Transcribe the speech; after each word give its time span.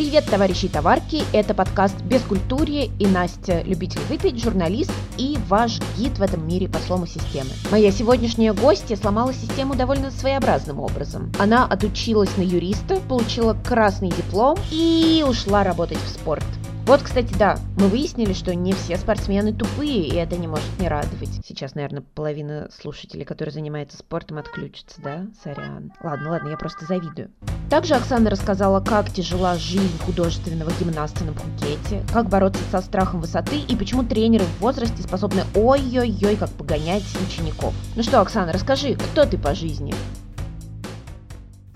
Привет, 0.00 0.24
товарищи 0.24 0.64
и 0.64 0.68
товарки! 0.68 1.24
Это 1.30 1.52
подкаст 1.52 2.00
«Бескультурье» 2.00 2.86
и 2.98 3.06
Настя, 3.06 3.60
любитель 3.66 4.00
выпить, 4.08 4.42
журналист 4.42 4.90
и 5.18 5.36
ваш 5.46 5.78
гид 5.98 6.16
в 6.16 6.22
этом 6.22 6.48
мире 6.48 6.70
по 6.70 6.78
слому 6.78 7.04
системы. 7.04 7.50
Моя 7.70 7.92
сегодняшняя 7.92 8.54
гостья 8.54 8.96
сломала 8.96 9.34
систему 9.34 9.74
довольно 9.74 10.10
своеобразным 10.10 10.80
образом. 10.80 11.30
Она 11.38 11.66
отучилась 11.66 12.34
на 12.38 12.42
юриста, 12.42 12.96
получила 13.10 13.52
красный 13.52 14.08
диплом 14.08 14.56
и 14.70 15.22
ушла 15.28 15.64
работать 15.64 15.98
в 15.98 16.08
спорт. 16.08 16.46
Вот, 16.86 17.02
кстати, 17.02 17.32
да, 17.38 17.58
мы 17.76 17.86
выяснили, 17.86 18.32
что 18.32 18.54
не 18.54 18.72
все 18.72 18.96
спортсмены 18.96 19.52
тупые, 19.52 20.08
и 20.08 20.14
это 20.16 20.36
не 20.36 20.48
может 20.48 20.66
не 20.80 20.88
радовать. 20.88 21.28
Сейчас, 21.46 21.74
наверное, 21.74 22.02
половина 22.14 22.68
слушателей, 22.72 23.24
которые 23.24 23.52
занимаются 23.52 23.96
спортом, 23.98 24.38
отключится, 24.38 25.00
да? 25.00 25.26
Сорян. 25.44 25.92
Ладно, 26.02 26.30
ладно, 26.30 26.48
я 26.48 26.56
просто 26.56 26.86
завидую. 26.86 27.30
Также 27.70 27.94
Оксана 27.94 28.30
рассказала, 28.30 28.80
как 28.80 29.10
тяжела 29.10 29.56
жизнь 29.56 29.98
художественного 30.04 30.72
гимнаста 30.80 31.24
на 31.24 31.32
Пхукете, 31.32 32.04
как 32.12 32.28
бороться 32.28 32.62
со 32.72 32.80
страхом 32.80 33.20
высоты 33.20 33.58
и 33.60 33.76
почему 33.76 34.02
тренеры 34.02 34.44
в 34.44 34.60
возрасте 34.60 35.02
способны 35.02 35.44
ой-ой-ой 35.54 36.34
как 36.34 36.50
погонять 36.50 37.04
учеников. 37.24 37.72
Ну 37.94 38.02
что, 38.02 38.20
Оксана, 38.20 38.52
расскажи, 38.52 38.96
кто 38.96 39.24
ты 39.24 39.38
по 39.38 39.54
жизни? 39.54 39.94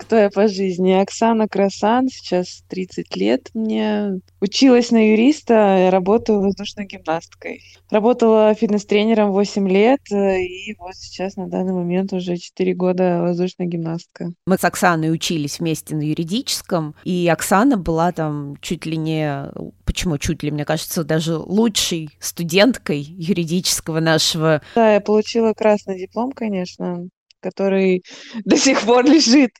Кто 0.05 0.17
я 0.17 0.29
по 0.29 0.47
жизни. 0.47 0.91
Оксана 0.91 1.47
Красан, 1.47 2.09
сейчас 2.09 2.63
30 2.69 3.15
лет 3.15 3.49
мне. 3.55 4.19
Училась 4.39 4.91
на 4.91 5.11
юриста, 5.11 5.89
работаю 5.91 6.41
воздушной 6.41 6.85
гимнасткой. 6.85 7.61
Работала 7.89 8.53
фитнес-тренером 8.53 9.31
8 9.31 9.67
лет, 9.67 10.01
э, 10.11 10.41
и 10.41 10.75
вот 10.77 10.95
сейчас 10.95 11.35
на 11.37 11.47
данный 11.47 11.73
момент 11.73 12.13
уже 12.13 12.37
4 12.37 12.73
года 12.75 13.21
воздушная 13.21 13.65
гимнастка. 13.65 14.31
Мы 14.45 14.57
с 14.57 14.63
Оксаной 14.63 15.11
учились 15.11 15.59
вместе 15.59 15.95
на 15.95 16.03
юридическом, 16.03 16.95
и 17.03 17.27
Оксана 17.27 17.77
была 17.77 18.11
там 18.11 18.57
чуть 18.61 18.85
ли 18.85 18.97
не 18.97 19.49
почему 19.85 20.17
чуть 20.17 20.43
ли, 20.43 20.51
мне 20.51 20.65
кажется, 20.65 21.03
даже 21.03 21.37
лучшей 21.37 22.09
студенткой 22.19 22.99
юридического 23.01 23.99
нашего. 23.99 24.61
Да, 24.75 24.93
я 24.93 24.99
получила 24.99 25.53
красный 25.53 25.97
диплом, 25.97 26.31
конечно 26.31 27.07
который 27.45 28.03
до 28.45 28.57
сих 28.57 28.81
пор 28.81 29.05
лежит 29.05 29.51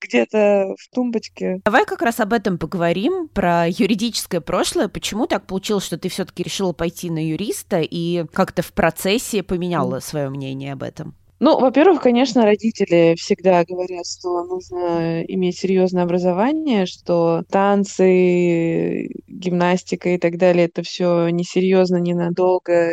где-то 0.00 0.74
в 0.78 0.94
тумбочке. 0.94 1.60
Давай 1.64 1.84
как 1.84 2.00
раз 2.00 2.20
об 2.20 2.32
этом 2.32 2.56
поговорим, 2.56 3.28
про 3.28 3.66
юридическое 3.68 4.40
прошлое. 4.40 4.88
Почему 4.88 5.26
так 5.26 5.46
получилось, 5.46 5.84
что 5.84 5.98
ты 5.98 6.08
все-таки 6.08 6.42
решила 6.42 6.72
пойти 6.72 7.10
на 7.10 7.24
юриста 7.24 7.80
и 7.82 8.24
как-то 8.32 8.62
в 8.62 8.72
процессе 8.72 9.42
поменяла 9.42 10.00
свое 10.00 10.30
мнение 10.30 10.72
об 10.72 10.82
этом? 10.82 11.14
Ну, 11.40 11.58
во-первых, 11.60 12.00
конечно, 12.00 12.44
родители 12.44 13.16
всегда 13.18 13.64
говорят, 13.64 14.06
что 14.06 14.44
нужно 14.44 15.22
иметь 15.24 15.58
серьезное 15.58 16.04
образование, 16.04 16.86
что 16.86 17.42
танцы, 17.50 19.08
гимнастика 19.26 20.10
и 20.10 20.18
так 20.18 20.38
далее 20.38 20.66
это 20.66 20.82
все 20.82 21.28
несерьезно, 21.28 21.96
ненадолго, 21.96 22.92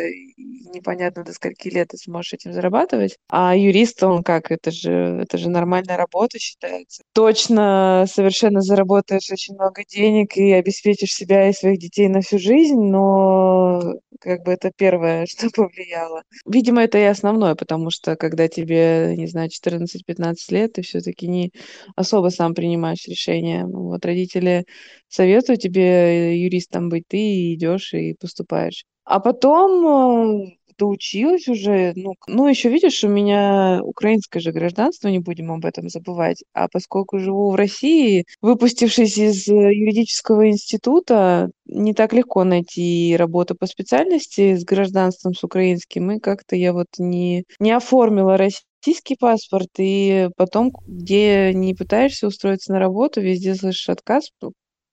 непонятно 0.72 1.24
до 1.24 1.32
скольки 1.32 1.68
лет 1.68 1.88
ты 1.88 1.96
сможешь 1.96 2.34
этим 2.34 2.52
зарабатывать. 2.52 3.16
А 3.28 3.56
юрист, 3.56 4.02
он 4.02 4.22
как, 4.22 4.50
это 4.50 4.70
же, 4.70 5.20
это 5.22 5.38
же 5.38 5.48
нормальная 5.48 5.96
работа 5.96 6.38
считается. 6.38 7.02
Точно 7.12 8.06
совершенно 8.08 8.60
заработаешь 8.60 9.30
очень 9.30 9.54
много 9.54 9.84
денег 9.84 10.36
и 10.36 10.52
обеспечишь 10.52 11.14
себя 11.14 11.48
и 11.48 11.52
своих 11.52 11.78
детей 11.78 12.08
на 12.08 12.20
всю 12.20 12.38
жизнь, 12.38 12.80
но 12.80 13.94
как 14.20 14.42
бы 14.44 14.52
это 14.52 14.70
первое, 14.74 15.26
что 15.30 15.50
повлияло. 15.50 16.22
Видимо, 16.46 16.82
это 16.82 16.98
и 16.98 17.02
основное, 17.02 17.54
потому 17.54 17.90
что 17.90 18.16
когда 18.16 18.48
тебе, 18.48 19.14
не 19.16 19.26
знаю, 19.26 19.48
14-15 19.48 20.34
лет, 20.50 20.72
ты 20.74 20.82
все-таки 20.82 21.26
не 21.26 21.52
особо 21.96 22.28
сам 22.28 22.54
принимаешь 22.54 23.06
решения. 23.06 23.66
Вот 23.66 24.04
родители 24.04 24.64
советуют 25.08 25.60
тебе 25.60 26.40
юристом 26.40 26.88
быть, 26.88 27.04
ты 27.08 27.54
идешь 27.54 27.92
и 27.94 28.14
поступаешь. 28.14 28.84
А 29.04 29.18
потом 29.18 30.44
э, 30.44 30.56
доучилась 30.82 31.46
уже. 31.46 31.92
Ну, 31.94 32.14
ну, 32.26 32.48
еще 32.48 32.68
видишь, 32.68 33.04
у 33.04 33.08
меня 33.08 33.80
украинское 33.84 34.42
же 34.42 34.50
гражданство, 34.50 35.06
не 35.06 35.20
будем 35.20 35.52
об 35.52 35.64
этом 35.64 35.88
забывать. 35.88 36.42
А 36.52 36.66
поскольку 36.68 37.20
живу 37.20 37.50
в 37.50 37.54
России, 37.54 38.24
выпустившись 38.40 39.16
из 39.16 39.48
э, 39.48 39.52
юридического 39.52 40.48
института, 40.50 41.50
не 41.66 41.94
так 41.94 42.12
легко 42.12 42.42
найти 42.42 43.14
работу 43.16 43.54
по 43.54 43.66
специальности 43.66 44.56
с 44.56 44.64
гражданством, 44.64 45.34
с 45.34 45.44
украинским. 45.44 46.10
И 46.10 46.18
как-то 46.18 46.56
я 46.56 46.72
вот 46.72 46.88
не, 46.98 47.44
не 47.60 47.70
оформила 47.70 48.36
российский 48.36 49.14
паспорт, 49.14 49.68
и 49.78 50.30
потом, 50.36 50.72
где 50.84 51.54
не 51.54 51.74
пытаешься 51.74 52.26
устроиться 52.26 52.72
на 52.72 52.80
работу, 52.80 53.20
везде 53.20 53.54
слышишь 53.54 53.88
отказ, 53.88 54.30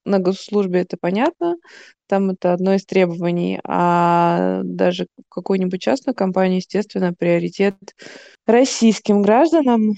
на 0.06 0.20
госслужбе 0.20 0.82
это 0.82 0.98
понятно, 1.00 1.56
там 2.08 2.32
это 2.32 2.54
одно 2.54 2.74
из 2.74 2.86
требований, 2.86 3.60
а 3.64 4.62
даже 4.64 5.08
какой-нибудь 5.30 5.82
частной 5.82 6.14
компании, 6.14 6.58
естественно, 6.58 7.14
приоритет 7.14 7.76
российским 8.48 9.22
гражданам. 9.22 9.94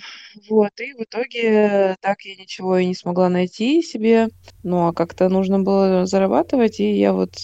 Вот, 0.50 0.72
и 0.80 0.94
в 0.94 1.04
итоге 1.04 1.96
так 2.02 2.22
я 2.24 2.36
ничего 2.36 2.78
и 2.78 2.86
не 2.86 2.96
смогла 2.96 3.30
найти 3.30 3.82
себе. 3.82 4.28
Ну, 4.64 4.88
а 4.88 4.94
как-то 4.94 5.30
нужно 5.30 5.60
было 5.60 6.06
зарабатывать, 6.06 6.80
и 6.80 6.92
я 6.92 7.14
вот 7.14 7.36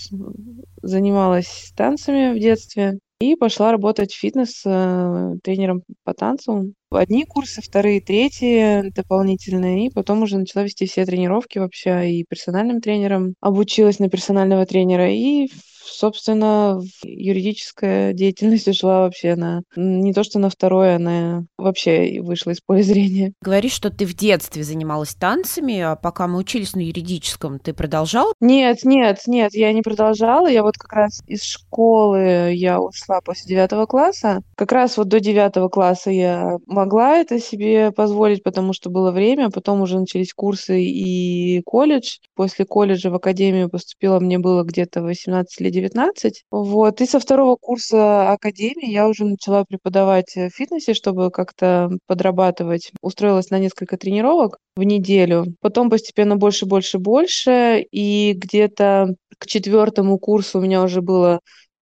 занималась 0.81 1.72
танцами 1.75 2.34
в 2.34 2.39
детстве 2.39 3.00
и 3.20 3.36
пошла 3.36 3.72
работать 3.72 4.14
в 4.14 4.20
фитнес 4.20 4.62
э, 4.66 5.34
тренером 5.44 5.84
по 6.04 6.14
танцам 6.14 6.74
одни 6.90 7.26
курсы, 7.26 7.62
вторые, 7.62 8.02
третьи 8.02 8.90
дополнительные, 8.92 9.88
и 9.88 9.90
потом 9.90 10.24
уже 10.24 10.38
начала 10.38 10.64
вести 10.64 10.86
все 10.86 11.06
тренировки 11.06 11.60
вообще 11.60 12.12
и 12.12 12.26
персональным 12.28 12.82
тренером, 12.82 13.34
обучилась 13.42 14.00
на 14.00 14.10
персонального 14.10 14.66
тренера, 14.66 15.12
и 15.12 15.50
собственно, 15.88 16.81
юридическая 17.03 18.14
деятельность 18.14 18.68
ушла 18.68 19.02
вообще 19.02 19.36
на 19.36 19.64
не 19.75 20.14
то 20.14 20.24
что 20.24 20.40
на 20.40 20.50
второе, 20.50 20.96
она 20.96 21.46
вообще 21.58 22.22
вышла 22.22 22.52
из 22.52 22.62
поля 22.62 22.84
зрения. 22.84 23.34
Говоришь, 23.42 23.74
что 23.74 23.90
ты 23.90 24.06
в 24.06 24.16
детстве 24.16 24.64
занималась 24.64 25.16
танцами, 25.16 25.80
а 25.80 25.96
пока 25.96 26.28
мы 26.28 26.40
учились 26.40 26.74
на 26.74 26.80
юридическом, 26.80 27.59
ты 27.59 27.74
продолжал? 27.74 28.34
Нет, 28.40 28.84
нет, 28.84 29.20
нет, 29.28 29.53
я 29.53 29.74
не 29.74 29.81
продолжала. 29.81 30.48
Я 30.48 30.64
вот 30.64 30.78
как 30.78 30.94
раз 30.94 31.22
из 31.28 31.44
школы 31.44 32.52
я 32.54 32.80
ушла 32.80 33.22
после 33.22 33.50
девятого 33.50 33.86
класса. 33.86 34.42
Как 34.56 34.72
раз 34.72 34.98
вот 34.98 35.08
до 35.08 35.19
девятого 35.19 35.69
класса 35.69 36.12
я 36.12 36.58
могла 36.66 37.18
это 37.18 37.40
себе 37.40 37.92
позволить, 37.92 38.44
потому 38.44 38.74
что 38.74 38.90
было 38.90 39.12
время. 39.12 39.50
Потом 39.50 39.81
уже 39.81 40.00
начались 40.00 40.34
курсы 40.34 40.81
и 40.81 41.62
колледж. 41.66 42.18
После 42.36 42.66
колледжа 42.66 43.09
в 43.09 43.16
академию 43.16 43.69
поступила, 43.69 44.19
мне 44.19 44.40
было 44.40 44.64
где-то 44.64 45.02
18 45.02 45.62
или 45.62 45.69
19. 45.82 46.44
Вот. 46.52 47.02
И 47.02 47.06
со 47.06 47.20
второго 47.20 47.56
курса 47.56 48.32
академии 48.32 48.92
я 48.92 49.08
уже 49.08 49.26
начала 49.26 49.64
преподавать 49.66 50.36
в 50.36 50.50
фитнесе, 50.50 50.94
чтобы 50.94 51.32
как-то 51.32 51.90
подрабатывать. 52.08 52.92
Устроилась 53.02 53.50
на 53.50 53.60
несколько 53.60 53.98
тренировок 53.98 54.58
в 54.76 54.84
неделю. 54.84 55.46
Потом 55.62 55.90
постепенно 55.90 56.36
больше, 56.36 56.66
больше, 56.66 57.00
больше. 57.00 57.86
И 57.92 58.34
где-то 58.36 59.16
к 59.38 59.46
четвертому 59.48 60.18
курсу 60.18 60.60
у 60.60 60.62
меня 60.62 60.84
уже 60.84 61.02
было 61.02 61.40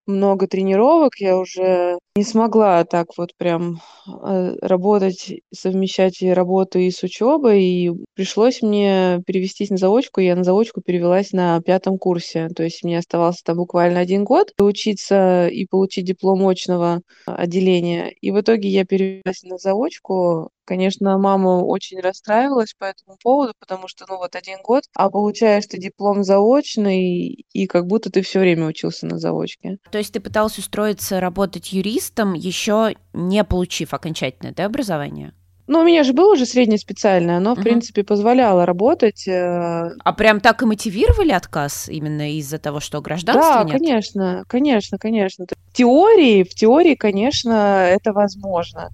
много 0.07 0.47
тренировок, 0.47 1.15
я 1.19 1.37
уже 1.37 1.97
не 2.15 2.23
смогла 2.23 2.83
так 2.85 3.07
вот 3.17 3.31
прям 3.37 3.81
э, 4.07 4.55
работать, 4.61 5.41
совмещать 5.53 6.21
и 6.21 6.29
работу 6.29 6.79
и 6.79 6.91
с 6.91 7.03
учебой, 7.03 7.63
и 7.63 7.91
пришлось 8.13 8.61
мне 8.61 9.21
перевестись 9.25 9.69
на 9.69 9.77
заочку. 9.77 10.21
Я 10.21 10.35
на 10.35 10.43
заочку 10.43 10.81
перевелась 10.81 11.31
на 11.31 11.61
пятом 11.61 11.97
курсе, 11.97 12.47
то 12.49 12.63
есть 12.63 12.83
мне 12.83 12.99
оставался 12.99 13.41
там 13.43 13.57
буквально 13.57 13.99
один 13.99 14.23
год 14.23 14.51
учиться 14.59 15.47
и 15.47 15.65
получить 15.65 16.05
диплом 16.05 16.47
очного 16.47 17.01
отделения. 17.25 18.11
И 18.21 18.31
в 18.31 18.39
итоге 18.39 18.69
я 18.69 18.85
перевелась 18.85 19.43
на 19.43 19.57
заочку, 19.57 20.49
Конечно, 20.65 21.17
мама 21.17 21.63
очень 21.63 21.99
расстраивалась 21.99 22.73
по 22.77 22.85
этому 22.85 23.17
поводу, 23.21 23.53
потому 23.59 23.87
что, 23.87 24.05
ну, 24.09 24.17
вот 24.17 24.35
один 24.35 24.61
год, 24.63 24.83
а 24.95 25.09
получаешь 25.09 25.67
ты 25.67 25.77
диплом 25.77 26.23
заочный, 26.23 27.45
и 27.53 27.67
как 27.67 27.85
будто 27.85 28.11
ты 28.11 28.21
все 28.21 28.39
время 28.39 28.65
учился 28.65 29.05
на 29.05 29.19
заочке. 29.19 29.77
То 29.91 29.99
есть 29.99 30.13
ты 30.13 30.19
пытался 30.19 30.61
устроиться 30.61 31.19
работать 31.19 31.71
юристом, 31.71 32.33
еще 32.33 32.95
не 33.13 33.43
получив 33.43 33.93
окончательное 33.93 34.53
да, 34.53 34.65
образование? 34.65 35.33
Ну, 35.67 35.79
у 35.79 35.83
меня 35.83 36.03
же 36.03 36.13
было 36.13 36.33
уже 36.33 36.45
среднее 36.45 36.77
специальное, 36.77 37.37
оно, 37.37 37.55
в 37.55 37.57
uh-huh. 37.57 37.63
принципе, 37.63 38.03
позволяло 38.03 38.67
работать. 38.67 39.27
Э, 39.27 39.89
а 40.03 40.13
прям 40.13 40.39
так 40.39 40.61
и 40.61 40.65
мотивировали 40.65 41.31
отказ 41.31 41.89
именно 41.89 42.35
из-за 42.37 42.59
того, 42.59 42.79
что 42.79 43.01
гражданства 43.01 43.55
да, 43.55 43.63
нет? 43.63 43.71
Да, 43.71 43.77
конечно, 43.79 44.43
конечно, 44.47 44.97
конечно. 44.99 45.45
В 45.45 45.73
теории, 45.73 46.43
в 46.43 46.49
теории, 46.49 46.93
конечно, 46.93 47.87
это 47.89 48.13
возможно. 48.13 48.91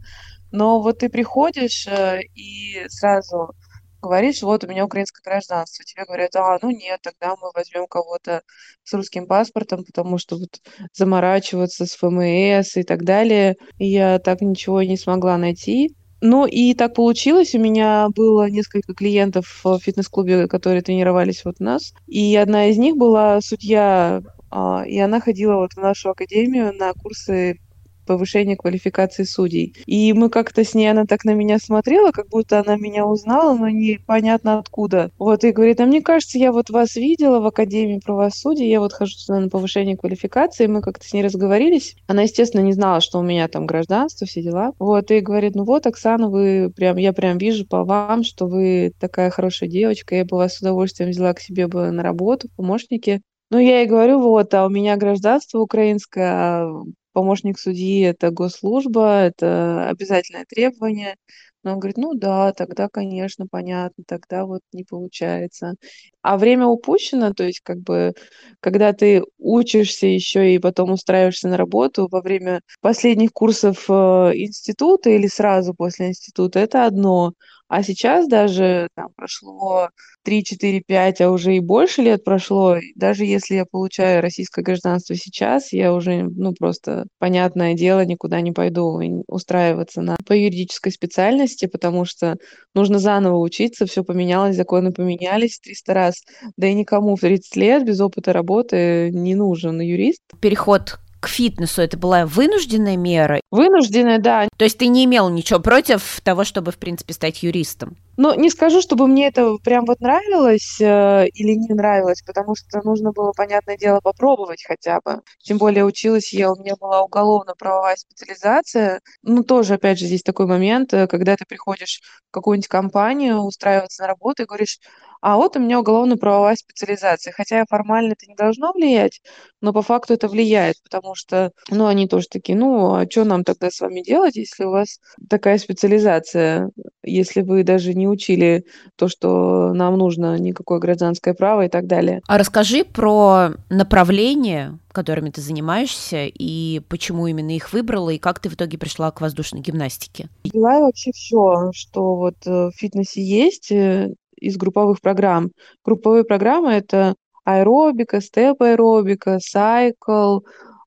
Но 0.51 0.81
вот 0.81 0.99
ты 0.99 1.09
приходишь 1.09 1.87
э, 1.87 2.21
и 2.35 2.85
сразу 2.89 3.53
говоришь, 4.01 4.41
вот 4.41 4.63
у 4.63 4.67
меня 4.67 4.85
украинское 4.85 5.21
гражданство. 5.23 5.85
Тебе 5.85 6.03
говорят, 6.05 6.35
а, 6.35 6.57
ну 6.61 6.71
нет, 6.71 6.99
тогда 7.01 7.35
мы 7.41 7.51
возьмем 7.53 7.85
кого-то 7.87 8.41
с 8.83 8.93
русским 8.93 9.27
паспортом, 9.27 9.83
потому 9.83 10.17
что 10.17 10.37
вот 10.37 10.59
заморачиваться 10.93 11.85
с 11.85 11.95
ФМС 11.95 12.77
и 12.77 12.83
так 12.83 13.03
далее. 13.03 13.55
И 13.77 13.87
я 13.87 14.19
так 14.19 14.41
ничего 14.41 14.81
не 14.81 14.97
смогла 14.97 15.37
найти. 15.37 15.95
Ну 16.21 16.45
и 16.45 16.73
так 16.73 16.95
получилось. 16.95 17.55
У 17.55 17.59
меня 17.59 18.07
было 18.15 18.49
несколько 18.49 18.93
клиентов 18.93 19.61
в 19.63 19.79
фитнес-клубе, 19.79 20.47
которые 20.47 20.81
тренировались 20.81 21.45
вот 21.45 21.55
у 21.59 21.63
нас. 21.63 21.93
И 22.07 22.35
одна 22.35 22.67
из 22.67 22.77
них 22.77 22.95
была 22.95 23.41
судья, 23.41 24.21
а, 24.51 24.83
и 24.85 24.99
она 24.99 25.19
ходила 25.19 25.55
вот 25.55 25.73
в 25.73 25.77
нашу 25.77 26.09
академию 26.11 26.73
на 26.73 26.93
курсы 26.93 27.59
повышение 28.05 28.55
квалификации 28.55 29.23
судей. 29.23 29.75
И 29.85 30.13
мы 30.13 30.29
как-то 30.29 30.63
с 30.63 30.73
ней, 30.73 30.87
она 30.87 31.05
так 31.05 31.25
на 31.25 31.33
меня 31.33 31.57
смотрела, 31.59 32.11
как 32.11 32.29
будто 32.29 32.59
она 32.59 32.75
меня 32.75 33.05
узнала, 33.05 33.57
но 33.57 33.69
непонятно 33.69 34.59
откуда. 34.59 35.11
Вот, 35.17 35.43
и 35.43 35.51
говорит, 35.51 35.79
а 35.81 35.85
мне 35.85 36.01
кажется, 36.01 36.37
я 36.37 36.51
вот 36.51 36.69
вас 36.69 36.95
видела 36.95 37.39
в 37.39 37.45
Академии 37.45 38.01
правосудия, 38.03 38.69
я 38.69 38.79
вот 38.79 38.93
хожу 38.93 39.13
сюда 39.13 39.39
на 39.39 39.49
повышение 39.49 39.97
квалификации, 39.97 40.67
мы 40.67 40.81
как-то 40.81 41.05
с 41.05 41.13
ней 41.13 41.23
разговорились. 41.23 41.95
Она, 42.07 42.23
естественно, 42.23 42.61
не 42.61 42.73
знала, 42.73 43.01
что 43.01 43.19
у 43.19 43.23
меня 43.23 43.47
там 43.47 43.65
гражданство, 43.65 44.27
все 44.27 44.41
дела. 44.41 44.73
Вот, 44.79 45.11
и 45.11 45.19
говорит, 45.19 45.55
ну 45.55 45.63
вот, 45.63 45.87
Оксана, 45.87 46.29
вы 46.29 46.71
прям, 46.75 46.97
я 46.97 47.13
прям 47.13 47.37
вижу 47.37 47.65
по 47.67 47.83
вам, 47.83 48.23
что 48.23 48.47
вы 48.47 48.93
такая 48.99 49.29
хорошая 49.29 49.69
девочка, 49.69 50.15
я 50.15 50.25
бы 50.25 50.37
вас 50.37 50.55
с 50.55 50.61
удовольствием 50.61 51.11
взяла 51.11 51.33
к 51.33 51.39
себе 51.39 51.67
бы 51.67 51.91
на 51.91 52.03
работу, 52.03 52.49
помощники. 52.55 53.21
Ну, 53.49 53.59
я 53.59 53.79
ей 53.79 53.87
говорю, 53.87 54.19
вот, 54.21 54.53
а 54.53 54.65
у 54.65 54.69
меня 54.69 54.95
гражданство 54.95 55.59
украинское, 55.59 56.31
а 56.31 56.83
помощник 57.13 57.59
судьи– 57.59 58.01
это 58.01 58.31
госслужба, 58.31 59.21
это 59.23 59.89
обязательное 59.89 60.45
требование. 60.45 61.15
Но 61.63 61.73
он 61.73 61.79
говорит, 61.79 61.97
ну 61.97 62.15
да, 62.15 62.53
тогда, 62.53 62.87
конечно, 62.89 63.45
понятно, 63.49 64.03
тогда 64.07 64.45
вот 64.45 64.61
не 64.73 64.83
получается. 64.83 65.75
А 66.23 66.37
время 66.37 66.65
упущено, 66.67 67.33
то 67.33 67.43
есть 67.43 67.61
как 67.61 67.79
бы, 67.81 68.13
когда 68.59 68.93
ты 68.93 69.23
учишься 69.37 70.07
еще 70.07 70.55
и 70.55 70.59
потом 70.59 70.91
устраиваешься 70.91 71.47
на 71.49 71.57
работу 71.57 72.07
во 72.11 72.21
время 72.21 72.61
последних 72.81 73.31
курсов 73.31 73.85
э, 73.89 73.93
института 73.93 75.11
или 75.11 75.27
сразу 75.27 75.73
после 75.75 76.07
института, 76.07 76.59
это 76.59 76.85
одно. 76.85 77.33
А 77.71 77.83
сейчас 77.83 78.27
даже 78.27 78.89
там 78.95 79.13
прошло 79.15 79.87
3, 80.23 80.43
4, 80.43 80.81
5, 80.85 81.21
а 81.21 81.31
уже 81.31 81.55
и 81.55 81.61
больше 81.61 82.01
лет 82.01 82.21
прошло. 82.21 82.75
Даже 82.95 83.23
если 83.23 83.55
я 83.55 83.63
получаю 83.65 84.21
российское 84.21 84.61
гражданство 84.61 85.15
сейчас, 85.15 85.71
я 85.71 85.93
уже, 85.93 86.23
ну, 86.23 86.51
просто, 86.51 87.05
понятное 87.17 87.73
дело, 87.73 88.03
никуда 88.03 88.41
не 88.41 88.51
пойду 88.51 88.99
устраиваться 89.25 90.01
на, 90.01 90.17
по 90.27 90.33
юридической 90.33 90.91
специальности, 90.91 91.65
потому 91.65 92.03
что 92.03 92.35
нужно 92.75 92.99
заново 92.99 93.37
учиться, 93.37 93.85
все 93.85 94.03
поменялось, 94.03 94.57
законы 94.57 94.91
поменялись 94.91 95.57
300 95.59 95.93
раз. 95.93 96.15
Да 96.57 96.67
и 96.67 96.73
никому 96.73 97.15
в 97.15 97.21
30 97.21 97.55
лет 97.55 97.85
без 97.85 98.01
опыта 98.01 98.33
работы 98.33 99.11
не 99.13 99.33
нужен 99.33 99.79
юрист. 99.79 100.19
Переход 100.41 100.99
к 101.21 101.27
фитнесу 101.27 101.81
это 101.81 101.97
была 101.97 102.25
вынужденная 102.25 102.97
мера? 102.97 103.39
Вынужденная, 103.51 104.19
да. 104.19 104.47
То 104.57 104.65
есть 104.65 104.77
ты 104.77 104.87
не 104.87 105.05
имел 105.05 105.29
ничего 105.29 105.59
против 105.59 106.19
того, 106.23 106.43
чтобы, 106.43 106.71
в 106.71 106.77
принципе, 106.77 107.13
стать 107.13 107.43
юристом? 107.43 107.95
Ну, 108.17 108.33
не 108.35 108.49
скажу, 108.49 108.81
чтобы 108.81 109.07
мне 109.07 109.27
это 109.27 109.55
прям 109.63 109.85
вот 109.85 109.99
нравилось 110.01 110.81
э, 110.81 111.27
или 111.33 111.53
не 111.53 111.73
нравилось, 111.73 112.21
потому 112.21 112.55
что 112.55 112.81
нужно 112.83 113.11
было, 113.11 113.31
понятное 113.31 113.77
дело, 113.77 113.99
попробовать 114.01 114.63
хотя 114.67 114.99
бы. 115.03 115.21
Тем 115.43 115.57
более 115.57 115.85
училась 115.85 116.33
я, 116.33 116.51
у 116.51 116.55
меня 116.55 116.75
была 116.79 117.03
уголовно-правовая 117.03 117.95
специализация. 117.95 119.01
Ну, 119.23 119.43
тоже, 119.43 119.75
опять 119.75 119.99
же, 119.99 120.07
здесь 120.07 120.23
такой 120.23 120.47
момент, 120.47 120.93
э, 120.93 121.07
когда 121.07 121.35
ты 121.35 121.45
приходишь 121.47 122.01
в 122.29 122.31
какую-нибудь 122.31 122.67
компанию 122.67 123.37
устраиваться 123.37 124.01
на 124.01 124.07
работу 124.07 124.43
и 124.43 124.45
говоришь, 124.45 124.79
а 125.21 125.37
вот 125.37 125.55
у 125.55 125.59
меня 125.59 125.79
уголовно-правовая 125.79 126.55
специализация. 126.55 127.31
Хотя 127.31 127.65
формально 127.69 128.13
это 128.13 128.25
не 128.27 128.35
должно 128.35 128.73
влиять, 128.73 129.21
но 129.61 129.71
по 129.71 129.81
факту 129.81 130.13
это 130.13 130.27
влияет, 130.27 130.75
потому 130.83 131.15
что, 131.15 131.51
ну, 131.69 131.85
они 131.85 132.07
тоже 132.07 132.27
такие, 132.29 132.57
ну, 132.57 132.95
а 132.95 133.05
что 133.09 133.23
нам 133.23 133.43
тогда 133.43 133.69
с 133.69 133.79
вами 133.79 134.01
делать, 134.01 134.35
если 134.35 134.65
у 134.65 134.71
вас 134.71 134.99
такая 135.29 135.59
специализация, 135.59 136.71
если 137.03 137.41
вы 137.41 137.63
даже 137.63 137.93
не 137.93 138.07
учили 138.07 138.65
то, 138.95 139.07
что 139.07 139.73
нам 139.73 139.97
нужно, 139.97 140.37
никакое 140.37 140.79
гражданское 140.79 141.33
право 141.33 141.65
и 141.65 141.69
так 141.69 141.85
далее. 141.85 142.21
А 142.27 142.37
расскажи 142.37 142.83
про 142.83 143.51
направление, 143.69 144.79
которыми 144.91 145.29
ты 145.29 145.41
занимаешься, 145.41 146.25
и 146.25 146.81
почему 146.89 147.27
именно 147.27 147.55
их 147.55 147.73
выбрала, 147.73 148.09
и 148.09 148.17
как 148.17 148.39
ты 148.39 148.49
в 148.49 148.55
итоге 148.55 148.77
пришла 148.77 149.11
к 149.11 149.21
воздушной 149.21 149.61
гимнастике? 149.61 150.29
Взяла 150.43 150.79
вообще 150.79 151.11
все, 151.11 151.71
что 151.73 152.15
вот 152.15 152.35
э, 152.45 152.69
в 152.69 152.71
фитнесе 152.75 153.21
есть, 153.23 153.71
э, 153.71 154.13
из 154.41 154.57
групповых 154.57 155.01
программ. 155.01 155.51
Групповые 155.85 156.25
программы— 156.25 156.71
это 156.73 157.15
аэробика, 157.45 158.21
степ-аэробика, 158.21 159.39
сайкл, 159.39 160.39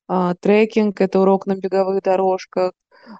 а, 0.07 0.35
трекинг— 0.35 1.01
это 1.01 1.19
урок 1.21 1.47
на 1.47 1.55
беговых 1.55 2.01
дорожках, 2.03 2.73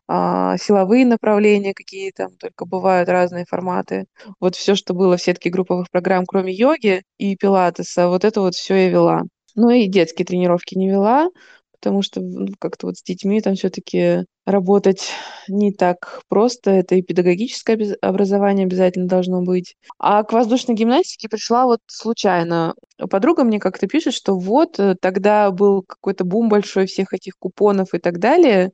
а, 0.08 0.58
силовые 0.58 1.06
направления 1.06 1.74
какие 1.74 2.12
там 2.12 2.36
только 2.38 2.66
бывают 2.66 3.10
разные 3.10 3.46
форматы. 3.48 4.06
Вот 4.40 4.56
все, 4.56 4.76
что 4.76 4.94
было 4.94 5.18
в 5.18 5.22
сетке 5.22 5.50
групповых 5.50 5.90
программ, 5.92 6.26
кроме 6.26 6.54
йоги 6.54 7.04
и 7.18 7.36
пилатеса, 7.36 8.10
вот 8.10 8.24
это 8.26 8.42
вот 8.42 8.56
все 8.56 8.76
я 8.76 8.90
вела. 8.90 9.24
Ну 9.56 9.70
и 9.70 9.88
детские 9.88 10.26
тренировки 10.26 10.76
не 10.76 10.90
вела, 10.90 11.30
потому 11.72 12.02
что 12.02 12.22
ну, 12.22 12.48
как-то 12.60 12.88
вот 12.88 12.98
с 12.98 13.04
детьми 13.04 13.42
там 13.42 13.56
все-таки 13.56 14.26
работать 14.46 15.12
не 15.48 15.72
так 15.72 16.22
просто. 16.28 16.72
Это 16.72 16.96
и 16.96 17.02
педагогическое 17.02 17.78
образование 18.02 18.66
обязательно 18.66 19.08
должно 19.08 19.42
быть. 19.42 19.76
А 20.00 20.24
к 20.24 20.34
воздушной 20.34 20.76
гимнастике 20.76 21.30
пришла 21.30 21.66
вот 21.66 21.80
случайно. 21.88 22.76
Подруга 23.10 23.44
мне 23.44 23.60
как-то 23.60 23.88
пишет, 23.88 24.14
что 24.14 24.38
вот 24.38 24.80
э, 24.80 24.96
тогда 25.02 25.52
был 25.52 25.84
какой-то 25.84 26.24
бум 26.24 26.48
большой 26.48 26.86
всех 26.86 27.14
этих 27.14 27.34
купонов 27.38 27.94
и 27.94 28.00
так 28.00 28.20
далее, 28.20 28.72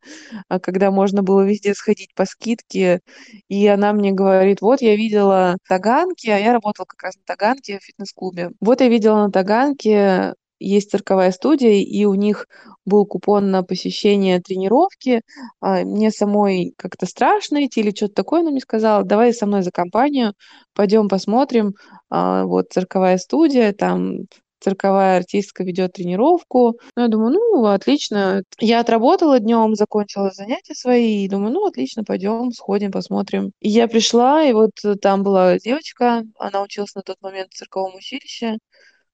а 0.48 0.60
когда 0.60 0.92
можно 0.92 1.24
было 1.24 1.42
везде 1.42 1.74
сходить 1.74 2.14
по 2.16 2.26
скидке. 2.26 3.02
И 3.48 3.68
она 3.68 3.94
мне 3.94 4.12
говорит, 4.12 4.62
вот 4.62 4.82
я 4.82 4.96
видела 4.96 5.58
Таганки, 5.68 6.30
а 6.30 6.38
я 6.38 6.54
работала 6.54 6.86
как 6.86 7.02
раз 7.04 7.16
на 7.16 7.24
Таганке 7.26 7.80
в 7.80 7.84
фитнес-клубе. 7.84 8.52
Вот 8.60 8.82
я 8.82 8.90
видела 8.90 9.26
на 9.26 9.32
Таганке 9.32 10.36
есть 10.62 10.92
цирковая 10.92 11.32
студия, 11.32 11.82
и 11.82 12.06
у 12.06 12.14
них 12.14 12.48
был 12.86 13.06
купон 13.06 13.52
на 13.52 13.64
посещение 13.64 14.40
тренировки. 14.40 15.22
А, 15.60 15.84
мне 15.84 16.12
самой 16.12 16.74
как-то 16.78 17.06
страшно 17.06 17.66
идти 17.66 17.82
или 17.82 17.96
что-то 17.96 18.16
такое, 18.16 18.42
она 18.42 18.52
мне 18.52 18.62
сказала, 18.62 19.04
давай 19.04 19.34
со 19.34 19.46
мной 19.46 19.64
за 19.64 19.72
компанию, 19.72 20.34
пойдем 20.74 21.08
посмотрим. 21.10 21.74
А, 22.10 22.46
вот 22.46 22.72
цирковая 22.72 23.18
студия, 23.18 23.74
там 23.74 24.26
цирковая 24.62 25.18
артистка 25.18 25.64
ведет 25.64 25.94
тренировку. 25.94 26.80
Ну, 26.96 27.04
я 27.04 27.08
думаю, 27.08 27.34
ну, 27.34 27.66
отлично. 27.66 28.44
Я 28.60 28.80
отработала 28.80 29.40
днем, 29.40 29.76
закончила 29.76 30.32
занятия 30.32 30.76
свои, 30.76 31.26
и 31.26 31.30
думаю, 31.30 31.52
ну, 31.52 31.68
отлично, 31.68 32.04
пойдем, 32.04 32.52
сходим, 32.52 32.92
посмотрим. 32.92 33.52
И 33.60 33.70
я 33.70 33.88
пришла, 33.88 34.44
и 34.44 34.54
вот 34.54 34.72
там 35.02 35.24
была 35.24 35.58
девочка, 35.58 36.24
она 36.38 36.62
училась 36.62 36.96
на 36.96 37.02
тот 37.02 37.18
момент 37.22 37.52
в 37.52 37.58
цирковом 37.58 37.96
училище, 37.96 38.58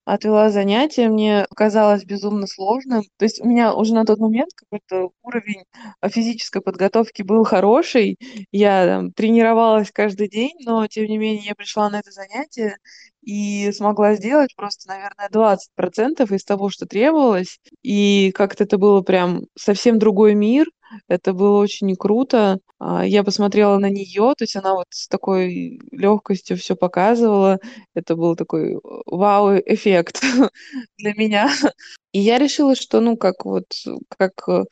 отвела 0.08 0.50
занятия, 0.50 1.10
мне 1.10 1.46
казалось 1.54 2.06
безумно 2.06 2.48
сложным. 2.48 3.04
То 3.18 3.26
есть 3.26 3.42
у 3.42 3.46
меня 3.48 3.74
уже 3.74 3.94
на 3.94 4.06
тот 4.06 4.20
момент 4.20 4.52
какой-то 4.56 5.12
уровень 5.22 5.66
а, 6.00 6.10
физической 6.10 6.62
подготовки 6.62 7.24
был 7.24 7.44
хороший. 7.44 8.18
Я 8.52 8.86
там, 8.86 9.12
тренировалась 9.12 9.92
каждый 9.92 10.30
день, 10.30 10.56
но 10.66 10.88
тем 10.88 11.06
не 11.08 11.18
менее 11.18 11.44
я 11.48 11.56
пришла 11.56 11.90
на 11.90 12.00
это 12.00 12.12
занятие 12.12 12.78
и 13.22 13.70
смогла 13.74 14.16
сделать 14.16 14.56
просто, 14.56 14.88
наверное, 14.88 15.28
20% 15.30 16.34
из 16.34 16.44
того, 16.46 16.70
что 16.70 16.86
требовалось. 16.86 17.60
И 17.84 18.32
как-то 18.34 18.64
это 18.64 18.78
было 18.78 19.02
прям 19.02 19.42
совсем 19.58 20.00
другой 20.00 20.36
мир. 20.36 20.68
Это 21.08 21.34
было 21.34 21.60
очень 21.60 21.96
круто. 21.96 22.60
А, 22.80 23.06
я 23.06 23.24
посмотрела 23.24 23.78
на 23.78 23.90
нее, 23.90 24.34
то 24.38 24.44
есть 24.44 24.56
она 24.56 24.74
вот 24.74 24.88
с 24.90 25.08
такой 25.08 25.80
легкостью 25.92 26.58
все 26.58 26.76
показывала. 26.76 27.60
Это 27.94 28.16
был 28.16 28.36
такой 28.36 28.76
э, 28.76 28.80
вау-эффект 29.06 30.22
для 30.98 31.14
меня. 31.14 31.50
И 32.12 32.20
я 32.20 32.40
решила, 32.40 32.76
что, 32.76 33.00
ну, 33.02 33.18
как 33.18 33.46
вот, 33.46 33.66
как 34.18 34.32
э, 34.48 34.64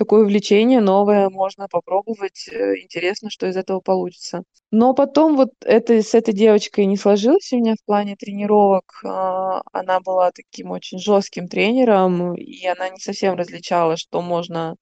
такое 0.00 0.22
увлечение 0.22 0.80
новое 0.80 1.28
можно 1.28 1.68
попробовать. 1.68 2.48
Э, 2.50 2.74
интересно, 2.80 3.28
что 3.28 3.46
из 3.46 3.56
этого 3.58 3.80
получится. 3.80 4.44
Но 4.70 4.94
потом 4.94 5.36
вот 5.36 5.50
это 5.62 6.02
с 6.02 6.14
этой 6.14 6.32
девочкой 6.32 6.86
не 6.86 6.96
сложилось 6.96 7.52
у 7.52 7.58
меня 7.58 7.74
в 7.74 7.84
плане 7.84 8.16
тренировок. 8.16 8.84
А, 9.04 9.60
она 9.72 10.00
была 10.00 10.30
таким 10.30 10.70
очень 10.70 10.98
жестким 10.98 11.48
тренером, 11.48 12.34
и 12.34 12.66
она 12.66 12.88
не 12.88 12.98
совсем 12.98 13.34
различала, 13.34 13.98
что 13.98 14.22
можно 14.22 14.76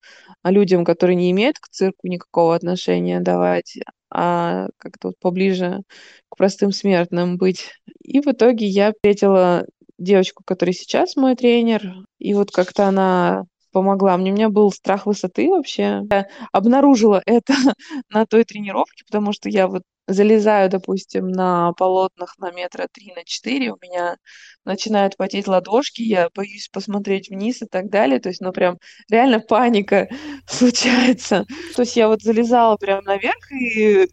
людям, 0.44 0.84
которые 0.84 1.16
не 1.16 1.32
имеют 1.32 1.58
к 1.58 1.68
цирку 1.68 2.06
никакого 2.06 2.54
отношения, 2.54 3.18
давать, 3.18 3.76
а 4.10 4.68
как-то 4.76 5.08
вот 5.08 5.18
поближе 5.18 5.82
к 6.28 6.36
простым 6.36 6.70
смертным 6.70 7.38
быть. 7.38 7.72
И 8.04 8.20
в 8.20 8.28
итоге 8.28 8.66
я 8.66 8.92
встретила 8.92 9.66
девочку, 9.98 10.44
которая 10.46 10.74
сейчас 10.74 11.16
мой 11.16 11.34
тренер, 11.34 12.04
и 12.20 12.34
вот 12.34 12.52
как-то 12.52 12.86
она 12.86 13.46
помогла 13.78 14.16
мне. 14.16 14.32
У 14.32 14.34
меня 14.34 14.48
был 14.48 14.72
страх 14.72 15.06
высоты 15.06 15.48
вообще. 15.48 16.02
Я 16.10 16.26
обнаружила 16.52 17.22
это 17.26 17.54
на 18.10 18.26
той 18.26 18.44
тренировке, 18.44 19.04
потому 19.06 19.32
что 19.32 19.48
я 19.48 19.68
вот 19.68 19.82
залезаю, 20.08 20.68
допустим, 20.68 21.28
на 21.28 21.72
полотнах 21.74 22.36
на 22.38 22.50
метра 22.50 22.88
три 22.90 23.12
на 23.14 23.24
четыре, 23.24 23.72
у 23.72 23.76
меня 23.80 24.16
начинают 24.64 25.16
потеть 25.16 25.46
ладошки, 25.46 26.02
я 26.02 26.28
боюсь 26.34 26.68
посмотреть 26.72 27.28
вниз 27.28 27.62
и 27.62 27.66
так 27.66 27.88
далее. 27.88 28.18
То 28.18 28.30
есть, 28.30 28.40
ну, 28.40 28.50
прям 28.50 28.78
реально 29.08 29.38
паника 29.38 30.08
случается. 30.48 31.46
То 31.76 31.82
есть 31.82 31.94
я 31.94 32.08
вот 32.08 32.22
залезала 32.22 32.76
прям 32.76 33.04
наверх 33.04 33.52
и 33.52 34.08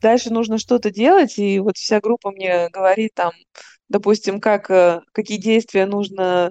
дальше 0.00 0.32
нужно 0.32 0.58
что-то 0.58 0.90
делать, 0.90 1.38
и 1.38 1.60
вот 1.60 1.76
вся 1.76 2.00
группа 2.00 2.32
мне 2.32 2.68
говорит 2.70 3.12
там, 3.14 3.30
допустим, 3.88 4.40
как, 4.40 4.70
э, 4.70 5.00
какие 5.12 5.38
действия 5.38 5.86
нужно 5.86 6.50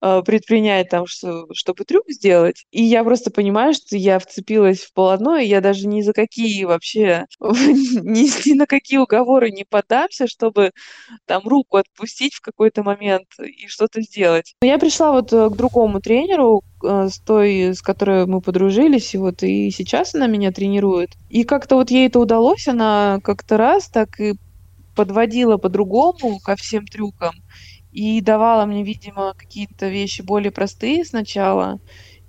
э, 0.00 0.22
предпринять 0.24 0.88
там, 0.88 1.06
что, 1.06 1.46
чтобы 1.52 1.84
трюк 1.84 2.04
сделать. 2.08 2.64
И 2.70 2.82
я 2.82 3.02
просто 3.04 3.30
понимаю, 3.30 3.74
что 3.74 3.96
я 3.96 4.18
вцепилась 4.18 4.80
в 4.80 4.92
полотно, 4.92 5.36
и 5.36 5.46
я 5.46 5.60
даже 5.60 5.86
ни 5.86 6.02
за 6.02 6.12
какие 6.12 6.64
вообще, 6.64 7.26
ни, 7.40 8.48
ни 8.48 8.54
на 8.54 8.66
какие 8.66 8.98
уговоры 8.98 9.50
не 9.50 9.64
поддамся, 9.64 10.26
чтобы 10.26 10.72
там 11.26 11.42
руку 11.46 11.76
отпустить 11.76 12.34
в 12.34 12.40
какой-то 12.40 12.82
момент 12.82 13.26
и 13.40 13.66
что-то 13.66 14.00
сделать. 14.02 14.54
Я 14.62 14.78
пришла 14.78 15.12
вот 15.12 15.32
э, 15.32 15.50
к 15.50 15.56
другому 15.56 16.00
тренеру, 16.00 16.62
с 16.82 17.18
той, 17.20 17.74
с 17.74 17.80
которой 17.80 18.26
мы 18.26 18.40
подружились, 18.40 19.14
и 19.14 19.18
вот 19.18 19.42
и 19.42 19.70
сейчас 19.70 20.14
она 20.14 20.26
меня 20.26 20.52
тренирует. 20.52 21.10
И 21.30 21.42
как-то 21.42 21.76
вот 21.76 21.90
ей 21.90 22.06
это 22.06 22.20
удалось, 22.20 22.68
она 22.68 23.18
как-то 23.24 23.56
раз 23.56 23.88
так 23.88 24.20
и 24.20 24.34
подводила 24.96 25.58
по-другому 25.58 26.40
ко 26.40 26.56
всем 26.56 26.86
трюкам 26.86 27.34
и 27.92 28.20
давала 28.20 28.66
мне, 28.66 28.82
видимо, 28.82 29.34
какие-то 29.36 29.88
вещи 29.88 30.22
более 30.22 30.50
простые 30.50 31.04
сначала. 31.04 31.78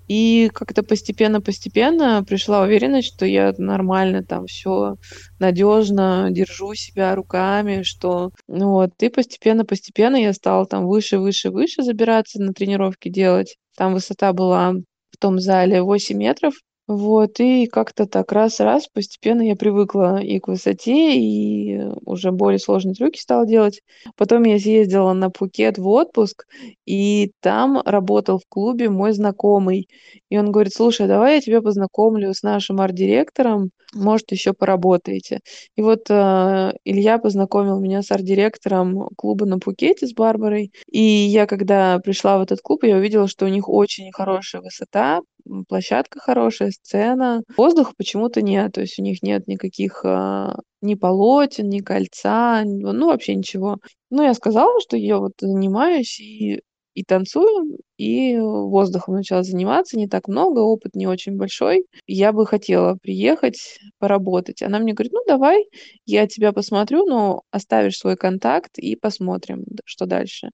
И 0.08 0.50
как-то 0.54 0.84
постепенно-постепенно 0.84 2.24
пришла 2.24 2.62
уверенность, 2.62 3.10
что 3.14 3.26
я 3.26 3.54
нормально 3.58 4.24
там 4.24 4.46
все 4.46 4.96
надежно 5.40 6.30
держу 6.32 6.74
себя 6.76 7.14
руками, 7.14 7.82
что 7.84 8.32
ну 8.48 8.72
вот. 8.72 8.92
И 9.02 9.10
постепенно-постепенно 9.10 10.16
я 10.16 10.32
стала 10.32 10.66
там 10.66 10.88
выше, 10.88 11.20
выше, 11.20 11.50
выше 11.50 11.84
забираться 11.84 12.42
на 12.42 12.54
тренировки 12.54 13.10
делать. 13.10 13.58
Там 13.76 13.94
высота 13.94 14.32
была 14.32 14.76
в 15.12 15.18
том 15.20 15.40
зале 15.40 15.82
8 15.82 16.18
метров, 16.18 16.54
вот, 16.88 17.42
и 17.42 17.68
как-то 17.68 18.06
так 18.06 18.32
раз-раз 18.32 18.88
постепенно 18.88 19.42
я 19.42 19.58
привыкла 19.58 20.22
и 20.22 20.40
к 20.40 20.48
высоте, 20.48 21.18
и 21.18 21.82
уже 22.06 22.32
более 22.32 22.60
сложные 22.60 22.96
трюки 22.96 23.20
стала 23.20 23.46
делать. 23.46 23.82
Потом 24.16 24.44
я 24.44 24.58
съездила 24.58 25.12
на 25.12 25.30
Пхукет 25.30 25.78
в 25.78 25.88
отпуск, 25.90 26.48
и 26.86 27.34
там 27.42 27.82
работал 27.84 28.40
в 28.40 28.48
клубе 28.48 28.90
мой 28.90 29.12
знакомый. 29.12 29.90
И 30.30 30.38
он 30.38 30.54
говорит, 30.54 30.74
слушай, 30.74 31.08
давай 31.08 31.36
я 31.36 31.42
тебя 31.42 31.62
познакомлю 31.62 32.34
с 32.34 32.42
нашим 32.42 32.80
арт-директором, 32.80 33.72
может, 33.94 34.32
еще 34.32 34.54
поработаете. 34.54 35.42
И 35.76 35.82
вот 35.82 36.10
э, 36.10 36.74
Илья 36.86 37.18
познакомил 37.18 37.80
меня 37.80 38.02
с 38.02 38.12
арт-директором 38.12 39.10
клуба 39.18 39.46
на 39.46 39.60
Пхукете 39.60 40.08
с 40.08 40.14
Барбарой. 40.14 40.72
И 40.90 41.02
я, 41.02 41.48
когда 41.48 42.00
пришла 42.00 42.38
в 42.38 42.42
этот 42.42 42.62
клуб, 42.62 42.84
я 42.84 42.96
увидела, 42.96 43.28
что 43.28 43.46
у 43.46 43.50
них 43.50 43.68
очень 43.68 44.12
хорошая 44.12 44.62
высота, 44.62 45.22
площадка 45.68 46.20
хорошая, 46.20 46.72
сцена. 46.72 47.44
Воздуха 47.56 47.94
почему-то 47.98 48.42
нет, 48.42 48.74
то 48.74 48.82
есть 48.82 49.00
у 49.00 49.04
них 49.04 49.22
нет 49.24 49.48
никаких 49.48 50.02
а, 50.04 50.60
ни 50.82 50.96
полотен, 50.96 51.70
ни 51.70 51.80
кольца, 51.80 52.64
ну 52.66 53.08
вообще 53.08 53.36
ничего. 53.36 53.78
Ну, 54.10 54.24
я 54.24 54.34
сказала, 54.34 54.80
что 54.82 54.98
я 54.98 55.18
вот 55.18 55.34
занимаюсь 55.40 56.20
и 56.20 56.62
и 56.98 57.04
танцую, 57.04 57.78
и 57.98 58.40
воздухом 58.40 59.14
начала 59.14 59.44
заниматься, 59.44 60.00
не 60.00 60.08
так 60.08 60.28
много, 60.28 60.62
опыт 60.62 60.96
не 60.96 61.06
очень 61.06 61.38
большой. 61.38 61.86
Я 62.08 62.32
бы 62.32 62.48
хотела 62.48 62.96
приехать, 63.00 63.78
поработать. 64.00 64.64
Она 64.64 64.80
мне 64.80 64.94
говорит, 64.94 65.14
ну 65.14 65.22
давай, 65.28 65.68
я 66.08 66.26
тебя 66.26 66.54
посмотрю, 66.54 67.06
но 67.06 67.44
оставишь 67.52 68.00
свой 68.00 68.18
контакт 68.18 68.80
и 68.80 68.96
посмотрим, 68.96 69.64
что 69.86 70.08
дальше 70.08 70.50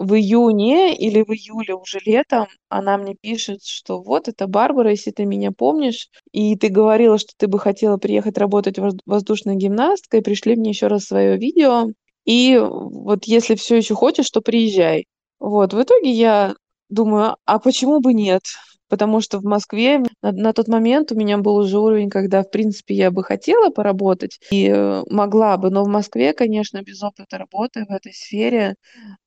в 0.00 0.14
июне 0.14 0.96
или 0.96 1.22
в 1.22 1.30
июле 1.30 1.74
уже 1.74 2.00
летом 2.04 2.46
она 2.70 2.96
мне 2.96 3.14
пишет, 3.14 3.62
что 3.62 4.00
вот 4.00 4.28
это 4.28 4.46
Барбара, 4.46 4.90
если 4.90 5.10
ты 5.10 5.26
меня 5.26 5.52
помнишь, 5.52 6.08
и 6.32 6.56
ты 6.56 6.68
говорила, 6.68 7.18
что 7.18 7.32
ты 7.36 7.48
бы 7.48 7.58
хотела 7.58 7.98
приехать 7.98 8.38
работать 8.38 8.78
воздушной 9.04 9.56
гимнасткой, 9.56 10.22
пришли 10.22 10.56
мне 10.56 10.70
еще 10.70 10.86
раз 10.86 11.04
свое 11.04 11.36
видео, 11.36 11.88
и 12.24 12.58
вот 12.58 13.24
если 13.24 13.54
все 13.56 13.76
еще 13.76 13.94
хочешь, 13.94 14.30
то 14.30 14.40
приезжай. 14.40 15.04
Вот, 15.38 15.74
в 15.74 15.82
итоге 15.82 16.10
я 16.10 16.54
думаю, 16.88 17.36
а 17.44 17.58
почему 17.58 18.00
бы 18.00 18.14
нет? 18.14 18.42
Потому 18.90 19.20
что 19.20 19.38
в 19.38 19.44
Москве 19.44 20.00
на, 20.22 20.32
на 20.32 20.52
тот 20.52 20.68
момент 20.68 21.12
у 21.12 21.14
меня 21.14 21.38
был 21.38 21.56
уже 21.56 21.78
уровень, 21.78 22.10
когда, 22.10 22.42
в 22.42 22.50
принципе, 22.50 22.94
я 22.94 23.10
бы 23.10 23.24
хотела 23.24 23.70
поработать 23.70 24.38
и 24.50 24.68
э, 24.68 25.02
могла 25.08 25.56
бы, 25.56 25.70
но 25.70 25.84
в 25.84 25.88
Москве, 25.88 26.34
конечно, 26.34 26.82
без 26.82 27.02
опыта 27.02 27.38
работы 27.38 27.86
в 27.88 27.92
этой 27.92 28.12
сфере 28.12 28.74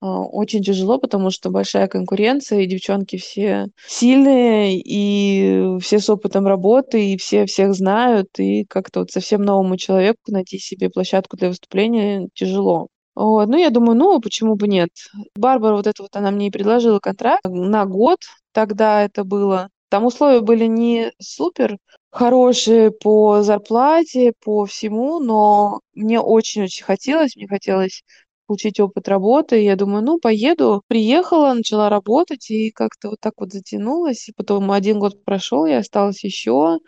э, 0.01 0.05
очень 0.05 0.62
тяжело, 0.62 1.00
потому 1.00 1.32
что 1.32 1.50
большая 1.50 1.88
конкуренция, 1.88 2.60
и 2.60 2.67
девчонки 2.67 3.17
все 3.17 3.67
сильные, 3.88 4.79
и 4.79 5.79
все 5.79 6.00
с 6.00 6.10
опытом 6.10 6.46
работы, 6.46 7.13
и 7.13 7.17
все 7.17 7.46
всех 7.46 7.74
знают, 7.74 8.27
и 8.38 8.65
как-то 8.65 9.00
вот 9.01 9.12
совсем 9.12 9.41
новому 9.41 9.77
человеку 9.77 10.20
найти 10.27 10.60
себе 10.60 10.89
площадку 10.89 11.38
для 11.38 11.48
выступления 11.48 12.27
тяжело. 12.34 12.89
Вот. 13.15 13.48
Ну, 13.48 13.58
я 13.58 13.70
думаю, 13.70 13.98
ну, 13.98 14.20
почему 14.20 14.55
бы 14.55 14.67
нет? 14.67 14.89
Барбара 15.36 15.75
вот 15.75 15.88
это 15.88 16.01
вот, 16.03 16.15
она 16.15 16.32
мне 16.32 16.48
и 16.48 16.51
предложила 16.51 17.00
контракт 17.00 17.43
на 17.46 17.86
год, 17.86 18.20
тогда 18.53 19.03
это 19.03 19.24
было. 19.24 19.70
Там 19.89 20.05
условия 20.05 20.41
были 20.41 20.65
не 20.65 21.12
супер 21.20 21.77
хорошие 22.12 22.89
по 22.91 23.43
зарплате, 23.43 24.34
по 24.43 24.65
всему, 24.65 25.20
но 25.20 25.82
мне 25.93 26.20
очень-очень 26.20 26.84
хотелось, 26.84 27.36
мне 27.36 27.48
хотелось 27.48 28.03
получить 28.48 28.80
опыт 28.80 29.08
работы. 29.08 29.62
Я 29.64 29.76
думаю, 29.76 30.04
ну, 30.04 30.20
поеду. 30.20 30.82
Приехала, 30.88 31.54
начала 31.54 31.90
работать, 31.90 32.50
и 32.52 32.72
как-то 32.72 33.10
вот 33.10 33.20
так 33.22 33.34
вот 33.38 33.52
затянулась. 33.52 34.30
И 34.30 34.34
потом 34.34 34.72
один 34.72 35.00
год 35.00 35.24
прошел, 35.26 35.66
я 35.66 35.80
осталась 35.80 36.24
еще 36.24 36.80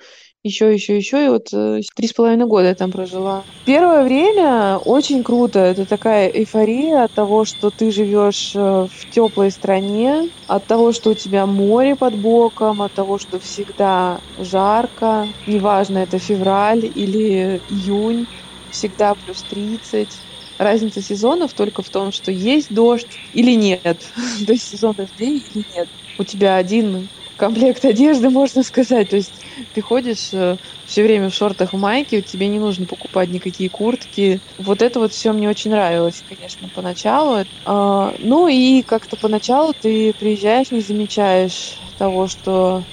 еще, 0.46 0.72
еще, 0.72 0.96
еще, 0.96 1.26
и 1.26 1.30
вот 1.30 1.48
э, 1.54 1.80
три 1.96 2.08
с 2.08 2.14
половиной 2.14 2.46
года 2.46 2.68
я 2.68 2.76
там 2.76 2.92
прожила. 2.92 3.44
Первое 3.66 4.04
время 4.04 4.78
очень 4.78 5.24
круто, 5.24 5.58
это 5.60 5.88
такая 5.88 6.28
эйфория 6.30 7.04
от 7.06 7.14
того, 7.14 7.46
что 7.46 7.72
ты 7.72 7.90
живешь 7.90 8.54
э, 8.56 8.60
в 8.60 9.10
теплой 9.10 9.50
стране, 9.50 10.22
от 10.46 10.68
того, 10.68 10.92
что 10.92 11.12
у 11.12 11.14
тебя 11.16 11.48
море 11.48 11.96
под 11.96 12.16
боком, 12.16 12.84
от 12.84 12.94
того, 12.94 13.18
что 13.18 13.40
всегда 13.40 14.20
жарко, 14.38 15.34
неважно, 15.48 15.98
это 15.98 16.20
февраль 16.20 16.86
или 16.86 17.64
июнь, 17.68 18.28
всегда 18.70 19.16
плюс 19.16 19.44
30. 19.46 20.22
Разница 20.58 21.02
сезонов 21.02 21.54
только 21.54 21.82
в 21.82 21.90
том, 21.90 22.12
что 22.12 22.32
есть 22.32 22.74
дождь 22.74 23.20
или 23.32 23.52
нет. 23.56 24.12
То 24.48 24.54
есть 24.54 24.66
сезон 24.68 24.94
дождей 24.96 25.40
или 25.40 25.64
нет. 25.76 25.90
У 26.18 26.24
тебя 26.24 26.56
один 26.56 27.10
комплект 27.36 27.84
одежды, 27.84 28.30
можно 28.32 28.64
сказать. 28.64 29.10
То 29.10 29.18
есть 29.18 29.44
ты 29.74 29.82
ходишь 29.82 30.32
э, 30.34 30.58
все 30.86 31.04
время 31.04 31.30
в 31.30 31.34
шортах, 31.34 31.74
в 31.74 31.78
майке, 31.78 32.22
тебе 32.22 32.48
не 32.48 32.60
нужно 32.60 32.86
покупать 32.88 33.30
никакие 33.30 33.70
куртки. 33.70 34.42
Вот 34.58 34.82
это 34.82 35.00
вот 35.00 35.12
все 35.14 35.34
мне 35.34 35.50
очень 35.50 35.72
нравилось, 35.72 36.24
конечно, 36.26 36.70
поначалу. 36.70 37.46
А, 37.66 38.16
ну 38.20 38.48
и 38.48 38.84
как-то 38.84 39.18
поначалу 39.18 39.74
ты 39.78 40.14
приезжаешь, 40.14 40.72
не 40.72 40.82
замечаешь 40.82 41.80
того, 41.98 42.28
что 42.28 42.86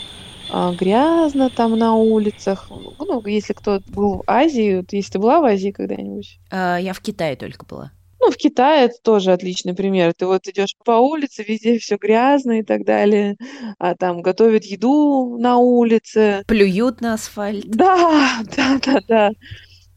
грязно 0.78 1.50
там 1.50 1.78
на 1.78 1.94
улицах. 1.94 2.68
Ну, 2.98 3.26
если 3.26 3.52
кто 3.52 3.80
был 3.88 4.18
в 4.18 4.22
Азии, 4.26 4.76
вот, 4.76 4.92
если 4.92 5.12
ты 5.12 5.18
была 5.18 5.40
в 5.40 5.44
Азии 5.44 5.70
когда-нибудь? 5.70 6.38
А, 6.50 6.78
я 6.78 6.92
в 6.92 7.00
Китае 7.00 7.36
только 7.36 7.64
была. 7.64 7.92
Ну, 8.20 8.30
в 8.30 8.36
Китае 8.36 8.84
это 8.84 8.94
тоже 9.02 9.32
отличный 9.32 9.74
пример. 9.74 10.14
Ты 10.14 10.26
вот 10.26 10.46
идешь 10.46 10.76
по 10.84 10.92
улице, 10.92 11.42
везде 11.42 11.78
все 11.78 11.96
грязно 11.96 12.60
и 12.60 12.62
так 12.62 12.84
далее, 12.84 13.36
а 13.78 13.96
там 13.96 14.22
готовят 14.22 14.64
еду 14.64 15.36
на 15.38 15.56
улице. 15.56 16.44
Плюют 16.46 17.00
на 17.00 17.14
асфальт. 17.14 17.64
Да, 17.66 18.42
да, 18.56 18.78
да, 18.84 19.00
да. 19.08 19.30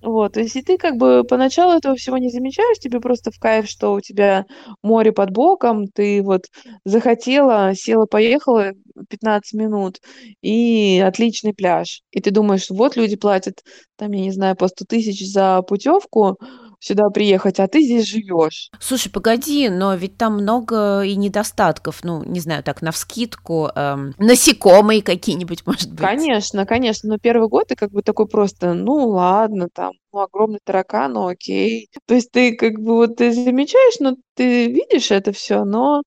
Вот, 0.06 0.34
то 0.34 0.40
есть 0.40 0.56
и 0.56 0.62
ты 0.62 0.78
как 0.78 0.98
бы 0.98 1.24
поначалу 1.28 1.74
этого 1.74 1.96
всего 1.96 2.20
не 2.20 2.30
замечаешь, 2.30 2.78
тебе 2.78 3.00
просто 3.00 3.32
в 3.32 3.40
кайф, 3.40 3.68
что 3.68 3.92
у 3.94 4.02
тебя 4.02 4.46
море 4.84 5.12
под 5.12 5.32
боком, 5.32 5.88
ты 5.88 6.22
вот 6.22 6.44
захотела, 6.86 7.74
села, 7.74 8.06
поехала 8.06 8.74
15 9.10 9.54
минут, 9.54 10.00
и 10.44 11.04
отличный 11.04 11.56
пляж. 11.56 12.04
И 12.12 12.22
ты 12.22 12.30
думаешь, 12.30 12.68
вот 12.70 12.96
люди 12.96 13.16
платят, 13.16 13.64
там, 13.98 14.12
я 14.12 14.22
не 14.22 14.32
знаю, 14.32 14.56
по 14.56 14.68
100 14.68 14.86
тысяч 14.86 15.28
за 15.28 15.64
путевку, 15.64 16.38
сюда 16.86 17.10
приехать, 17.10 17.60
а 17.60 17.68
ты 17.68 17.82
здесь 17.82 18.06
живешь. 18.06 18.70
Слушай, 18.80 19.12
погоди, 19.12 19.70
но 19.70 19.96
ведь 19.96 20.18
там 20.18 20.34
много 20.36 21.02
и 21.02 21.16
недостатков, 21.16 22.04
ну, 22.04 22.24
не 22.24 22.40
знаю, 22.40 22.64
так, 22.64 22.82
на 22.82 22.92
вскидку, 22.92 23.70
эм, 23.76 24.14
насекомые 24.20 25.02
какие-нибудь, 25.02 25.66
может 25.66 25.90
быть. 25.92 26.00
Конечно, 26.00 26.66
конечно, 26.66 27.10
но 27.10 27.18
первый 27.18 27.50
год 27.50 27.68
ты 27.68 27.76
как 27.76 27.92
бы 27.92 28.04
такой 28.04 28.28
просто, 28.28 28.74
ну, 28.74 29.08
ладно, 29.08 29.68
там, 29.74 29.94
ну, 30.14 30.20
огромный 30.20 30.60
таракан, 30.64 31.14
ну, 31.14 31.28
окей. 31.28 31.90
То 32.06 32.14
есть 32.14 32.32
ты 32.32 32.56
как 32.56 32.74
бы 32.74 32.96
вот 32.96 33.16
ты 33.16 33.32
замечаешь, 33.32 34.00
но 34.00 34.16
ты 34.36 34.68
видишь 34.68 35.10
это 35.10 35.32
все, 35.32 35.66
но 35.66 36.04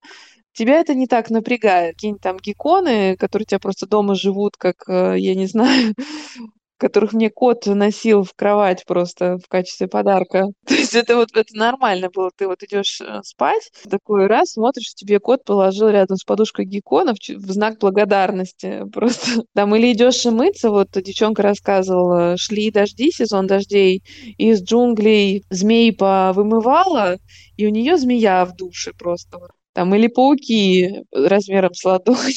тебя 0.53 0.81
это 0.81 0.95
не 0.95 1.07
так 1.07 1.31
напрягает. 1.31 1.95
Какие-нибудь 1.95 2.23
там 2.23 2.37
гекконы, 2.39 3.17
которые 3.17 3.45
у 3.45 3.49
тебя 3.49 3.59
просто 3.61 3.87
дома 3.87 4.15
живут, 4.15 4.57
как, 4.57 4.77
э, 4.89 5.15
я 5.19 5.35
не 5.35 5.47
знаю, 5.47 5.95
которых 6.79 7.13
мне 7.13 7.29
кот 7.29 7.67
носил 7.67 8.23
в 8.23 8.33
кровать 8.35 8.85
просто 8.87 9.39
в 9.39 9.49
качестве 9.49 9.89
подарка. 9.89 10.47
То 10.67 10.75
есть 10.75 10.95
это 10.95 11.17
вот 11.17 11.37
это 11.37 11.57
нормально 11.57 12.09
было. 12.11 12.31
Ты 12.35 12.47
вот 12.47 12.63
идешь 12.63 13.01
э, 13.01 13.21
спать, 13.25 13.71
такой 13.91 14.27
раз 14.27 14.53
смотришь, 14.53 14.95
тебе 14.95 15.21
кот 15.21 15.45
положил 15.45 15.89
рядом 15.89 16.17
с 16.17 16.25
подушкой 16.25 16.65
геккона 16.65 17.15
в, 17.15 17.19
в 17.19 17.51
знак 17.51 17.79
благодарности. 17.79 18.85
Просто 18.93 19.43
там 19.55 19.75
или 19.75 19.93
идешь 19.93 20.25
мыться, 20.25 20.71
вот 20.71 20.89
девчонка 20.93 21.43
рассказывала, 21.43 22.37
шли 22.37 22.71
дожди, 22.71 23.11
сезон 23.11 23.47
дождей, 23.47 24.03
и 24.39 24.51
из 24.51 24.63
джунглей 24.63 25.45
змей 25.51 25.93
повымывала, 25.93 27.19
и 27.57 27.67
у 27.67 27.71
нее 27.71 27.97
змея 27.99 28.45
в 28.45 28.57
душе 28.57 28.93
просто. 28.97 29.39
Там 29.73 29.95
или 29.95 30.07
пауки 30.07 31.05
размером 31.13 31.75
с 31.75 31.85
ладонь. 31.85 32.17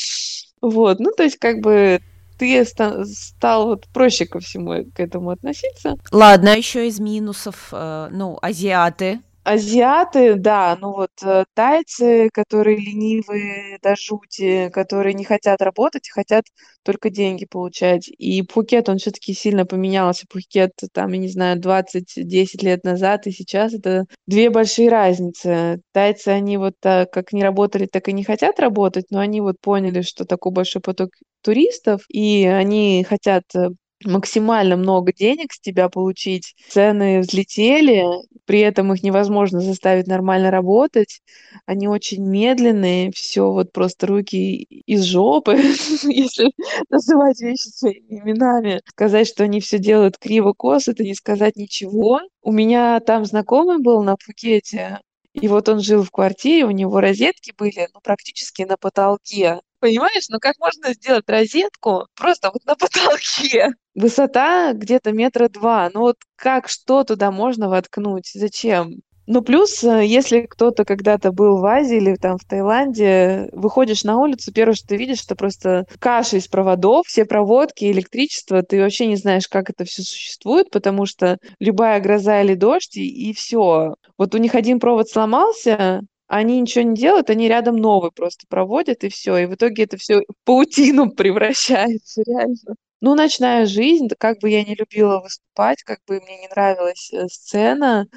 Вот, 0.61 0.99
ну, 0.99 1.09
то 1.17 1.23
есть, 1.23 1.37
как 1.37 1.59
бы 1.59 1.99
ты 2.41 2.65
стал 2.65 3.67
вот 3.67 3.87
проще 3.93 4.25
ко 4.25 4.39
всему 4.39 4.83
к 4.95 4.99
этому 4.99 5.29
относиться. 5.29 5.95
Ладно, 6.11 6.49
еще 6.57 6.87
из 6.87 6.99
минусов, 6.99 7.69
э, 7.71 8.09
ну, 8.11 8.39
азиаты, 8.41 9.21
Азиаты, 9.43 10.35
да, 10.35 10.77
ну 10.79 10.91
вот 10.93 11.09
э, 11.23 11.45
тайцы, 11.55 12.29
которые 12.31 12.77
ленивые 12.77 13.79
до 13.81 13.95
жути, 13.95 14.69
которые 14.69 15.15
не 15.15 15.23
хотят 15.25 15.63
работать, 15.63 16.07
хотят 16.11 16.45
только 16.83 17.09
деньги 17.09 17.45
получать. 17.45 18.07
И 18.07 18.43
Пхукет, 18.43 18.87
он 18.87 18.99
все-таки 18.99 19.33
сильно 19.33 19.65
поменялся. 19.65 20.27
Пхукет, 20.29 20.73
там, 20.93 21.13
я 21.13 21.17
не 21.17 21.27
знаю, 21.27 21.59
20-10 21.59 22.61
лет 22.61 22.83
назад 22.83 23.25
и 23.25 23.31
сейчас 23.31 23.73
это 23.73 24.05
две 24.27 24.51
большие 24.51 24.89
разницы. 24.89 25.81
Тайцы, 25.91 26.27
они 26.27 26.57
вот 26.57 26.73
так, 26.79 27.11
как 27.11 27.33
не 27.33 27.41
работали, 27.41 27.87
так 27.87 28.09
и 28.09 28.13
не 28.13 28.23
хотят 28.23 28.59
работать, 28.59 29.05
но 29.09 29.19
они 29.19 29.41
вот 29.41 29.55
поняли, 29.59 30.01
что 30.03 30.25
такой 30.25 30.51
большой 30.51 30.83
поток 30.83 31.09
туристов, 31.41 32.03
и 32.09 32.45
они 32.45 33.03
хотят 33.09 33.43
э, 33.55 33.69
максимально 34.05 34.77
много 34.77 35.13
денег 35.13 35.53
с 35.53 35.59
тебя 35.59 35.89
получить. 35.89 36.55
Цены 36.69 37.19
взлетели, 37.19 38.03
при 38.45 38.59
этом 38.59 38.93
их 38.93 39.03
невозможно 39.03 39.59
заставить 39.59 40.07
нормально 40.07 40.51
работать. 40.51 41.21
Они 41.65 41.87
очень 41.87 42.23
медленные, 42.25 43.11
все 43.11 43.51
вот 43.51 43.71
просто 43.71 44.07
руки 44.07 44.63
из 44.85 45.03
жопы, 45.03 45.53
если 46.03 46.51
называть 46.89 47.39
вещи 47.41 47.67
своими 47.69 48.19
именами. 48.19 48.81
Сказать, 48.87 49.27
что 49.27 49.43
они 49.43 49.59
все 49.61 49.79
делают 49.79 50.17
криво-косо, 50.17 50.91
это 50.91 51.03
не 51.03 51.15
сказать 51.15 51.55
ничего. 51.55 52.21
У 52.41 52.51
меня 52.51 52.99
там 52.99 53.25
знакомый 53.25 53.79
был 53.79 54.03
на 54.03 54.15
Пхукете, 54.15 54.99
и 55.33 55.47
вот 55.47 55.69
он 55.69 55.79
жил 55.79 56.03
в 56.03 56.11
квартире, 56.11 56.65
у 56.65 56.71
него 56.71 56.99
розетки 56.99 57.53
были 57.57 57.87
ну, 57.93 58.01
практически 58.01 58.63
на 58.63 58.77
потолке. 58.77 59.61
Понимаешь, 59.81 60.29
ну 60.29 60.37
как 60.39 60.59
можно 60.59 60.93
сделать 60.93 61.27
розетку 61.27 62.05
просто 62.15 62.51
вот 62.53 62.63
на 62.65 62.75
потолке? 62.75 63.69
Высота 63.95 64.73
где-то 64.73 65.11
метра 65.11 65.49
два. 65.49 65.89
Ну 65.91 66.01
вот 66.01 66.17
как 66.35 66.69
что 66.69 67.03
туда 67.03 67.31
можно 67.31 67.67
воткнуть? 67.67 68.29
Зачем? 68.31 69.01
Ну, 69.25 69.41
плюс, 69.41 69.83
э, 69.83 70.05
если 70.05 70.41
кто-то 70.41 70.85
когда-то 70.85 71.31
был 71.31 71.57
в 71.57 71.65
Азии 71.65 71.97
или 71.97 72.15
там 72.15 72.37
в 72.37 72.43
Таиланде, 72.43 73.49
выходишь 73.53 74.03
на 74.03 74.17
улицу, 74.17 74.51
первое, 74.53 74.75
что 74.75 74.89
ты 74.89 74.97
видишь, 74.97 75.23
это 75.23 75.35
просто 75.35 75.85
каша 75.99 76.37
из 76.37 76.47
проводов, 76.47 77.07
все 77.07 77.25
проводки, 77.25 77.85
электричество, 77.91 78.61
ты 78.61 78.81
вообще 78.81 79.07
не 79.07 79.15
знаешь, 79.15 79.47
как 79.47 79.69
это 79.71 79.85
все 79.85 80.03
существует, 80.03 80.69
потому 80.69 81.07
что 81.07 81.37
любая 81.59 81.99
гроза 82.01 82.41
или 82.41 82.53
дождь, 82.53 82.97
и, 82.97 83.29
и 83.29 83.33
все. 83.33 83.95
Вот 84.17 84.35
у 84.35 84.37
них 84.37 84.53
один 84.53 84.79
провод 84.79 85.09
сломался, 85.09 86.01
они 86.31 86.61
ничего 86.61 86.85
не 86.85 86.95
делают, 86.95 87.29
они 87.29 87.49
рядом 87.49 87.75
новый 87.75 88.09
просто 88.11 88.45
проводят, 88.47 89.03
и 89.03 89.09
все. 89.09 89.35
И 89.37 89.45
в 89.45 89.55
итоге 89.55 89.83
это 89.83 89.97
все 89.97 90.21
паутину 90.45 91.11
превращается, 91.15 92.23
реально. 92.25 92.75
Ну, 93.01 93.15
ночная 93.15 93.65
жизнь, 93.65 94.07
как 94.17 94.39
бы 94.39 94.49
я 94.49 94.63
не 94.63 94.75
любила 94.75 95.19
выступать, 95.19 95.83
как 95.83 95.99
бы 96.07 96.21
мне 96.21 96.39
не 96.39 96.47
нравилась 96.47 97.11
э, 97.11 97.27
сцена, 97.27 98.07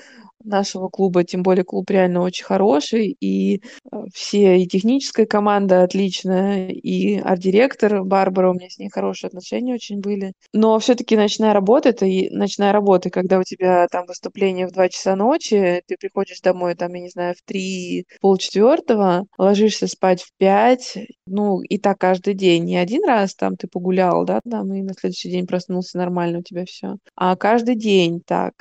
нашего 0.45 0.89
клуба, 0.89 1.25
тем 1.25 1.43
более 1.43 1.65
клуб 1.65 1.91
реально 1.91 2.21
очень 2.23 2.45
хороший, 2.45 3.17
и 3.21 3.63
э, 3.93 3.97
все, 4.13 4.59
и 4.59 4.67
техническая 4.67 5.27
команда 5.27 5.83
отличная, 5.83 6.69
и 6.69 7.19
арт-директор 7.19 8.05
Барбара, 8.05 8.51
у 8.51 8.55
меня 8.55 8.69
с 8.69 8.79
ней 8.79 8.91
хорошие 8.91 9.29
отношения 9.29 9.75
очень 9.75 10.01
были. 10.01 10.33
Но 10.53 10.79
все-таки 10.79 11.17
ночная 11.17 11.53
работа, 11.53 11.91
это 11.91 12.07
и 12.07 12.31
ночная 12.31 12.73
работа, 12.73 13.11
когда 13.11 13.39
у 13.39 13.43
тебя 13.43 13.87
там 13.91 14.07
выступление 14.07 14.67
в 14.67 14.73
2 14.73 14.89
часа 14.89 15.17
ночи, 15.17 15.83
ты 15.87 15.97
приходишь 15.99 16.41
домой, 16.41 16.75
там, 16.75 16.93
я 16.95 17.01
не 17.01 17.09
знаю, 17.09 17.35
в 17.35 17.43
3, 17.45 18.07
полчетвертого, 18.21 19.27
ложишься 19.39 19.87
спать 19.87 20.23
в 20.23 20.33
5, 20.39 20.99
ну, 21.27 21.61
и 21.63 21.79
так 21.79 21.99
каждый 21.99 22.35
день. 22.35 22.65
Не 22.65 22.77
один 22.77 23.05
раз 23.05 23.35
там 23.35 23.57
ты 23.57 23.67
погулял, 23.69 24.25
да, 24.25 24.41
там, 24.49 24.73
и 24.75 24.83
на 24.83 24.95
следующий 24.95 25.31
день 25.31 25.47
проснулся 25.47 25.99
нормально 25.99 26.41
у 26.41 26.43
тебя 26.43 26.65
все. 26.67 26.97
А 27.17 27.37
каждый 27.37 27.77
день 27.77 28.21
так 28.25 28.53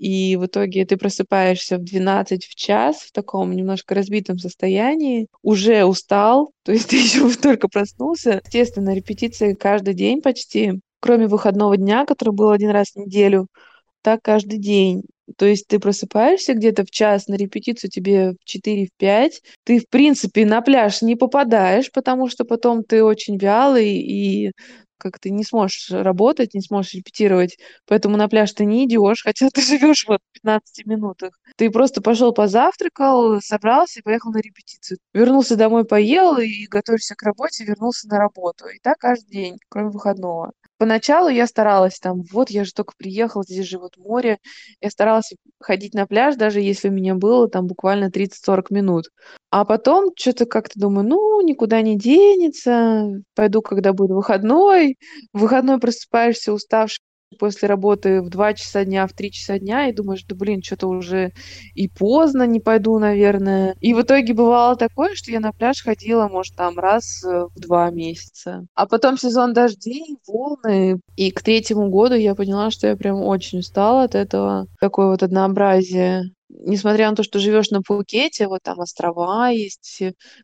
и 0.00 0.36
в 0.36 0.46
итоге 0.46 0.86
ты 0.86 0.96
просыпаешься 0.96 1.76
в 1.76 1.84
12 1.84 2.46
в 2.46 2.54
час 2.54 3.02
в 3.02 3.12
таком 3.12 3.52
немножко 3.52 3.94
разбитом 3.94 4.38
состоянии, 4.38 5.28
уже 5.42 5.84
устал, 5.84 6.52
то 6.64 6.72
есть 6.72 6.88
ты 6.88 6.96
еще 6.96 7.30
только 7.42 7.68
проснулся. 7.68 8.40
Естественно, 8.46 8.94
репетиции 8.94 9.52
каждый 9.52 9.92
день 9.92 10.22
почти, 10.22 10.80
кроме 11.00 11.26
выходного 11.28 11.76
дня, 11.76 12.06
который 12.06 12.34
был 12.34 12.48
один 12.50 12.70
раз 12.70 12.92
в 12.92 12.96
неделю, 12.96 13.46
так 14.02 14.20
каждый 14.22 14.58
день. 14.58 15.02
То 15.36 15.44
есть 15.44 15.66
ты 15.68 15.78
просыпаешься 15.78 16.54
где-то 16.54 16.84
в 16.84 16.90
час 16.90 17.28
на 17.28 17.34
репетицию, 17.34 17.90
тебе 17.90 18.32
в 18.32 18.44
4 18.44 18.86
в 18.86 18.92
5. 18.96 19.42
Ты, 19.64 19.80
в 19.80 19.88
принципе, 19.88 20.46
на 20.46 20.62
пляж 20.62 21.02
не 21.02 21.14
попадаешь, 21.14 21.92
потому 21.92 22.28
что 22.28 22.44
потом 22.44 22.84
ты 22.84 23.04
очень 23.04 23.36
вялый 23.36 23.98
и 23.98 24.52
как 25.00 25.18
ты 25.18 25.30
не 25.30 25.44
сможешь 25.44 25.90
работать, 25.90 26.54
не 26.54 26.60
сможешь 26.60 26.94
репетировать, 26.94 27.58
поэтому 27.86 28.16
на 28.16 28.28
пляж 28.28 28.52
ты 28.52 28.64
не 28.64 28.84
идешь, 28.84 29.22
хотя 29.24 29.48
ты 29.50 29.60
живешь 29.62 30.06
вот 30.06 30.20
в 30.30 30.32
15 30.34 30.86
минутах. 30.86 31.38
Ты 31.56 31.70
просто 31.70 32.00
пошел 32.02 32.32
позавтракал, 32.32 33.40
собрался 33.40 34.00
и 34.00 34.02
поехал 34.02 34.30
на 34.32 34.38
репетицию. 34.38 34.98
Вернулся 35.12 35.56
домой, 35.56 35.84
поел 35.84 36.38
и 36.38 36.66
готовишься 36.66 37.14
к 37.16 37.22
работе, 37.22 37.64
вернулся 37.64 38.08
на 38.08 38.18
работу. 38.18 38.66
И 38.68 38.78
так 38.80 38.98
каждый 38.98 39.30
день, 39.30 39.58
кроме 39.68 39.90
выходного. 39.90 40.52
Поначалу 40.80 41.28
я 41.28 41.46
старалась 41.46 41.98
там, 41.98 42.22
вот 42.32 42.48
я 42.48 42.64
же 42.64 42.72
только 42.72 42.94
приехала, 42.96 43.44
здесь 43.46 43.66
же 43.66 43.78
вот 43.78 43.98
море. 43.98 44.38
Я 44.80 44.88
старалась 44.88 45.30
ходить 45.60 45.92
на 45.92 46.06
пляж, 46.06 46.36
даже 46.36 46.62
если 46.62 46.88
у 46.88 46.92
меня 46.92 47.14
было 47.14 47.50
там 47.50 47.66
буквально 47.66 48.10
30-40 48.10 48.70
минут. 48.70 49.10
А 49.50 49.66
потом 49.66 50.10
что-то 50.18 50.46
как-то 50.46 50.80
думаю, 50.80 51.06
ну, 51.06 51.42
никуда 51.42 51.82
не 51.82 51.98
денется, 51.98 53.10
пойду, 53.34 53.60
когда 53.60 53.92
будет 53.92 54.12
выходной. 54.12 54.96
В 55.34 55.40
выходной 55.40 55.78
просыпаешься 55.78 56.50
уставший, 56.54 57.00
после 57.38 57.68
работы 57.68 58.22
в 58.22 58.28
2 58.28 58.54
часа 58.54 58.84
дня, 58.84 59.06
в 59.06 59.12
3 59.12 59.30
часа 59.30 59.58
дня, 59.58 59.88
и 59.88 59.92
думаешь, 59.92 60.24
да 60.24 60.34
блин, 60.34 60.62
что-то 60.62 60.88
уже 60.88 61.32
и 61.74 61.88
поздно, 61.88 62.46
не 62.46 62.60
пойду, 62.60 62.98
наверное. 62.98 63.76
И 63.80 63.94
в 63.94 64.02
итоге 64.02 64.34
бывало 64.34 64.76
такое, 64.76 65.14
что 65.14 65.30
я 65.30 65.40
на 65.40 65.52
пляж 65.52 65.82
ходила, 65.82 66.28
может, 66.28 66.56
там 66.56 66.78
раз 66.78 67.24
э, 67.24 67.46
в 67.54 67.60
два 67.60 67.90
месяца. 67.90 68.66
А 68.74 68.86
потом 68.86 69.16
сезон 69.16 69.52
дождей, 69.52 70.16
волны, 70.26 71.00
и 71.16 71.30
к 71.30 71.42
третьему 71.42 71.88
году 71.88 72.14
я 72.14 72.34
поняла, 72.34 72.70
что 72.70 72.88
я 72.88 72.96
прям 72.96 73.22
очень 73.22 73.60
устала 73.60 74.04
от 74.04 74.14
этого. 74.14 74.66
Такое 74.80 75.08
вот 75.08 75.22
однообразие 75.22 76.24
несмотря 76.52 77.08
на 77.08 77.16
то, 77.16 77.22
что 77.22 77.38
живешь 77.38 77.70
на 77.70 77.80
Пхукете, 77.80 78.48
вот 78.48 78.60
там 78.64 78.80
острова 78.80 79.50
есть, 79.50 80.02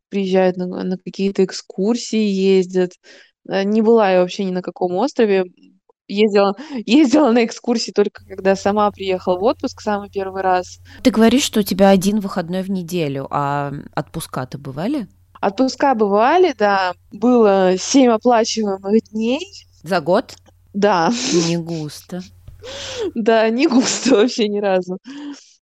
приезжают 0.09 0.57
на, 0.57 0.67
на 0.67 0.97
какие-то 0.99 1.45
экскурсии, 1.45 2.17
ездят. 2.17 2.93
Э, 3.49 3.65
не 3.65 3.83
была 3.83 4.13
я 4.13 4.21
вообще 4.21 4.45
ни 4.45 4.53
на 4.53 4.63
каком 4.63 4.95
острове 4.95 5.47
ездила, 6.09 6.55
ездила 6.87 7.31
на 7.31 7.45
экскурсии 7.45 7.93
только 7.93 8.25
когда 8.25 8.57
сама 8.57 8.91
приехала 8.91 9.39
в 9.39 9.45
отпуск 9.45 9.81
самый 9.81 10.11
первый 10.11 10.43
раз. 10.43 10.81
Ты 11.03 11.11
говоришь, 11.11 11.45
что 11.45 11.61
у 11.61 11.63
тебя 11.63 11.91
один 11.91 12.21
выходной 12.21 12.63
в 12.63 12.71
неделю, 12.71 13.27
а 13.31 13.73
отпуска-то 13.95 14.59
бывали? 14.59 15.09
Отпуска 15.41 15.95
бывали, 15.95 16.55
да. 16.57 16.95
Было 17.13 17.77
семь 17.79 18.11
оплачиваемых 18.11 19.11
дней. 19.11 19.41
За 19.83 20.01
год? 20.01 20.35
Да. 20.73 21.13
Не 21.49 21.57
густо. 21.57 22.23
Да, 23.15 23.49
не 23.49 23.69
густо 23.69 24.17
вообще 24.17 24.49
ни 24.49 24.59
разу. 24.59 24.99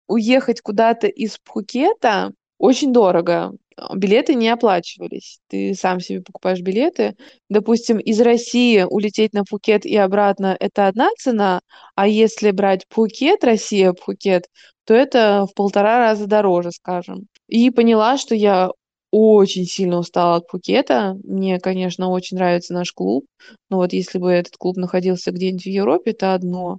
Уехать 0.07 0.61
куда-то 0.61 1.07
из 1.07 1.38
Пхукета 1.38 2.33
очень 2.61 2.92
дорого. 2.92 3.53
А, 3.77 3.96
билеты 3.96 4.35
не 4.35 4.51
оплачивались. 4.51 5.40
Ты 5.49 5.75
сам 5.75 5.99
себе 5.99 6.20
покупаешь 6.20 6.61
билеты. 6.61 7.16
Допустим, 7.49 7.99
из 7.99 8.20
России 8.20 8.83
улететь 8.83 9.33
на 9.33 9.44
Пхукет 9.44 9.87
и 9.87 9.96
обратно– 9.96 10.57
это 10.61 10.87
одна 10.87 11.09
цена, 11.18 11.62
а 11.94 12.07
если 12.07 12.51
брать 12.51 12.87
Пхукет, 12.88 13.44
Россия, 13.44 13.92
Пхукет, 13.92 14.44
то 14.85 14.94
это 14.94 15.46
в 15.51 15.55
полтора 15.55 15.99
раза 15.99 16.27
дороже, 16.27 16.70
скажем. 16.70 17.27
И 17.49 17.70
поняла, 17.70 18.18
что 18.18 18.35
я 18.35 18.70
очень 19.11 19.64
сильно 19.64 19.99
устала 19.99 20.37
от 20.37 20.46
Пхукета. 20.46 21.16
Мне, 21.25 21.59
конечно, 21.61 22.11
очень 22.11 22.37
нравится 22.37 22.75
наш 22.75 22.92
клуб, 22.92 23.25
но 23.70 23.79
вот 23.79 23.94
если 23.94 24.18
бы 24.18 24.31
этот 24.31 24.57
клуб 24.59 24.77
находился 24.77 25.33
где-нибудь 25.33 25.64
в 25.64 25.66
Европе, 25.66 26.11
это 26.11 26.35
одно. 26.35 26.79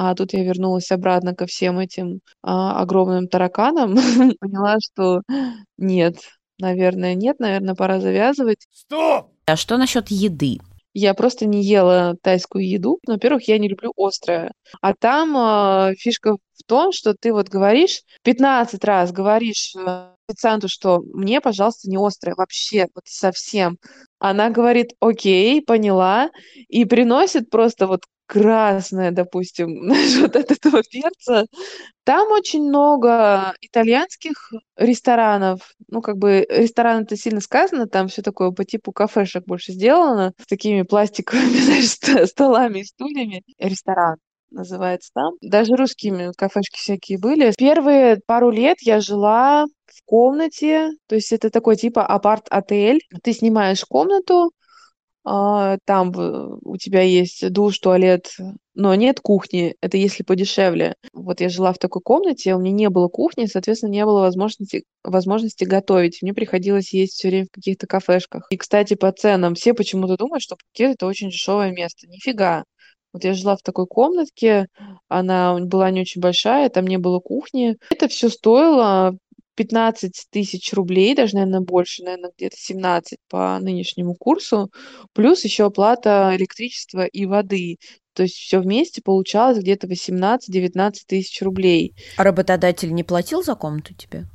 А 0.00 0.14
тут 0.14 0.32
я 0.32 0.44
вернулась 0.44 0.92
обратно 0.92 1.34
ко 1.34 1.46
всем 1.46 1.80
этим 1.80 2.20
а, 2.40 2.80
огромным 2.80 3.26
тараканам, 3.26 3.96
поняла, 4.40 4.76
что 4.80 5.22
нет, 5.76 6.18
наверное, 6.60 7.16
нет, 7.16 7.40
наверное, 7.40 7.74
пора 7.74 7.98
завязывать. 7.98 8.68
Стоп! 8.70 9.32
А 9.46 9.56
что 9.56 9.76
насчет 9.76 10.06
еды? 10.08 10.58
я 10.94 11.14
просто 11.14 11.46
не 11.46 11.62
ела 11.62 12.16
тайскую 12.22 12.66
еду. 12.68 12.98
Во-первых, 13.06 13.46
я 13.46 13.58
не 13.58 13.68
люблю 13.68 13.92
острое. 13.96 14.52
А 14.80 14.94
там 14.94 15.36
э, 15.36 15.94
фишка 15.96 16.34
в 16.34 16.62
том, 16.66 16.92
что 16.92 17.14
ты 17.14 17.32
вот 17.32 17.48
говоришь, 17.48 18.02
15 18.22 18.82
раз 18.84 19.12
говоришь 19.12 19.74
э, 19.76 20.10
официанту, 20.28 20.68
что 20.68 21.00
мне, 21.12 21.40
пожалуйста, 21.40 21.88
не 21.88 21.96
острое 21.96 22.34
вообще, 22.36 22.86
вот 22.94 23.04
совсем. 23.06 23.78
Она 24.18 24.50
говорит, 24.50 24.92
окей, 25.00 25.62
поняла, 25.62 26.30
и 26.68 26.84
приносит 26.84 27.48
просто 27.50 27.86
вот 27.86 28.02
красное, 28.28 29.10
допустим, 29.10 29.88
вот 30.20 30.36
от 30.36 30.52
этого 30.52 30.82
перца. 30.82 31.46
Там 32.04 32.30
очень 32.30 32.62
много 32.68 33.54
итальянских 33.60 34.52
ресторанов. 34.76 35.72
Ну, 35.88 36.02
как 36.02 36.18
бы 36.18 36.46
ресторан 36.48 37.02
это 37.02 37.16
сильно 37.16 37.40
сказано, 37.40 37.86
там 37.86 38.08
все 38.08 38.22
такое 38.22 38.50
по 38.50 38.64
типу 38.64 38.92
кафешек 38.92 39.44
больше 39.46 39.72
сделано, 39.72 40.32
с 40.38 40.46
такими 40.46 40.82
пластиковыми, 40.82 41.58
знаешь, 41.58 42.28
столами 42.28 42.80
и 42.80 42.84
стульями. 42.84 43.42
Ресторан 43.58 44.16
называется 44.50 45.10
там. 45.14 45.34
Даже 45.40 45.76
русскими 45.76 46.32
кафешки 46.36 46.78
всякие 46.78 47.18
были. 47.18 47.52
Первые 47.56 48.20
пару 48.26 48.50
лет 48.50 48.78
я 48.82 49.00
жила 49.00 49.66
в 49.86 50.04
комнате, 50.04 50.90
то 51.06 51.14
есть 51.14 51.32
это 51.32 51.50
такой 51.50 51.76
типа 51.76 52.06
апарт-отель. 52.06 53.00
Ты 53.22 53.32
снимаешь 53.32 53.84
комнату, 53.84 54.50
там 55.84 56.12
у 56.62 56.76
тебя 56.76 57.02
есть 57.02 57.50
душ, 57.50 57.78
туалет, 57.78 58.34
но 58.74 58.94
нет 58.94 59.20
кухни. 59.20 59.74
Это 59.80 59.96
если 59.96 60.22
подешевле. 60.22 60.94
Вот 61.12 61.40
я 61.40 61.48
жила 61.48 61.72
в 61.72 61.78
такой 61.78 62.00
комнате, 62.00 62.54
у 62.54 62.60
меня 62.60 62.72
не 62.72 62.88
было 62.88 63.08
кухни, 63.08 63.46
соответственно, 63.46 63.90
не 63.90 64.04
было 64.04 64.20
возможности, 64.20 64.84
возможности 65.04 65.64
готовить. 65.64 66.22
Мне 66.22 66.32
приходилось 66.32 66.94
есть 66.94 67.14
все 67.14 67.28
время 67.28 67.46
в 67.46 67.50
каких-то 67.50 67.86
кафешках. 67.86 68.46
И, 68.50 68.56
кстати, 68.56 68.94
по 68.94 69.10
ценам. 69.12 69.54
Все 69.54 69.74
почему-то 69.74 70.16
думают, 70.16 70.42
что 70.42 70.56
Пхукет— 70.56 70.94
это 70.94 71.06
очень 71.06 71.30
дешевое 71.30 71.72
место. 71.72 72.06
Нифига. 72.06 72.64
Вот 73.12 73.24
я 73.24 73.34
жила 73.34 73.56
в 73.56 73.62
такой 73.62 73.86
комнатке, 73.86 74.66
она 75.08 75.58
была 75.58 75.90
не 75.90 76.02
очень 76.02 76.20
большая, 76.20 76.68
там 76.68 76.86
не 76.86 76.98
было 76.98 77.20
кухни. 77.20 77.76
Это 77.90 78.06
все 78.06 78.28
стоило 78.28 79.16
15 79.58 80.28
тысяч 80.30 80.72
рублей, 80.72 81.16
даже, 81.16 81.34
наверное, 81.34 81.60
больше, 81.60 82.04
наверное, 82.04 82.30
где-то 82.36 82.56
17 82.56 83.18
по 83.28 83.58
нынешнему 83.58 84.14
курсу, 84.14 84.70
плюс 85.14 85.42
еще 85.42 85.66
оплата 85.66 86.30
электричества 86.36 87.04
и 87.04 87.26
воды. 87.26 87.78
То 88.12 88.22
есть 88.22 88.36
все 88.36 88.60
вместе 88.60 89.02
получалось 89.02 89.58
где-то 89.58 89.88
18-19 89.88 90.92
тысяч 91.08 91.42
рублей. 91.42 91.96
А 92.16 92.22
работодатель 92.22 92.94
не 92.94 93.02
платил 93.02 93.42
за 93.42 93.56
комнату 93.56 93.94
тебе? 93.94 94.26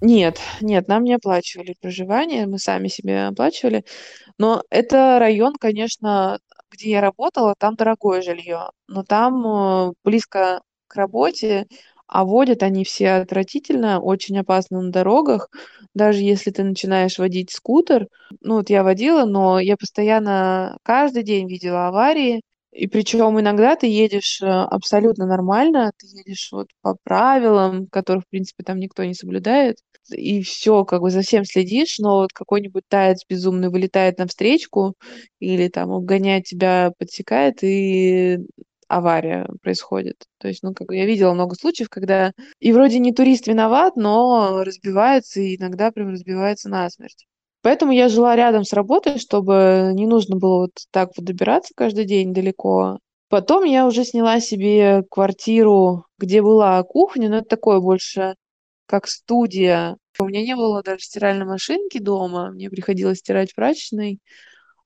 Нет, 0.00 0.40
нет, 0.60 0.88
нам 0.88 1.04
не 1.04 1.14
оплачивали 1.14 1.76
проживание, 1.80 2.48
мы 2.48 2.58
сами 2.58 2.88
себе 2.88 3.26
оплачивали. 3.26 3.84
Но 4.36 4.64
это 4.68 5.20
район, 5.20 5.54
конечно, 5.60 6.40
где 6.72 6.90
я 6.90 7.00
работала, 7.00 7.54
там 7.56 7.76
дорогое 7.76 8.20
жилье, 8.20 8.70
но 8.88 9.04
там 9.04 9.46
э, 9.46 9.92
близко 10.02 10.60
к 10.88 10.96
работе, 10.96 11.68
а 12.12 12.24
водят 12.24 12.62
они 12.62 12.84
все 12.84 13.12
отвратительно, 13.12 13.98
очень 14.00 14.38
опасно 14.38 14.82
на 14.82 14.90
дорогах. 14.92 15.48
Даже 15.94 16.20
если 16.20 16.50
ты 16.50 16.62
начинаешь 16.62 17.18
водить 17.18 17.50
скутер, 17.50 18.06
ну 18.42 18.56
вот 18.56 18.68
я 18.68 18.82
водила, 18.84 19.24
но 19.24 19.58
я 19.58 19.76
постоянно 19.78 20.76
каждый 20.82 21.22
день 21.22 21.48
видела 21.48 21.88
аварии. 21.88 22.42
И 22.72 22.86
причем 22.86 23.40
иногда 23.40 23.76
ты 23.76 23.86
едешь 23.86 24.40
э, 24.42 24.46
абсолютно 24.46 25.26
нормально, 25.26 25.92
ты 25.98 26.06
едешь 26.06 26.48
вот 26.52 26.68
по 26.82 26.96
правилам, 27.02 27.86
которых, 27.86 28.24
в 28.24 28.28
принципе, 28.28 28.62
там 28.64 28.78
никто 28.78 29.04
не 29.04 29.14
соблюдает, 29.14 29.76
и 30.10 30.42
все, 30.42 30.84
как 30.84 31.00
бы 31.02 31.10
за 31.10 31.22
всем 31.22 31.44
следишь, 31.44 31.98
но 31.98 32.16
вот 32.16 32.32
какой-нибудь 32.32 32.84
таец 32.88 33.24
безумный 33.28 33.68
вылетает 33.70 34.18
навстречку 34.18 34.94
или 35.38 35.68
там 35.68 35.92
обгоняет 35.92 36.44
тебя, 36.44 36.92
подсекает, 36.98 37.58
и 37.62 38.38
авария 38.92 39.48
происходит. 39.62 40.16
То 40.38 40.48
есть, 40.48 40.62
ну, 40.62 40.74
как 40.74 40.88
бы 40.88 40.96
я 40.96 41.06
видела 41.06 41.32
много 41.32 41.54
случаев, 41.54 41.88
когда 41.88 42.32
и 42.60 42.72
вроде 42.72 42.98
не 42.98 43.12
турист 43.12 43.46
виноват, 43.46 43.96
но 43.96 44.62
разбивается, 44.64 45.40
и 45.40 45.56
иногда 45.56 45.90
прям 45.90 46.10
разбивается 46.10 46.68
насмерть. 46.68 47.26
Поэтому 47.62 47.92
я 47.92 48.08
жила 48.08 48.36
рядом 48.36 48.64
с 48.64 48.72
работой, 48.72 49.18
чтобы 49.18 49.92
не 49.94 50.06
нужно 50.06 50.36
было 50.36 50.62
вот 50.62 50.72
так 50.90 51.10
вот 51.16 51.24
добираться 51.24 51.72
каждый 51.76 52.04
день 52.04 52.34
далеко. 52.34 52.98
Потом 53.28 53.64
я 53.64 53.86
уже 53.86 54.04
сняла 54.04 54.40
себе 54.40 55.04
квартиру, 55.10 56.04
где 56.18 56.42
была 56.42 56.82
кухня, 56.82 57.30
но 57.30 57.38
это 57.38 57.46
такое 57.48 57.80
больше 57.80 58.34
как 58.86 59.08
студия. 59.08 59.96
У 60.18 60.26
меня 60.26 60.42
не 60.42 60.54
было 60.54 60.82
даже 60.82 61.04
стиральной 61.04 61.46
машинки 61.46 61.98
дома, 61.98 62.50
мне 62.50 62.68
приходилось 62.68 63.18
стирать 63.18 63.52
в 63.52 63.54
прачечной. 63.54 64.18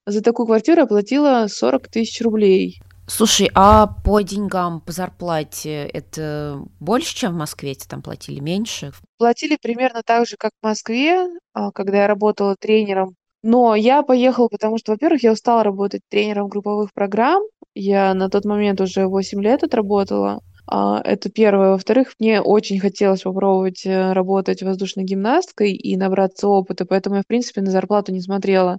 За 0.05 0.23
такую 0.23 0.47
квартиру 0.47 0.83
я 0.83 0.87
платила 0.87 1.47
40 1.49 1.89
тысяч 1.89 2.21
рублей. 2.21 2.79
Слушай, 3.09 3.49
а 3.55 3.87
по 3.87 4.21
деньгам, 4.21 4.81
по 4.81 4.91
зарплате 4.91 5.85
это 5.85 6.61
больше, 6.81 7.15
чем 7.15 7.35
в 7.35 7.37
Москве? 7.37 7.75
Тебе 7.75 7.89
там 7.89 8.03
платили 8.03 8.41
меньше? 8.41 8.93
Платили 9.17 9.57
примерно 9.61 10.03
так 10.05 10.27
же, 10.27 10.37
как 10.37 10.51
в 10.61 10.67
Москве, 10.67 11.29
а, 11.53 11.71
когда 11.71 11.99
я 11.99 12.07
работала 12.09 12.57
тренером. 12.59 13.15
Но 13.43 13.77
я 13.77 14.03
поехала, 14.03 14.49
потому 14.49 14.77
что, 14.79 14.93
во-первых, 14.93 15.23
я 15.23 15.33
устала 15.33 15.63
работать 15.63 16.03
тренером 16.09 16.49
групповых 16.49 16.93
программ. 16.93 17.45
Я 17.75 18.13
на 18.13 18.29
тот 18.29 18.45
момент 18.45 18.81
уже 18.81 19.07
8 19.07 19.41
лет 19.41 19.63
отработала. 19.63 20.41
А, 20.67 21.01
это 21.05 21.31
первое. 21.31 21.71
Во-вторых, 21.71 22.13
мне 22.19 22.41
очень 22.41 22.81
хотелось 22.81 23.23
попробовать 23.23 23.87
э, 23.87 24.13
работать 24.13 24.63
воздушной 24.63 25.05
гимнасткой 25.05 25.73
и 25.75 25.97
набраться 25.97 26.49
опыта, 26.49 26.85
поэтому 26.85 27.17
я, 27.17 27.23
в 27.23 27.27
принципе, 27.29 27.61
на 27.61 27.71
зарплату 27.71 28.13
не 28.13 28.21
смотрела. 28.21 28.79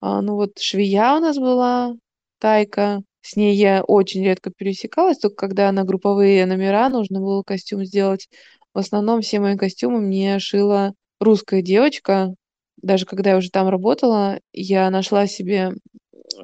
А, 0.00 0.20
ну 0.22 0.34
вот 0.34 0.58
швея 0.58 1.14
у 1.16 1.20
нас 1.20 1.38
была, 1.38 1.94
Тайка. 2.38 3.02
С 3.20 3.36
ней 3.36 3.54
я 3.56 3.82
очень 3.82 4.24
редко 4.24 4.50
пересекалась, 4.50 5.18
только 5.18 5.36
когда 5.36 5.70
на 5.72 5.84
групповые 5.84 6.46
номера 6.46 6.88
нужно 6.88 7.20
было 7.20 7.42
костюм 7.42 7.84
сделать. 7.84 8.28
В 8.74 8.78
основном 8.78 9.20
все 9.20 9.40
мои 9.40 9.56
костюмы 9.56 10.00
мне 10.00 10.38
шила 10.38 10.94
русская 11.20 11.62
девочка. 11.62 12.34
Даже 12.80 13.06
когда 13.06 13.30
я 13.30 13.36
уже 13.38 13.50
там 13.50 13.68
работала, 13.68 14.40
я 14.52 14.88
нашла 14.90 15.26
себе 15.26 15.72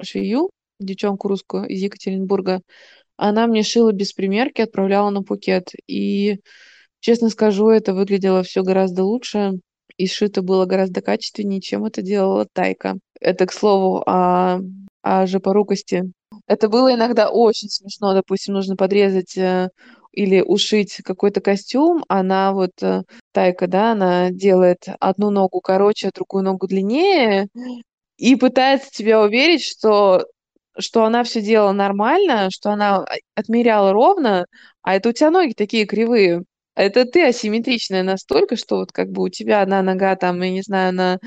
швею, 0.01 0.49
девчонку 0.79 1.27
русскую 1.29 1.65
из 1.67 1.81
Екатеринбурга. 1.81 2.61
Она 3.17 3.47
мне 3.47 3.63
шила 3.63 3.91
без 3.93 4.13
примерки, 4.13 4.61
отправляла 4.61 5.09
на 5.09 5.23
Пукет. 5.23 5.69
И, 5.87 6.39
честно 6.99 7.29
скажу, 7.29 7.69
это 7.69 7.93
выглядело 7.93 8.43
все 8.43 8.63
гораздо 8.63 9.05
лучше. 9.05 9.53
И 9.97 10.07
сшито 10.07 10.41
было 10.41 10.65
гораздо 10.65 11.01
качественнее, 11.01 11.61
чем 11.61 11.85
это 11.85 12.01
делала 12.01 12.45
Тайка. 12.51 12.97
Это, 13.19 13.45
к 13.45 13.53
слову, 13.53 14.03
о 14.05 14.59
а 15.07 15.27
жопорукости. 15.27 16.11
Это 16.47 16.67
было 16.67 16.93
иногда 16.93 17.29
очень 17.29 17.69
смешно. 17.69 18.13
Допустим, 18.15 18.55
нужно 18.55 18.75
подрезать 18.75 19.37
э, 19.37 19.69
или 20.11 20.41
ушить 20.41 20.95
какой-то 21.03 21.41
костюм, 21.41 22.03
она 22.07 22.53
вот, 22.53 22.71
э, 22.81 23.03
Тайка, 23.31 23.67
да, 23.67 23.91
она 23.91 24.31
делает 24.31 24.85
одну 24.99 25.29
ногу 25.29 25.61
короче, 25.61 26.07
а 26.07 26.11
другую 26.11 26.43
ногу 26.43 26.67
длиннее 26.67 27.47
и 28.17 28.35
пытается 28.35 28.89
тебя 28.91 29.21
уверить, 29.21 29.63
что 29.63 30.25
что 30.77 31.05
она 31.05 31.23
все 31.23 31.41
делала 31.41 31.71
нормально, 31.71 32.49
что 32.51 32.71
она 32.71 32.97
а, 32.97 33.15
отмеряла 33.35 33.93
ровно, 33.93 34.45
а 34.81 34.95
это 34.95 35.09
у 35.09 35.11
тебя 35.13 35.31
ноги 35.31 35.53
такие 35.53 35.85
кривые. 35.85 36.43
Это 36.75 37.05
ты 37.05 37.25
асимметричная 37.25 38.03
настолько, 38.03 38.57
что 38.57 38.77
вот 38.77 38.91
как 38.91 39.09
бы 39.09 39.23
у 39.23 39.29
тебя 39.29 39.61
одна 39.61 39.81
нога 39.81 40.15
там, 40.15 40.41
я 40.41 40.51
не 40.51 40.61
знаю, 40.61 40.93
на 40.93 41.19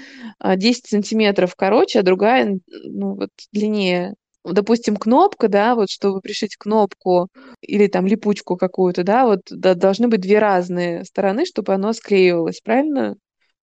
10 0.56 0.84
а, 0.84 0.88
сантиметров 0.88 1.54
короче, 1.56 2.00
а 2.00 2.02
другая, 2.02 2.58
ну, 2.84 3.14
вот 3.14 3.30
длиннее. 3.52 4.14
Допустим, 4.44 4.96
кнопка, 4.96 5.48
да, 5.48 5.74
вот 5.74 5.90
чтобы 5.90 6.20
пришить 6.20 6.56
кнопку 6.56 7.28
или 7.60 7.86
там 7.86 8.06
липучку 8.06 8.56
какую-то, 8.56 9.02
да, 9.04 9.26
вот 9.26 9.40
да, 9.50 9.74
должны 9.74 10.08
быть 10.08 10.20
две 10.20 10.38
разные 10.38 11.04
стороны, 11.04 11.44
чтобы 11.44 11.74
оно 11.74 11.92
склеивалось, 11.92 12.60
правильно? 12.62 13.16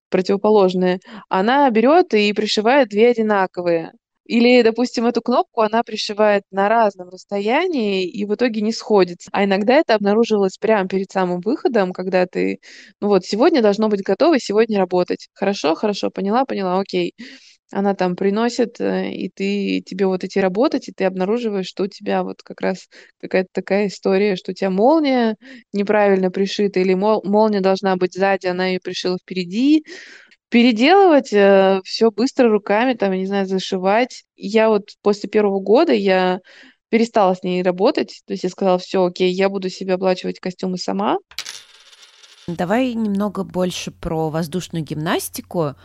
Противоположные. 0.10 1.00
Она 1.30 1.70
берет 1.72 2.14
и 2.14 2.34
пришивает 2.34 2.90
две 2.90 3.10
одинаковые. 3.10 3.94
Или, 4.26 4.64
допустим, 4.64 5.06
эту 5.06 5.22
кнопку 5.22 5.62
она 5.62 5.84
пришивает 5.84 6.44
на 6.52 6.68
разном 6.70 7.10
расстоянии 7.10 8.08
и 8.10 8.26
в 8.26 8.34
итоге 8.36 8.62
не 8.62 8.72
сходится. 8.74 9.30
А 9.32 9.46
иногда 9.46 9.76
это 9.76 9.94
обнаруживалось 9.96 10.58
прямо 10.58 10.88
перед 10.90 11.12
самым 11.12 11.42
выходом, 11.42 11.94
когда 11.94 12.26
ты, 12.26 12.60
ну 13.02 13.08
вот, 13.10 13.26
сегодня 13.26 13.62
должно 13.62 13.88
быть 13.90 14.02
готово, 14.04 14.40
сегодня 14.40 14.80
работать. 14.80 15.28
Хорошо, 15.34 15.76
хорошо, 15.76 16.10
поняла, 16.10 16.46
поняла, 16.46 16.80
окей. 16.80 17.14
Она 17.72 17.96
там 17.96 18.16
приносит, 18.16 18.80
э, 18.82 19.12
и 19.12 19.30
ты, 19.30 19.82
тебе 19.86 20.06
вот 20.08 20.24
идти 20.24 20.40
работать, 20.40 20.88
и 20.90 20.94
ты 20.94 21.06
обнаруживаешь, 21.06 21.68
что 21.68 21.84
у 21.84 21.88
тебя 21.88 22.24
вот 22.24 22.44
как 22.44 22.62
раз 22.62 22.88
какая-то 23.20 23.50
такая 23.54 23.88
история, 23.88 24.36
что 24.36 24.52
у 24.52 24.56
тебя 24.56 24.70
молния 24.70 25.36
неправильно 25.74 26.32
пришита, 26.32 26.80
или 26.80 26.94
мол, 26.94 27.24
молния 27.26 27.62
должна 27.62 27.96
быть 27.98 28.14
сзади, 28.14 28.48
она 28.48 28.68
ее 28.68 28.80
пришила 28.84 29.18
впереди, 29.22 29.84
переделывать 30.50 31.34
э, 31.34 31.82
все 31.84 32.12
быстро 32.12 32.50
руками, 32.50 32.94
там, 32.94 33.12
я 33.12 33.20
не 33.20 33.26
знаю, 33.26 33.46
зашивать. 33.46 34.24
Я 34.36 34.70
вот 34.70 34.90
после 35.02 35.30
первого 35.30 35.60
года 35.60 35.94
я 35.94 36.40
перестала 36.90 37.36
с 37.36 37.44
ней 37.44 37.64
работать. 37.64 38.22
То 38.26 38.34
есть 38.34 38.44
я 38.44 38.50
сказала, 38.50 38.78
все, 38.78 39.04
окей, 39.04 39.32
я 39.32 39.50
буду 39.50 39.70
себе 39.70 39.96
оплачивать 39.96 40.40
костюмы 40.40 40.78
сама. 40.78 41.18
Давай 42.48 42.94
немного 42.94 43.44
больше 43.44 43.92
про 43.92 44.30
воздушную 44.30 44.84
гимнастику. 44.84 45.76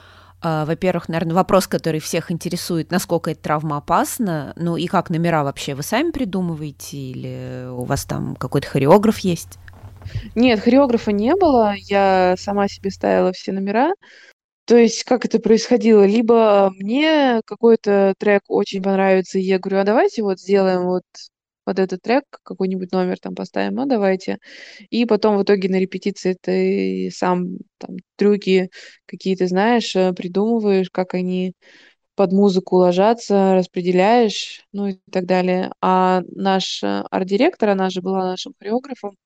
А, 0.42 0.64
во-первых, 0.64 1.08
наверное, 1.08 1.34
вопрос, 1.34 1.66
который 1.66 2.00
всех 2.00 2.30
интересует, 2.30 2.90
насколько 2.90 3.30
эта 3.30 3.42
травма 3.42 3.78
опасна, 3.78 4.52
ну 4.56 4.76
и 4.76 4.86
как 4.86 5.10
номера 5.10 5.42
вообще, 5.42 5.74
вы 5.74 5.82
сами 5.82 6.10
придумываете 6.10 6.96
или 6.96 7.66
у 7.70 7.84
вас 7.84 8.04
там 8.04 8.36
какой-то 8.36 8.66
хореограф 8.66 9.18
есть? 9.18 9.58
Нет, 10.34 10.60
хореографа 10.60 11.12
не 11.12 11.34
было, 11.34 11.74
я 11.76 12.34
сама 12.38 12.68
себе 12.68 12.90
ставила 12.90 13.32
все 13.32 13.52
номера. 13.52 13.92
То 14.70 14.76
есть 14.76 15.02
как 15.02 15.24
это 15.24 15.40
происходило? 15.40 16.04
Либо 16.06 16.70
мне 16.78 17.40
какой-то 17.44 18.14
трек 18.18 18.42
очень 18.48 18.80
понравится, 18.82 19.36
и 19.40 19.42
я 19.42 19.58
говорю: 19.58 19.78
"А 19.80 19.84
давайте 19.84 20.22
вот 20.22 20.38
сделаем 20.38 20.84
вот 20.84 21.02
под 21.64 21.80
этот 21.80 22.02
трек 22.02 22.22
какой-нибудь 22.44 22.92
номер 22.92 23.18
там 23.18 23.34
поставим, 23.34 23.74
ну 23.74 23.86
давайте". 23.86 24.38
И 24.90 25.06
потом 25.06 25.38
в 25.38 25.42
итоге 25.42 25.68
на 25.68 25.80
репетиции 25.80 26.36
ты 26.40 27.10
сам 27.12 27.58
там 27.78 27.96
трюки 28.16 28.70
какие-то 29.06 29.48
знаешь, 29.48 29.96
э, 29.96 30.12
придумываешь, 30.12 30.88
как 30.90 31.14
они 31.14 31.54
под 32.16 32.32
музыку 32.32 32.76
ложатся, 32.76 33.54
распределяешь, 33.54 34.64
ну 34.72 34.88
и 34.88 34.98
так 35.12 35.26
далее. 35.26 35.72
А 35.82 36.22
наш 36.34 36.82
э, 36.84 37.04
арт-директор, 37.10 37.70
она 37.70 37.90
же 37.90 38.02
была 38.02 38.24
нашим 38.26 38.54
хореографом, 38.58 39.16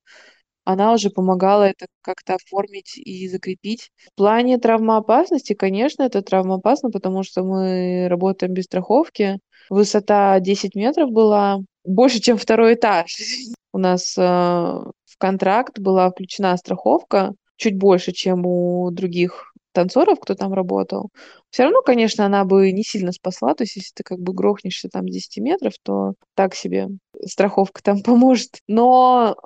она 0.64 0.92
уже 0.92 1.11
помогала 1.11 1.64
это 1.64 1.87
как-то 2.00 2.35
оформить 2.35 2.96
и 2.96 3.29
закрепить. 3.29 3.90
В 4.12 4.16
плане 4.16 4.59
травмоопасности, 4.59 5.53
конечно, 5.55 6.03
это 6.03 6.22
травмоопасно, 6.22 6.90
потому 6.90 7.22
что 7.22 7.42
мы 7.42 8.07
работаем 8.09 8.55
без 8.55 8.64
страховки. 8.64 9.38
Высота 9.70 10.40
10 10.40 10.74
метров 10.74 11.11
была, 11.11 11.59
больше, 11.85 12.20
чем 12.20 12.38
второй 12.38 12.74
этаж. 12.74 13.16
У 13.72 13.79
нас 13.79 14.16
э, 14.16 14.22
в 14.22 15.18
контракт 15.18 15.79
была 15.79 16.11
включена 16.11 16.57
страховка 16.57 17.35
чуть 17.57 17.77
больше, 17.77 18.12
чем 18.12 18.46
у 18.46 18.90
других 18.90 19.53
танцоров, 19.72 20.20
кто 20.20 20.35
там 20.35 20.55
работал. 20.55 21.11
Все 21.50 21.64
равно, 21.64 21.83
конечно, 21.83 22.24
она 22.24 22.44
бы 22.44 22.72
не 22.72 22.83
сильно 22.83 23.12
спасла. 23.12 23.55
То 23.55 23.64
есть, 23.64 23.77
если 23.77 23.90
ты 23.94 24.03
как 24.05 24.20
бы 24.20 24.33
грохнешься 24.33 24.88
там 24.88 25.09
с 25.09 25.12
10 25.12 25.38
метров, 25.38 25.74
то 25.83 26.14
так 26.35 26.55
себе 26.55 26.88
страховка 27.27 27.83
там 27.83 28.03
поможет. 28.03 28.61
Но 28.68 29.37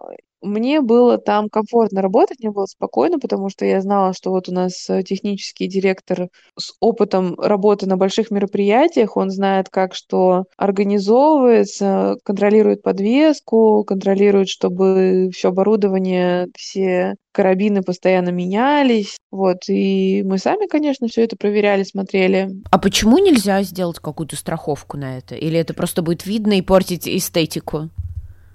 мне 0.43 0.81
было 0.81 1.19
там 1.19 1.49
комфортно 1.49 2.03
работать, 2.03 2.39
мне 2.41 2.51
было 2.51 2.67
спокойно, 2.67 3.19
потому 3.19 3.49
что 3.49 3.65
я 3.65 3.81
знала, 3.81 4.13
что 4.13 4.31
вот 4.31 4.49
у 4.49 4.53
нас 4.53 4.89
э, 4.89 5.03
технический 5.03 5.67
директор 5.67 6.29
с 6.59 6.73
опытом 6.81 7.35
работы 7.39 7.87
на 7.87 7.97
больших 7.97 8.31
мероприятиях, 8.31 9.17
он 9.17 9.31
знает, 9.31 9.69
как 9.69 9.95
что 9.95 10.45
организовывается, 10.57 12.17
контролирует 12.25 12.83
подвеску, 12.83 13.85
контролирует, 13.85 14.49
чтобы 14.49 15.31
все 15.33 15.49
оборудование, 15.49 16.49
все 16.57 17.15
карабины 17.33 17.83
постоянно 17.83 18.31
менялись. 18.31 19.17
Вот, 19.31 19.69
и 19.69 20.25
мы 20.25 20.39
сами, 20.39 20.67
конечно, 20.67 21.07
все 21.07 21.23
это 21.23 21.37
проверяли, 21.37 21.85
смотрели. 21.85 22.51
А 22.71 22.79
почему 22.79 23.19
нельзя 23.19 23.63
сделать 23.63 24.01
какую-то 24.01 24.35
страховку 24.35 24.97
на 24.97 25.19
это? 25.19 25.35
Или 25.37 25.59
это 25.59 25.73
просто 25.73 26.03
будет 26.03 26.27
видно 26.27 26.55
и 26.55 26.63
портить 26.63 27.07
эстетику? 27.07 27.91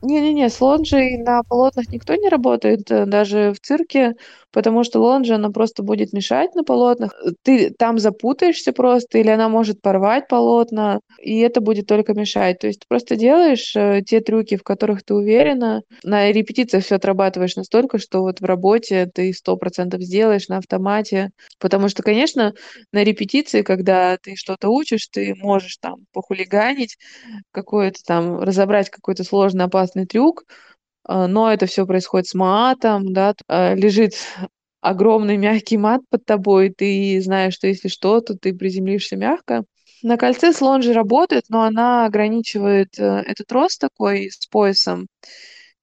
Не-не-не, 0.04 0.50
с 0.50 0.60
лонжей 0.60 1.18
на 1.18 1.44
полотнах 1.44 1.88
никто 1.90 2.16
не 2.16 2.28
работает, 2.28 2.92
э, 2.92 3.06
даже 3.06 3.54
в 3.54 3.60
цирке, 3.62 4.16
потому 4.54 4.84
что 4.84 5.00
лонжа, 5.00 5.36
она 5.36 5.50
просто 5.50 5.84
будет 5.84 6.14
мешать 6.14 6.56
на 6.56 6.64
полотнах. 6.64 7.14
Ты 7.42 7.72
там 7.72 7.98
запутаешься 7.98 8.72
просто, 8.72 9.18
или 9.18 9.30
она 9.30 9.50
может 9.50 9.82
порвать 9.82 10.28
полотна, 10.28 11.00
и 11.20 11.40
это 11.40 11.60
будет 11.60 11.88
только 11.88 12.14
мешать. 12.14 12.60
То 12.60 12.68
есть 12.68 12.82
ты 12.82 12.86
просто 12.88 13.16
делаешь 13.16 13.76
э, 13.76 14.02
те 14.06 14.22
трюки, 14.22 14.56
в 14.56 14.64
которых 14.64 15.04
ты 15.04 15.16
уверена. 15.16 15.82
На 16.04 16.32
репетициях 16.32 16.86
все 16.86 16.96
отрабатываешь 16.96 17.56
настолько, 17.56 17.98
что 17.98 18.22
вот 18.22 18.40
в 18.40 18.46
работе 18.46 19.10
ты 19.14 19.34
сто 19.34 19.58
процентов 19.58 20.02
сделаешь 20.02 20.48
на 20.48 20.58
автомате. 20.58 21.32
Потому 21.60 21.90
что, 21.90 22.04
конечно, 22.04 22.54
на 22.92 23.04
репетиции, 23.04 23.64
когда 23.64 24.18
ты 24.18 24.36
что-то 24.36 24.70
учишь, 24.70 25.08
ты 25.08 25.34
можешь 25.36 25.78
там 25.78 26.06
похулиганить, 26.14 26.98
какое-то 27.52 28.00
там, 28.06 28.40
разобрать 28.40 28.92
какой-то 28.92 29.24
сложный, 29.24 29.66
опасный 29.66 30.06
трюк, 30.06 30.44
но 31.08 31.52
это 31.52 31.66
все 31.66 31.86
происходит 31.86 32.28
с 32.28 32.34
матом, 32.34 33.14
да, 33.14 33.34
а, 33.48 33.74
лежит 33.74 34.14
огромный 34.82 35.38
мягкий 35.38 35.78
мат 35.78 36.02
под 36.10 36.26
тобой, 36.26 36.70
ты 36.70 37.20
знаешь, 37.22 37.54
что 37.56 37.68
если 37.68 37.88
что, 37.88 38.22
то 38.22 38.36
ты 38.36 38.54
приземлишься 38.54 39.16
мягко. 39.16 39.64
На 40.04 40.18
кольце 40.18 40.52
слон 40.52 40.82
же 40.82 40.92
работает, 40.92 41.46
но 41.48 41.64
она 41.64 42.06
ограничивает 42.06 43.00
э, 43.00 43.24
этот 43.26 43.50
рост 43.54 43.80
такой 43.80 44.30
с 44.30 44.48
поясом. 44.48 45.08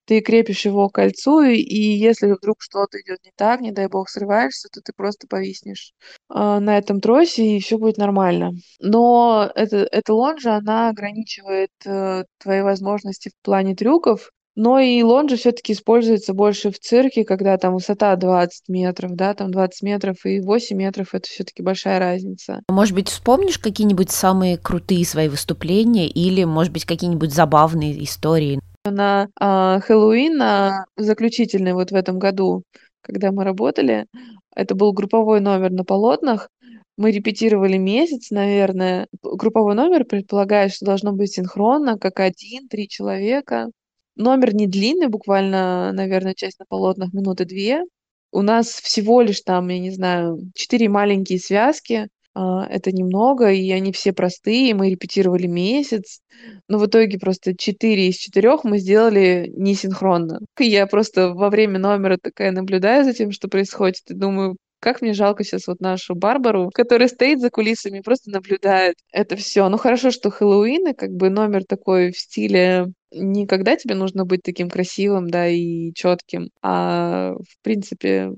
Ты 0.05 0.21
крепишь 0.21 0.67
его 0.67 0.89
к 0.89 0.95
кольцу, 0.95 1.41
и 1.43 1.63
если 1.63 2.33
вдруг 2.33 2.57
что-то 2.61 3.01
идет 3.01 3.21
не 3.25 3.31
так, 3.35 3.61
не 3.61 3.73
дай 3.73 3.87
бог 3.89 4.11
срываешься, 4.11 4.69
то 4.71 4.81
ты 4.83 4.93
просто 4.93 5.27
повиснешь 5.27 5.93
а, 6.29 6.61
на 6.61 6.77
этом 6.77 7.01
тросе, 7.01 7.57
и 7.57 7.61
все 7.61 7.79
будет 7.79 7.97
нормально. 7.97 8.51
Но 8.81 9.51
это, 9.55 9.89
эта 9.91 10.13
лонжа, 10.13 10.57
она 10.57 10.89
ограничивает 10.89 11.71
э, 11.87 12.25
твои 12.39 12.61
возможности 12.63 13.29
в 13.31 13.43
плане 13.43 13.75
трюков, 13.75 14.33
но 14.57 14.79
и 14.79 15.03
лонжа 15.03 15.37
все-таки 15.37 15.73
используется 15.73 16.35
больше 16.35 16.71
в 16.71 16.79
цирке, 16.79 17.25
когда 17.25 17.57
там 17.57 17.75
высота 17.75 18.15
20 18.17 18.69
метров, 18.69 19.13
да, 19.15 19.35
там 19.35 19.51
20 19.51 19.83
метров 19.83 20.17
и 20.25 20.41
8 20.41 20.77
метров, 20.77 21.15
это 21.15 21.29
все-таки 21.29 21.63
большая 21.63 21.99
разница. 21.99 22.63
Может 22.69 22.95
быть, 22.95 23.09
вспомнишь 23.09 23.59
какие-нибудь 23.59 24.11
самые 24.11 24.59
крутые 24.59 25.05
свои 25.05 25.29
выступления 25.29 26.09
или, 26.09 26.45
может 26.45 26.73
быть, 26.73 26.85
какие-нибудь 26.85 27.33
забавные 27.33 28.03
истории? 28.05 28.61
На 28.85 29.29
а, 29.39 29.81
Хэллоуин, 29.81 30.37
на 30.37 30.85
заключительный 30.97 31.75
вот 31.75 31.91
в 31.91 31.95
этом 31.95 32.19
году, 32.19 32.63
когда 33.03 33.31
мы 33.31 33.45
работали, 33.45 34.07
это 34.55 34.75
был 34.75 34.93
групповой 34.93 35.41
номер 35.41 35.71
на 35.71 35.85
полотнах, 35.85 36.49
мы 37.01 37.13
репетировали 37.13 37.79
месяц, 37.79 38.31
наверное. 38.31 39.07
Групповой 39.23 39.75
номер 39.75 40.05
предполагает, 40.05 40.75
что 40.75 40.85
должно 40.85 41.13
быть 41.13 41.33
синхронно, 41.33 41.99
как 41.99 42.21
один, 42.21 42.69
три 42.69 42.89
человека. 42.89 43.71
Номер 44.21 44.55
не 44.55 44.67
длинный, 44.67 45.09
буквально, 45.09 45.93
наверное, 45.93 46.35
часть 46.35 46.59
на 46.59 46.67
полотнах 46.67 47.15
минуты 47.15 47.47
две. 47.47 47.85
У 48.33 48.43
нас 48.43 48.69
всего 48.69 49.23
лишь 49.23 49.41
там, 49.41 49.69
я 49.69 49.79
не 49.79 49.91
знаю, 49.91 50.39
четыре 50.55 50.91
маленькие 50.91 51.39
связки. 51.39 52.09
А, 52.35 52.67
это 52.67 52.93
немного, 52.93 53.51
и 53.51 53.71
они 53.71 53.93
все 53.93 54.13
простые. 54.13 54.75
Мы 54.75 54.91
репетировали 54.91 55.47
месяц, 55.47 56.21
но 56.69 56.79
в 56.79 56.87
итоге 56.87 57.19
просто 57.19 57.57
четыре 57.57 58.09
из 58.09 58.17
четырех 58.17 58.63
мы 58.63 58.79
сделали 58.79 59.51
несинхронно. 59.57 60.41
Я 60.59 60.87
просто 60.87 61.33
во 61.33 61.49
время 61.49 61.79
номера 61.79 62.19
такая 62.23 62.53
наблюдаю 62.53 63.05
за 63.05 63.15
тем, 63.15 63.33
что 63.33 63.49
происходит, 63.49 64.03
и 64.11 64.15
думаю, 64.15 64.59
как 64.81 65.03
мне 65.03 65.13
жалко 65.13 65.45
сейчас 65.45 65.67
вот 65.67 65.81
нашу 65.81 66.15
Барбару, 66.15 66.71
которая 66.73 67.09
стоит 67.09 67.41
за 67.41 67.51
кулисами 67.51 68.01
просто 68.01 68.31
наблюдает 68.31 68.97
это 69.13 69.37
все. 69.37 69.69
Ну 69.69 69.77
хорошо, 69.79 70.11
что 70.11 70.31
Хэллоуин, 70.31 70.89
и 70.89 70.95
как 70.95 71.11
бы 71.11 71.31
номер 71.31 71.65
такой 71.65 72.13
в 72.13 72.19
стиле 72.19 72.87
не 73.13 73.47
когда 73.47 73.77
тебе 73.77 73.95
нужно 73.95 74.25
быть 74.25 74.43
таким 74.43 74.71
красивым, 74.71 75.31
да, 75.31 75.49
и 75.49 75.93
четким, 75.95 76.51
а 76.63 77.35
в 77.35 77.63
принципе 77.63 78.31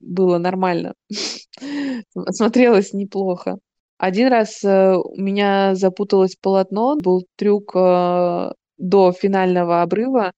было 0.00 0.38
нормально. 0.38 0.94
Смотрелось 2.30 2.92
неплохо. 2.92 3.58
Один 3.96 4.28
раз 4.28 4.62
э, 4.62 4.94
у 4.94 5.20
меня 5.20 5.74
запуталось 5.74 6.36
полотно, 6.36 6.96
был 6.96 7.26
трюк 7.36 7.72
э, 7.74 8.52
до 8.76 9.12
финального 9.12 9.82
обрыва, 9.82 10.32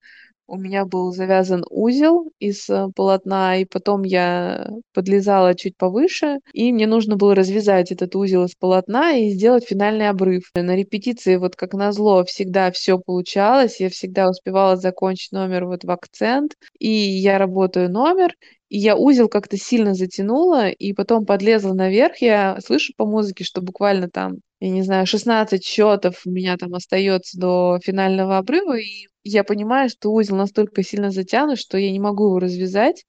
у 0.50 0.56
меня 0.56 0.84
был 0.84 1.12
завязан 1.12 1.64
узел 1.70 2.32
из 2.40 2.68
э, 2.68 2.88
полотна, 2.96 3.56
и 3.58 3.64
потом 3.64 4.02
я 4.02 4.68
подлезала 4.92 5.54
чуть 5.54 5.76
повыше, 5.76 6.38
и 6.52 6.72
мне 6.72 6.88
нужно 6.88 7.16
было 7.16 7.36
развязать 7.36 7.92
этот 7.92 8.16
узел 8.16 8.44
из 8.44 8.56
полотна 8.56 9.12
и 9.12 9.30
сделать 9.30 9.64
финальный 9.64 10.08
обрыв. 10.08 10.50
На 10.54 10.74
репетиции, 10.74 11.36
вот 11.36 11.54
как 11.54 11.72
назло, 11.74 12.24
всегда 12.24 12.72
все 12.72 12.98
получалось, 12.98 13.78
я 13.78 13.90
всегда 13.90 14.28
успевала 14.28 14.76
закончить 14.76 15.30
номер 15.30 15.66
вот 15.66 15.84
в 15.84 15.90
акцент, 15.90 16.54
и 16.80 16.90
я 16.90 17.38
работаю 17.38 17.88
номер, 17.88 18.34
и 18.68 18.78
я 18.78 18.96
узел 18.96 19.28
как-то 19.28 19.56
сильно 19.56 19.94
затянула, 19.94 20.68
и 20.68 20.92
потом 20.92 21.26
подлезла 21.26 21.74
наверх, 21.74 22.18
я 22.18 22.58
слышу 22.64 22.92
по 22.96 23.06
музыке, 23.06 23.44
что 23.44 23.60
буквально 23.60 24.08
там, 24.08 24.38
я 24.58 24.70
не 24.70 24.82
знаю, 24.82 25.06
16 25.06 25.64
счетов 25.64 26.22
у 26.26 26.30
меня 26.30 26.56
там 26.56 26.74
остается 26.74 27.38
до 27.38 27.78
финального 27.84 28.38
обрыва, 28.38 28.76
и 28.78 29.06
я 29.24 29.44
понимаю, 29.44 29.88
что 29.88 30.12
узел 30.12 30.36
настолько 30.36 30.82
сильно 30.82 31.10
затянут, 31.10 31.58
что 31.58 31.78
я 31.78 31.90
не 31.92 32.00
могу 32.00 32.26
его 32.26 32.38
развязать, 32.38 33.04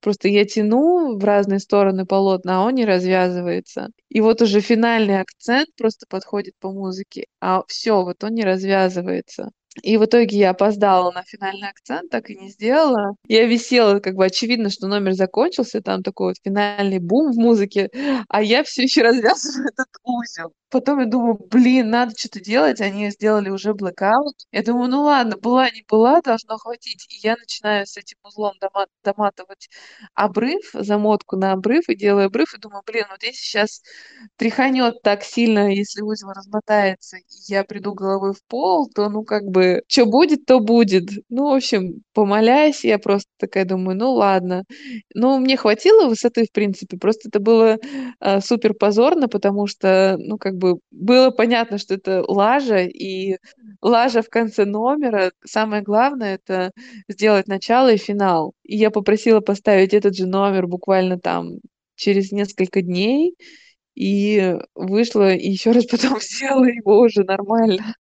Просто 0.00 0.28
я 0.28 0.44
тяну 0.44 1.16
в 1.16 1.24
разные 1.24 1.60
стороны 1.60 2.04
полотна, 2.04 2.58
а 2.58 2.66
он 2.66 2.74
не 2.74 2.84
развязывается. 2.84 3.90
И 4.08 4.20
вот 4.20 4.42
уже 4.42 4.60
финальный 4.60 5.20
акцент 5.20 5.68
просто 5.76 6.06
подходит 6.08 6.54
по 6.58 6.72
музыке, 6.72 7.26
а 7.40 7.62
все, 7.68 8.02
вот 8.02 8.24
он 8.24 8.34
не 8.34 8.42
развязывается. 8.42 9.50
И 9.82 9.96
в 9.96 10.04
итоге 10.04 10.38
я 10.38 10.50
опоздала 10.50 11.10
на 11.10 11.22
финальный 11.24 11.68
акцент, 11.68 12.10
так 12.10 12.30
и 12.30 12.36
не 12.36 12.48
сделала. 12.48 13.14
Я 13.26 13.44
висела, 13.46 13.98
как 13.98 14.14
бы 14.14 14.24
очевидно, 14.24 14.70
что 14.70 14.86
номер 14.86 15.14
закончился, 15.14 15.80
там 15.80 16.02
такой 16.02 16.28
вот 16.28 16.36
финальный 16.44 17.00
бум 17.00 17.32
в 17.32 17.36
музыке, 17.36 17.90
а 18.28 18.42
я 18.42 18.62
все 18.62 18.82
еще 18.82 19.02
развязываю 19.02 19.68
этот 19.68 19.88
узел. 20.04 20.52
Потом 20.74 20.98
я 20.98 21.06
думаю, 21.06 21.38
блин, 21.50 21.88
надо 21.90 22.18
что-то 22.18 22.40
делать. 22.40 22.80
Они 22.80 23.08
сделали 23.10 23.48
уже 23.48 23.74
блэкаут. 23.74 24.34
Я 24.50 24.62
думаю, 24.64 24.90
ну 24.90 25.02
ладно, 25.02 25.36
была 25.36 25.70
не 25.70 25.84
была, 25.88 26.20
должно 26.20 26.58
хватить. 26.58 27.06
И 27.10 27.16
я 27.24 27.36
начинаю 27.36 27.86
с 27.86 27.96
этим 27.96 28.18
узлом 28.24 28.54
дома- 28.60 28.86
доматывать 29.04 29.68
обрыв, 30.14 30.70
замотку 30.74 31.36
на 31.36 31.52
обрыв, 31.52 31.88
и 31.88 31.94
делаю 31.96 32.26
обрыв, 32.26 32.54
и 32.54 32.58
думаю, 32.58 32.82
блин, 32.84 33.04
вот 33.10 33.22
если 33.22 33.38
сейчас 33.40 33.82
тряханет 34.36 35.02
так 35.02 35.22
сильно, 35.22 35.72
если 35.72 36.02
узел 36.02 36.30
размотается, 36.30 37.18
и 37.18 37.22
я 37.48 37.64
приду 37.64 37.94
головой 37.94 38.32
в 38.32 38.42
пол, 38.48 38.88
то, 38.94 39.08
ну, 39.08 39.24
как 39.24 39.44
бы, 39.44 39.82
что 39.88 40.06
будет, 40.06 40.44
то 40.46 40.60
будет. 40.60 41.04
Ну, 41.28 41.50
в 41.50 41.54
общем, 41.54 42.02
помолясь, 42.14 42.84
я 42.84 42.98
просто 42.98 43.28
такая 43.38 43.64
думаю, 43.64 43.96
ну, 43.96 44.12
ладно. 44.12 44.64
Ну, 45.14 45.38
мне 45.38 45.56
хватило 45.56 46.08
высоты, 46.08 46.44
в 46.46 46.52
принципе, 46.52 46.96
просто 46.96 47.28
это 47.28 47.40
было 47.40 47.78
э, 48.20 48.40
супер 48.40 48.74
позорно, 48.74 49.28
потому 49.28 49.66
что, 49.66 50.16
ну, 50.18 50.38
как 50.38 50.54
бы, 50.56 50.63
было 50.90 51.30
понятно, 51.30 51.78
что 51.78 51.94
это 51.94 52.24
лажа, 52.26 52.84
и 52.84 53.36
лажа 53.82 54.22
в 54.22 54.28
конце 54.28 54.64
номера. 54.64 55.32
Самое 55.44 55.82
главное— 55.82 56.34
это 56.44 56.72
сделать 57.08 57.48
начало 57.48 57.92
и 57.92 57.98
финал. 57.98 58.54
И 58.64 58.76
я 58.76 58.90
попросила 58.90 59.40
поставить 59.40 59.94
этот 59.94 60.16
же 60.16 60.26
номер 60.26 60.66
буквально 60.66 61.18
там 61.18 61.58
через 61.96 62.32
несколько 62.32 62.82
дней, 62.82 63.34
и 63.94 64.56
вышла, 64.74 65.34
и 65.34 65.50
еще 65.50 65.70
раз 65.70 65.86
потом 65.86 66.18
сделала 66.20 66.64
его 66.64 66.98
уже 67.00 67.22
нормально. 67.24 67.94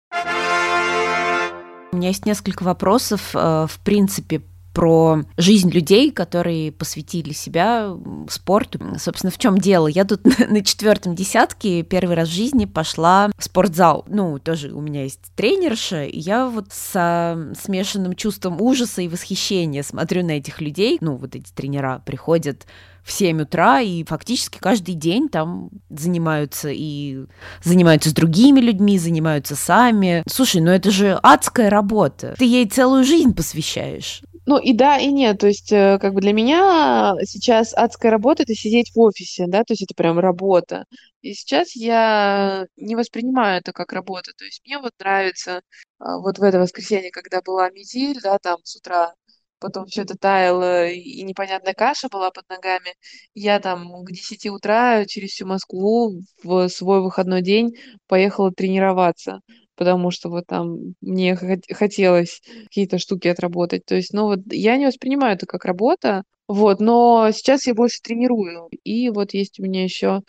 У 1.92 1.96
меня 1.96 2.08
есть 2.08 2.24
несколько 2.24 2.62
вопросов, 2.62 3.34
э, 3.34 3.66
в 3.68 3.78
принципе, 3.84 4.40
про 4.72 5.22
жизнь 5.36 5.70
людей, 5.70 6.10
которые 6.10 6.72
посвятили 6.72 7.32
себя 7.32 7.94
спорту. 8.28 8.80
Собственно, 8.98 9.30
в 9.30 9.38
чем 9.38 9.58
дело? 9.58 9.86
Я 9.86 10.04
тут 10.04 10.24
на 10.50 10.64
четвертом 10.64 11.14
десятке 11.14 11.82
первый 11.82 12.16
раз 12.16 12.28
в 12.28 12.32
жизни 12.32 12.64
пошла 12.64 13.30
в 13.36 13.44
спортзал. 13.44 14.04
Ну, 14.08 14.38
тоже 14.38 14.72
у 14.72 14.80
меня 14.80 15.02
есть 15.04 15.32
тренерша, 15.36 16.04
и 16.04 16.18
я 16.18 16.46
вот 16.46 16.66
со 16.70 17.52
смешанным 17.60 18.14
чувством 18.14 18.60
ужаса 18.60 19.02
и 19.02 19.08
восхищения 19.08 19.82
смотрю 19.82 20.24
на 20.24 20.32
этих 20.32 20.60
людей. 20.60 20.98
Ну, 21.00 21.16
вот 21.16 21.36
эти 21.36 21.50
тренера 21.52 22.02
приходят 22.04 22.66
в 23.02 23.10
7 23.10 23.42
утра, 23.42 23.80
и 23.80 24.04
фактически 24.04 24.58
каждый 24.58 24.94
день 24.94 25.28
там 25.28 25.70
занимаются 25.90 26.70
и 26.72 27.24
занимаются 27.62 28.10
с 28.10 28.12
другими 28.12 28.60
людьми, 28.60 28.98
занимаются 28.98 29.56
сами. 29.56 30.22
Слушай, 30.28 30.60
ну 30.60 30.70
это 30.70 30.90
же 30.90 31.18
адская 31.22 31.68
работа. 31.68 32.34
Ты 32.38 32.44
ей 32.44 32.66
целую 32.66 33.04
жизнь 33.04 33.34
посвящаешь. 33.34 34.22
Ну 34.46 34.58
и 34.58 34.72
да, 34.72 34.98
и 34.98 35.12
нет. 35.12 35.38
То 35.38 35.46
есть, 35.46 35.70
э, 35.72 35.98
как 36.00 36.14
бы 36.14 36.20
для 36.20 36.32
меня 36.32 37.14
сейчас 37.24 37.72
адская 37.74 38.10
работа 38.10 38.42
это 38.42 38.54
сидеть 38.54 38.90
в 38.94 38.98
офисе, 38.98 39.46
да, 39.46 39.62
то 39.64 39.72
есть 39.72 39.82
это 39.82 39.94
прям 39.94 40.18
работа. 40.18 40.84
И 41.20 41.32
сейчас 41.34 41.76
я 41.76 42.66
не 42.76 42.96
воспринимаю 42.96 43.60
это 43.60 43.72
как 43.72 43.92
работа. 43.92 44.32
То 44.36 44.44
есть 44.44 44.62
мне 44.66 44.78
вот 44.78 44.92
нравится 44.98 45.62
а, 46.00 46.18
вот 46.18 46.38
в 46.38 46.42
это 46.42 46.58
воскресенье, 46.58 47.10
когда 47.12 47.40
была 47.40 47.70
метель, 47.70 48.20
да, 48.20 48.38
там 48.38 48.58
с 48.64 48.76
утра 48.76 49.14
потом 49.60 49.86
все 49.86 50.02
это 50.02 50.16
таяло, 50.18 50.88
и 50.88 51.22
непонятная 51.22 51.72
каша 51.74 52.08
была 52.08 52.32
под 52.32 52.48
ногами. 52.48 52.94
Я 53.34 53.60
там 53.60 54.04
к 54.04 54.10
10 54.10 54.50
утра 54.50 55.04
через 55.06 55.30
всю 55.30 55.46
Москву 55.46 56.20
в 56.42 56.68
свой 56.68 57.00
выходной 57.00 57.42
день 57.42 57.76
поехала 58.08 58.50
тренироваться 58.50 59.40
потому 59.76 60.10
что 60.10 60.28
вот 60.30 60.46
там 60.46 60.94
мне 61.00 61.36
хотелось 61.72 62.42
какие-то 62.64 62.98
штуки 62.98 63.28
отработать. 63.28 63.84
То 63.86 63.94
есть, 63.96 64.12
ну 64.12 64.24
вот 64.26 64.40
я 64.50 64.76
не 64.76 64.86
воспринимаю 64.86 65.34
это 65.36 65.46
как 65.46 65.64
работа, 65.64 66.24
вот, 66.52 66.80
но 66.80 67.30
сейчас 67.32 67.66
я 67.66 67.72
больше 67.72 68.02
тренирую. 68.02 68.68
И 68.84 69.08
вот 69.08 69.32
есть 69.32 69.58
у 69.58 69.62
меня 69.62 69.84
еще 69.84 70.20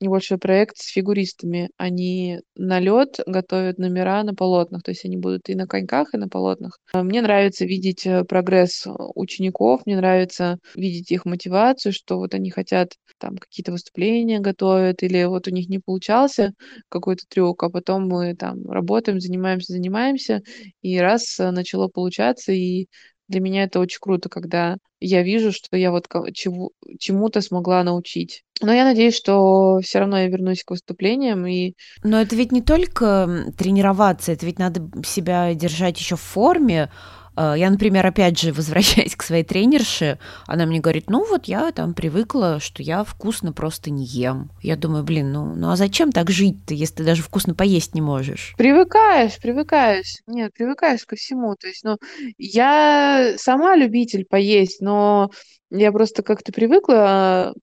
небольшой 0.00 0.38
проект 0.38 0.76
с 0.76 0.92
фигуристами. 0.92 1.70
Они 1.76 2.40
на 2.54 2.78
лед 2.78 3.18
готовят 3.26 3.78
номера 3.78 4.22
на 4.22 4.32
полотнах, 4.32 4.84
то 4.84 4.92
есть 4.92 5.04
они 5.04 5.16
будут 5.16 5.48
и 5.48 5.56
на 5.56 5.66
коньках, 5.66 6.14
и 6.14 6.18
на 6.18 6.28
полотнах. 6.28 6.78
Мне 6.94 7.20
нравится 7.20 7.64
видеть 7.64 8.06
э, 8.06 8.22
прогресс 8.24 8.86
учеников, 9.16 9.82
мне 9.84 9.96
нравится 9.96 10.58
видеть 10.76 11.10
их 11.10 11.24
мотивацию, 11.24 11.92
что 11.92 12.18
вот 12.18 12.34
они 12.34 12.50
хотят 12.50 12.94
там 13.18 13.36
какие-то 13.36 13.72
выступления 13.72 14.38
готовят, 14.38 15.02
или 15.02 15.24
вот 15.24 15.48
у 15.48 15.50
них 15.50 15.68
не 15.68 15.80
получался 15.80 16.52
какой-то 16.88 17.24
трюк, 17.28 17.62
а 17.64 17.70
потом 17.70 18.08
мы 18.08 18.36
там 18.36 18.68
работаем, 18.70 19.20
занимаемся, 19.20 19.72
занимаемся, 19.72 20.42
и 20.80 20.98
раз 20.98 21.40
э, 21.40 21.50
начало 21.50 21.88
получаться, 21.88 22.52
и 22.52 22.86
для 23.28 23.40
меня 23.40 23.64
это 23.64 23.80
очень 23.80 23.98
круто, 24.00 24.28
когда 24.28 24.76
я 25.00 25.22
вижу, 25.22 25.52
что 25.52 25.76
я 25.76 25.90
вот 25.90 26.06
чему, 26.32 26.72
чему-то 26.98 27.40
смогла 27.40 27.82
научить. 27.82 28.44
Но 28.60 28.72
я 28.72 28.84
надеюсь, 28.84 29.16
что 29.16 29.80
все 29.82 29.98
равно 29.98 30.18
я 30.18 30.28
вернусь 30.28 30.62
к 30.64 30.70
выступлениям 30.70 31.46
и. 31.46 31.74
Но 32.04 32.20
это 32.20 32.36
ведь 32.36 32.52
не 32.52 32.62
только 32.62 33.52
тренироваться, 33.58 34.32
это 34.32 34.46
ведь 34.46 34.58
надо 34.58 34.88
себя 35.04 35.52
держать 35.54 35.98
еще 35.98 36.16
в 36.16 36.20
форме, 36.20 36.90
я, 37.36 37.70
например, 37.70 38.06
опять 38.06 38.38
же, 38.38 38.52
возвращаясь 38.52 39.16
к 39.16 39.22
своей 39.22 39.44
тренерше, 39.44 40.18
она 40.46 40.66
мне 40.66 40.80
говорит, 40.80 41.08
ну 41.10 41.26
вот 41.26 41.46
я 41.46 41.72
там 41.72 41.94
привыкла, 41.94 42.60
что 42.60 42.82
я 42.82 43.04
вкусно 43.04 43.52
просто 43.52 43.90
не 43.90 44.04
ем. 44.04 44.50
Я 44.62 44.76
думаю, 44.76 45.04
блин, 45.04 45.32
ну, 45.32 45.54
ну 45.54 45.70
а 45.70 45.76
зачем 45.76 46.12
так 46.12 46.30
жить-то, 46.30 46.74
если 46.74 46.96
ты 46.96 47.04
даже 47.04 47.22
вкусно 47.22 47.54
поесть 47.54 47.94
не 47.94 48.00
можешь? 48.00 48.54
Привыкаешь, 48.56 49.38
привыкаешь. 49.40 50.16
Нет, 50.26 50.52
привыкаешь 50.54 51.04
ко 51.04 51.16
всему. 51.16 51.54
То 51.56 51.68
есть, 51.68 51.84
ну, 51.84 51.96
я 52.38 53.34
сама 53.36 53.76
любитель 53.76 54.24
поесть, 54.24 54.80
но 54.80 55.30
я 55.70 55.92
просто 55.92 56.22
как-то 56.22 56.52
привыкла 56.52 57.54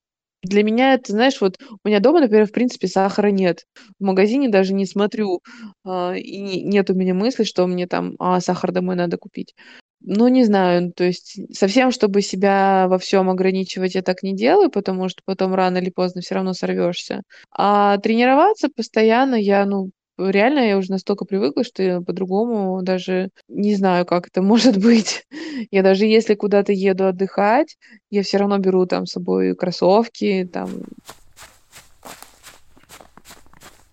для 0.44 0.64
меня 0.64 0.94
это, 0.94 1.12
знаешь, 1.12 1.40
вот 1.42 1.58
у 1.84 1.88
меня 1.88 2.00
дома, 2.00 2.22
например, 2.22 2.48
в 2.48 2.52
принципе, 2.52 2.88
сахара 2.88 3.28
нет. 3.30 3.66
В 4.00 4.04
магазине 4.06 4.50
даже 4.50 4.74
не 4.74 4.86
смотрю, 4.86 5.42
а, 5.86 6.14
и 6.16 6.62
нет 6.64 6.90
у 6.90 6.94
меня 6.96 7.14
мысли, 7.14 7.44
что 7.44 7.68
мне 7.68 7.88
там, 7.88 8.16
а, 8.20 8.40
сахар 8.42 8.72
домой 8.72 8.96
надо 8.96 9.18
купить. 9.18 9.54
Ну, 10.02 10.28
не 10.30 10.46
знаю, 10.46 10.94
то 10.94 11.04
есть 11.04 11.38
совсем, 11.56 11.92
чтобы 11.92 12.22
себя 12.22 12.88
во 12.90 12.98
всем 13.00 13.30
ограничивать, 13.30 13.96
я 13.96 14.02
так 14.02 14.24
не 14.24 14.34
делаю, 14.34 14.72
потому 14.72 15.10
что 15.10 15.22
потом 15.26 15.54
рано 15.54 15.78
или 15.80 15.90
поздно 15.90 16.22
все 16.22 16.36
равно 16.36 16.54
сорвешься. 16.54 17.24
А 17.52 17.98
тренироваться 17.98 18.70
постоянно 18.74 19.36
я, 19.36 19.66
ну, 19.66 19.92
реально 20.20 20.60
я 20.60 20.78
уже 20.78 20.92
настолько 20.92 21.26
привыкла, 21.26 21.64
что 21.64 21.82
я 21.82 22.02
по-другому 22.02 22.82
даже 22.82 23.30
не 23.48 23.76
знаю, 23.76 24.06
как 24.06 24.28
это 24.28 24.42
может 24.42 24.78
быть. 24.78 25.26
Я 25.72 25.84
даже 25.84 26.06
если 26.06 26.36
куда-то 26.36 26.72
еду 26.72 27.06
отдыхать, 27.08 27.78
я 28.10 28.24
все 28.24 28.38
равно 28.38 28.58
беру 28.58 28.86
там 28.86 29.06
с 29.06 29.12
собой 29.12 29.56
кроссовки, 29.56 30.50
там 30.52 30.70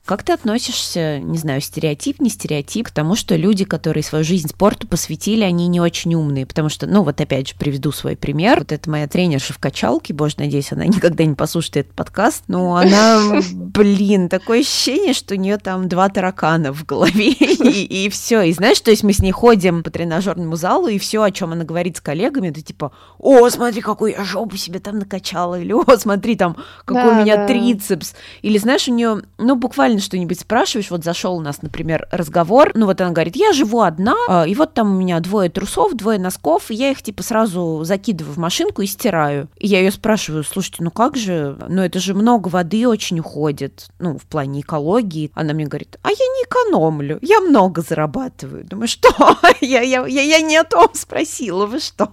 как 0.06 0.22
ты 0.22 0.32
относишься, 0.32 1.18
не 1.18 1.36
знаю, 1.36 1.60
стереотип, 1.60 2.20
не 2.20 2.30
стереотип, 2.30 2.86
к 2.86 2.90
тому, 2.92 3.16
что 3.16 3.34
люди, 3.34 3.64
которые 3.64 4.04
свою 4.04 4.24
жизнь 4.24 4.48
спорту 4.48 4.86
посвятили, 4.86 5.42
они 5.42 5.66
не 5.66 5.80
очень 5.80 6.14
умные? 6.14 6.46
Потому 6.46 6.68
что, 6.68 6.86
ну 6.86 7.02
вот 7.02 7.20
опять 7.20 7.48
же, 7.48 7.54
приведу 7.58 7.90
свой 7.90 8.16
пример. 8.16 8.60
Вот 8.60 8.70
это 8.70 8.88
моя 8.88 9.08
тренерша 9.08 9.52
в 9.52 9.58
качалке, 9.58 10.14
боже, 10.14 10.36
надеюсь, 10.38 10.70
она 10.72 10.86
никогда 10.86 11.24
не 11.24 11.34
послушает 11.34 11.76
этот 11.76 11.92
подкаст. 11.94 12.44
Но 12.46 12.76
она, 12.86 13.40
блин, 13.52 14.28
такое 14.28 14.60
ощущение, 14.60 15.12
что 15.12 15.34
у 15.34 15.38
нее 15.38 15.58
там 15.58 15.88
два 15.88 16.08
таракана 16.08 16.72
в 16.72 16.86
голове, 16.86 17.32
и, 17.32 18.06
и 18.06 18.08
все. 18.08 18.42
И 18.42 18.52
знаешь, 18.52 18.80
то 18.80 18.92
есть 18.92 19.02
мы 19.02 19.12
с 19.12 19.18
ней 19.18 19.32
ходим 19.32 19.82
по 19.82 19.90
тренажерному 19.90 20.54
залу, 20.54 20.86
и 20.86 20.98
все, 20.98 21.22
о 21.22 21.32
чем 21.32 21.52
она 21.52 21.64
говорит 21.64 21.96
с 21.96 22.00
коллегами, 22.00 22.48
это 22.48 22.62
типа, 22.62 22.92
о, 23.18 23.50
смотри, 23.50 23.80
какую 23.82 24.12
я 24.12 24.22
жопу 24.22 24.56
себе 24.56 24.78
там 24.78 25.00
накачала, 25.00 25.60
или 25.60 25.72
о, 25.72 25.84
смотри, 25.98 26.36
там, 26.36 26.56
какой 26.84 27.02
да, 27.02 27.18
у 27.18 27.22
меня 27.22 27.36
да. 27.38 27.46
трицепс. 27.48 28.14
Или 28.42 28.58
знаешь, 28.58 28.86
у 28.86 28.92
нее, 28.92 29.22
ну, 29.38 29.56
буквально 29.56 29.95
реально 29.96 30.00
что-нибудь 30.00 30.40
спрашиваешь, 30.40 30.90
вот 30.90 31.04
зашел 31.04 31.36
у 31.36 31.40
нас, 31.40 31.62
например, 31.62 32.06
разговор, 32.10 32.72
ну 32.74 32.86
вот 32.86 33.00
она 33.00 33.10
говорит, 33.10 33.36
я 33.36 33.52
живу 33.52 33.80
одна, 33.80 34.14
а, 34.28 34.46
и 34.46 34.54
вот 34.54 34.74
там 34.74 34.94
у 34.94 34.98
меня 34.98 35.20
двое 35.20 35.50
трусов, 35.50 35.94
двое 35.94 36.18
носков, 36.18 36.70
и 36.70 36.74
я 36.74 36.90
их 36.90 37.02
типа 37.02 37.22
сразу 37.22 37.80
закидываю 37.84 38.34
в 38.34 38.38
машинку 38.38 38.82
и 38.82 38.86
стираю. 38.86 39.48
И 39.58 39.66
я 39.66 39.80
ее 39.80 39.90
спрашиваю, 39.90 40.44
слушайте, 40.44 40.82
ну 40.84 40.90
как 40.90 41.16
же, 41.16 41.56
ну 41.68 41.82
это 41.82 41.98
же 41.98 42.14
много 42.14 42.48
воды 42.48 42.86
очень 42.86 43.20
уходит, 43.20 43.88
ну 43.98 44.18
в 44.18 44.26
плане 44.26 44.60
экологии. 44.60 45.30
Она 45.34 45.54
мне 45.54 45.66
говорит, 45.66 45.98
а 46.02 46.10
я 46.10 46.16
не 46.16 46.44
экономлю, 46.44 47.18
я 47.22 47.40
много 47.40 47.82
зарабатываю. 47.82 48.64
Думаю, 48.64 48.88
что? 48.88 49.08
я, 49.60 49.80
я, 49.80 50.06
я, 50.06 50.22
я 50.22 50.40
не 50.40 50.56
о 50.56 50.64
том 50.64 50.88
спросила, 50.94 51.66
вы 51.66 51.80
что? 51.80 52.10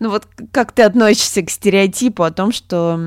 Ну 0.00 0.10
вот 0.10 0.26
как 0.52 0.72
ты 0.72 0.82
относишься 0.82 1.42
к 1.42 1.50
стереотипу 1.50 2.22
о 2.22 2.30
том, 2.30 2.52
что 2.52 2.98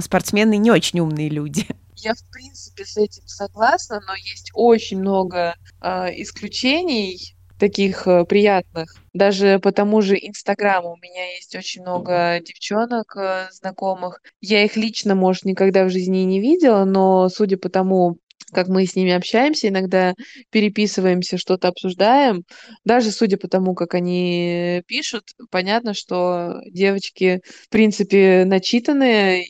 спортсмены 0.00 0.56
не 0.56 0.70
очень 0.70 1.00
умные 1.00 1.28
люди? 1.28 1.66
Я, 1.96 2.14
в 2.14 2.30
принципе, 2.30 2.84
с 2.84 2.96
этим 2.96 3.26
согласна, 3.26 4.00
но 4.06 4.14
есть 4.14 4.50
очень 4.54 5.00
много 5.00 5.54
э, 5.82 6.22
исключений, 6.22 7.36
таких 7.58 8.06
э, 8.06 8.24
приятных. 8.24 8.94
Даже 9.12 9.58
по 9.58 9.72
тому 9.72 10.02
же 10.02 10.16
Инстаграму 10.16 10.92
у 10.92 10.96
меня 10.96 11.34
есть 11.34 11.54
очень 11.56 11.82
много 11.82 12.40
девчонок 12.44 13.16
э, 13.16 13.48
знакомых. 13.52 14.20
Я 14.40 14.64
их 14.64 14.76
лично, 14.76 15.14
может, 15.14 15.44
никогда 15.44 15.84
в 15.84 15.90
жизни 15.90 16.18
не 16.18 16.40
видела, 16.40 16.84
но 16.84 17.28
судя 17.28 17.56
по 17.56 17.68
тому, 17.68 18.18
как 18.52 18.68
мы 18.68 18.86
с 18.86 18.94
ними 18.94 19.12
общаемся, 19.12 19.68
иногда 19.68 20.14
переписываемся, 20.50 21.38
что-то 21.38 21.68
обсуждаем. 21.68 22.44
Даже 22.84 23.10
судя 23.10 23.38
по 23.38 23.48
тому, 23.48 23.74
как 23.74 23.94
они 23.94 24.82
пишут, 24.86 25.24
понятно, 25.50 25.94
что 25.94 26.60
девочки, 26.70 27.40
в 27.64 27.68
принципе, 27.70 28.44
начитанные 28.44 29.46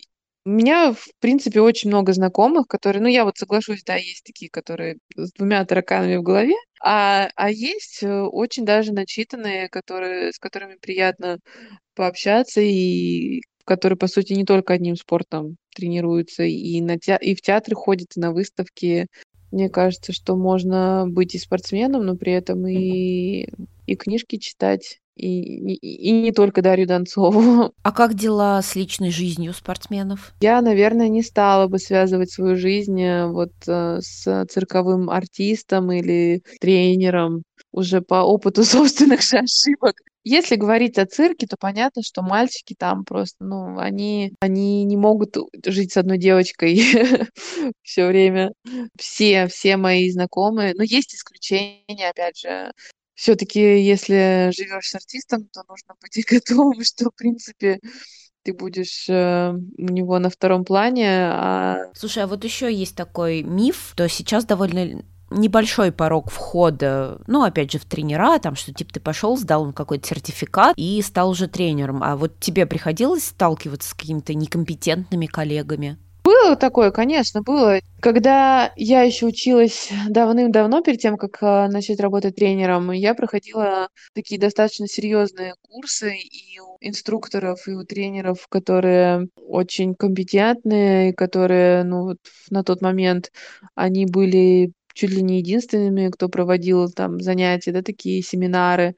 У 0.47 0.51
меня, 0.51 0.93
в 0.93 1.09
принципе, 1.19 1.61
очень 1.61 1.91
много 1.91 2.13
знакомых, 2.13 2.69
которые, 2.69 3.03
ну, 3.03 3.09
я 3.09 3.25
вот 3.25 3.37
соглашусь, 3.37 3.83
да, 3.83 3.97
есть 3.97 4.23
такие, 4.25 4.49
которые 4.49 4.99
с 5.17 5.33
двумя 5.33 5.65
тараканами 5.65 6.19
в 6.19 6.23
голове, 6.23 6.55
а, 6.81 7.29
а 7.35 7.51
есть 7.51 8.05
э, 8.05 8.23
очень 8.23 8.65
даже 8.65 8.93
начитанные, 8.93 9.69
которые, 9.69 10.33
с 10.33 10.39
которыми 10.39 10.77
приятно 10.77 11.41
пообщаться 11.97 12.61
и 12.61 13.41
которые, 13.65 13.99
по 13.99 14.07
сути, 14.07 14.35
не 14.35 14.45
только 14.45 14.75
одним 14.75 14.95
спортом 14.95 15.57
тренируются, 15.75 16.45
и, 16.45 16.81
на 16.81 16.97
те... 16.97 17.19
и 17.21 17.35
в 17.35 17.41
театры 17.41 17.75
ходят, 17.75 18.17
и 18.17 18.21
на 18.21 18.31
выставки. 18.31 19.09
Мне 19.51 19.69
кажется, 19.69 20.13
что 20.13 20.37
можно 20.37 21.07
быть 21.09 21.35
и 21.35 21.39
спортсменом, 21.39 22.07
но 22.07 22.15
при 22.15 22.33
этом 22.33 22.65
и, 22.69 23.49
и 23.87 23.97
книжки 23.97 24.37
читать, 24.39 25.01
и, 25.17 25.75
и, 25.75 26.09
и 26.09 26.13
не 26.13 26.33
только 26.33 26.61
Дарью 26.61 26.87
Донцову. 26.87 27.73
А 27.83 27.93
как 27.93 28.15
дела 28.15 28.61
с 28.61 28.77
личной 28.77 29.11
жизнью 29.11 29.55
спортсменов? 29.55 30.35
Я, 30.41 30.61
наверное, 30.61 31.09
не 31.09 31.23
стала 31.23 31.69
бы 31.69 31.79
связывать 31.79 32.31
свою 32.31 32.57
жизнь 32.57 33.01
э, 33.01 33.27
вот 33.27 33.53
э, 33.67 33.99
с 34.01 34.47
цирковым 34.51 35.09
артистом 35.09 35.91
или 35.91 36.43
тренером 36.61 37.45
уже 37.73 38.03
по 38.03 38.23
опыту 38.23 38.63
собственных 38.65 39.23
же 39.23 39.39
ошибок. 39.39 39.95
Если 40.29 40.57
говорить 40.57 40.99
о 40.99 41.07
цирке, 41.07 41.47
то 41.47 41.57
понятно, 41.57 42.03
что 42.03 42.21
мальчики 42.21 42.75
там 42.77 43.05
просто, 43.05 43.45
ну, 43.45 43.79
они, 43.79 44.33
они 44.41 44.83
не 44.83 44.97
могут 44.97 45.37
жить 45.65 45.93
с 45.93 45.97
одной 45.97 46.19
девочкой 46.19 46.83
все 47.83 48.09
время. 48.09 48.51
Все, 48.99 49.47
все 49.47 49.77
мои 49.77 50.11
знакомые, 50.11 50.75
но 50.75 50.83
есть 50.83 51.15
исключения, 51.15 52.11
опять 52.11 52.41
же, 52.41 52.73
все-таки, 53.17 53.81
если 53.83 54.51
живешь 54.55 54.91
с 54.91 54.95
артистом, 54.95 55.49
то 55.53 55.63
нужно 55.69 55.95
быть 56.01 56.25
готовым, 56.31 56.85
что, 56.85 57.07
в 57.07 57.15
принципе, 57.15 57.81
ты 58.45 58.53
будешь 58.53 59.09
э, 59.09 59.53
у 59.53 59.93
него 59.93 60.19
на 60.19 60.31
втором 60.31 60.65
плане. 60.65 61.09
А... 61.33 61.79
Слушай, 61.95 62.25
а 62.25 62.27
вот 62.27 62.45
еще 62.45 62.73
есть 62.73 62.95
такой 62.95 63.43
миф, 63.43 63.95
то 63.97 64.09
сейчас 64.09 64.45
довольно 64.45 65.03
небольшой 65.31 65.91
порог 65.91 66.31
входа, 66.31 67.21
ну, 67.27 67.43
опять 67.43 67.73
же, 67.73 67.79
в 67.79 67.85
тренера, 67.85 68.39
там, 68.39 68.55
что, 68.55 68.73
типа, 68.73 68.93
ты 68.93 69.01
пошел, 69.01 69.37
сдал 69.37 69.73
какой-то 69.73 70.07
сертификат 70.07 70.75
и 70.77 71.01
стал 71.03 71.31
уже 71.31 71.49
тренером. 71.49 72.03
А 72.03 72.17
вот 72.17 72.39
тебе 72.39 72.67
приходилось 72.67 73.25
сталкиваться 73.25 73.91
с 73.91 73.95
какими-то 73.95 74.35
некомпетентными 74.35 75.27
коллегами? 75.27 75.99
Было 76.27 76.57
такое, 76.57 76.91
конечно, 76.91 77.41
было. 77.43 77.79
Когда 78.01 78.73
я 78.75 79.03
еще 79.03 79.27
училась 79.27 79.91
давным-давно, 80.09 80.83
перед 80.83 80.99
тем, 80.99 81.17
как 81.17 81.39
а, 81.41 81.69
начать 81.69 82.01
работать 82.01 82.35
тренером, 82.35 82.91
я 82.91 83.15
проходила 83.15 83.91
такие 84.13 84.41
достаточно 84.41 84.89
серьезные 84.89 85.55
курсы 85.63 86.17
и 86.17 86.59
у 86.59 86.79
инструкторов, 86.81 87.69
и 87.69 87.75
у 87.75 87.85
тренеров, 87.85 88.49
которые 88.49 89.29
очень 89.37 89.95
компетентные, 89.95 91.15
которые, 91.15 91.85
ну, 91.85 92.03
вот 92.03 92.19
на 92.51 92.65
тот 92.65 92.83
момент 92.83 93.31
они 93.77 94.05
были 94.07 94.73
чуть 94.95 95.11
ли 95.11 95.23
не 95.23 95.39
единственными, 95.39 96.09
кто 96.09 96.29
проводил 96.29 96.91
там 96.91 97.21
занятия, 97.21 97.71
да, 97.71 97.83
такие 97.83 98.21
семинары 98.21 98.97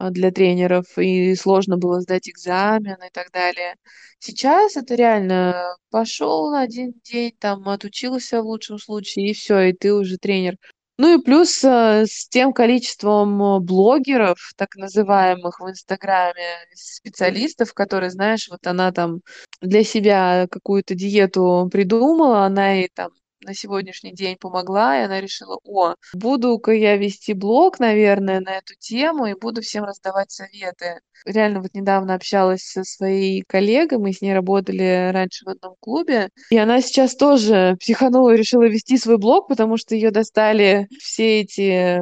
для 0.00 0.30
тренеров, 0.30 0.86
и 0.98 1.34
сложно 1.34 1.76
было 1.78 2.00
сдать 2.00 2.28
экзамен 2.28 2.96
и 2.96 3.10
так 3.12 3.30
далее. 3.32 3.76
Сейчас 4.18 4.76
это 4.76 4.94
реально 4.94 5.76
пошел 5.90 6.50
на 6.50 6.62
один 6.62 6.92
день, 7.04 7.32
там 7.38 7.68
отучился 7.68 8.42
в 8.42 8.46
лучшем 8.46 8.78
случае, 8.78 9.30
и 9.30 9.34
все, 9.34 9.60
и 9.60 9.72
ты 9.72 9.92
уже 9.92 10.16
тренер. 10.18 10.56
Ну 10.98 11.18
и 11.18 11.22
плюс 11.22 11.62
э, 11.62 12.06
с 12.06 12.26
тем 12.28 12.54
количеством 12.54 13.42
э, 13.42 13.60
блогеров, 13.60 14.38
так 14.56 14.76
называемых 14.76 15.60
в 15.60 15.68
Инстаграме, 15.68 16.56
специалистов, 16.74 17.74
которые, 17.74 18.10
знаешь, 18.10 18.48
вот 18.50 18.66
она 18.66 18.92
там 18.92 19.20
для 19.60 19.84
себя 19.84 20.46
какую-то 20.50 20.94
диету 20.94 21.68
придумала, 21.70 22.46
она 22.46 22.82
и 22.82 22.88
там 22.88 23.10
на 23.42 23.54
сегодняшний 23.54 24.12
день 24.12 24.36
помогла, 24.38 24.98
и 25.00 25.04
она 25.04 25.20
решила, 25.20 25.58
о, 25.64 25.94
буду-ка 26.14 26.72
я 26.72 26.96
вести 26.96 27.32
блог, 27.32 27.78
наверное, 27.78 28.40
на 28.40 28.56
эту 28.58 28.74
тему, 28.78 29.26
и 29.26 29.34
буду 29.34 29.62
всем 29.62 29.84
раздавать 29.84 30.30
советы. 30.30 31.00
Реально 31.24 31.60
вот 31.60 31.74
недавно 31.74 32.14
общалась 32.14 32.62
со 32.62 32.84
своей 32.84 33.42
коллегой, 33.46 33.98
мы 33.98 34.12
с 34.12 34.20
ней 34.20 34.34
работали 34.34 35.10
раньше 35.12 35.44
в 35.44 35.48
одном 35.48 35.74
клубе, 35.80 36.30
и 36.50 36.56
она 36.56 36.80
сейчас 36.80 37.16
тоже 37.16 37.76
психанула 37.80 38.34
и 38.34 38.36
решила 38.36 38.64
вести 38.68 38.98
свой 38.98 39.18
блог, 39.18 39.48
потому 39.48 39.76
что 39.76 39.94
ее 39.94 40.10
достали 40.10 40.88
все 40.98 41.40
эти 41.40 42.00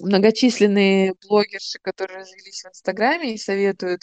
многочисленные 0.00 1.14
блогерши, 1.28 1.78
которые 1.82 2.20
развелись 2.20 2.62
в 2.62 2.68
Инстаграме 2.68 3.34
и 3.34 3.38
советуют, 3.38 4.02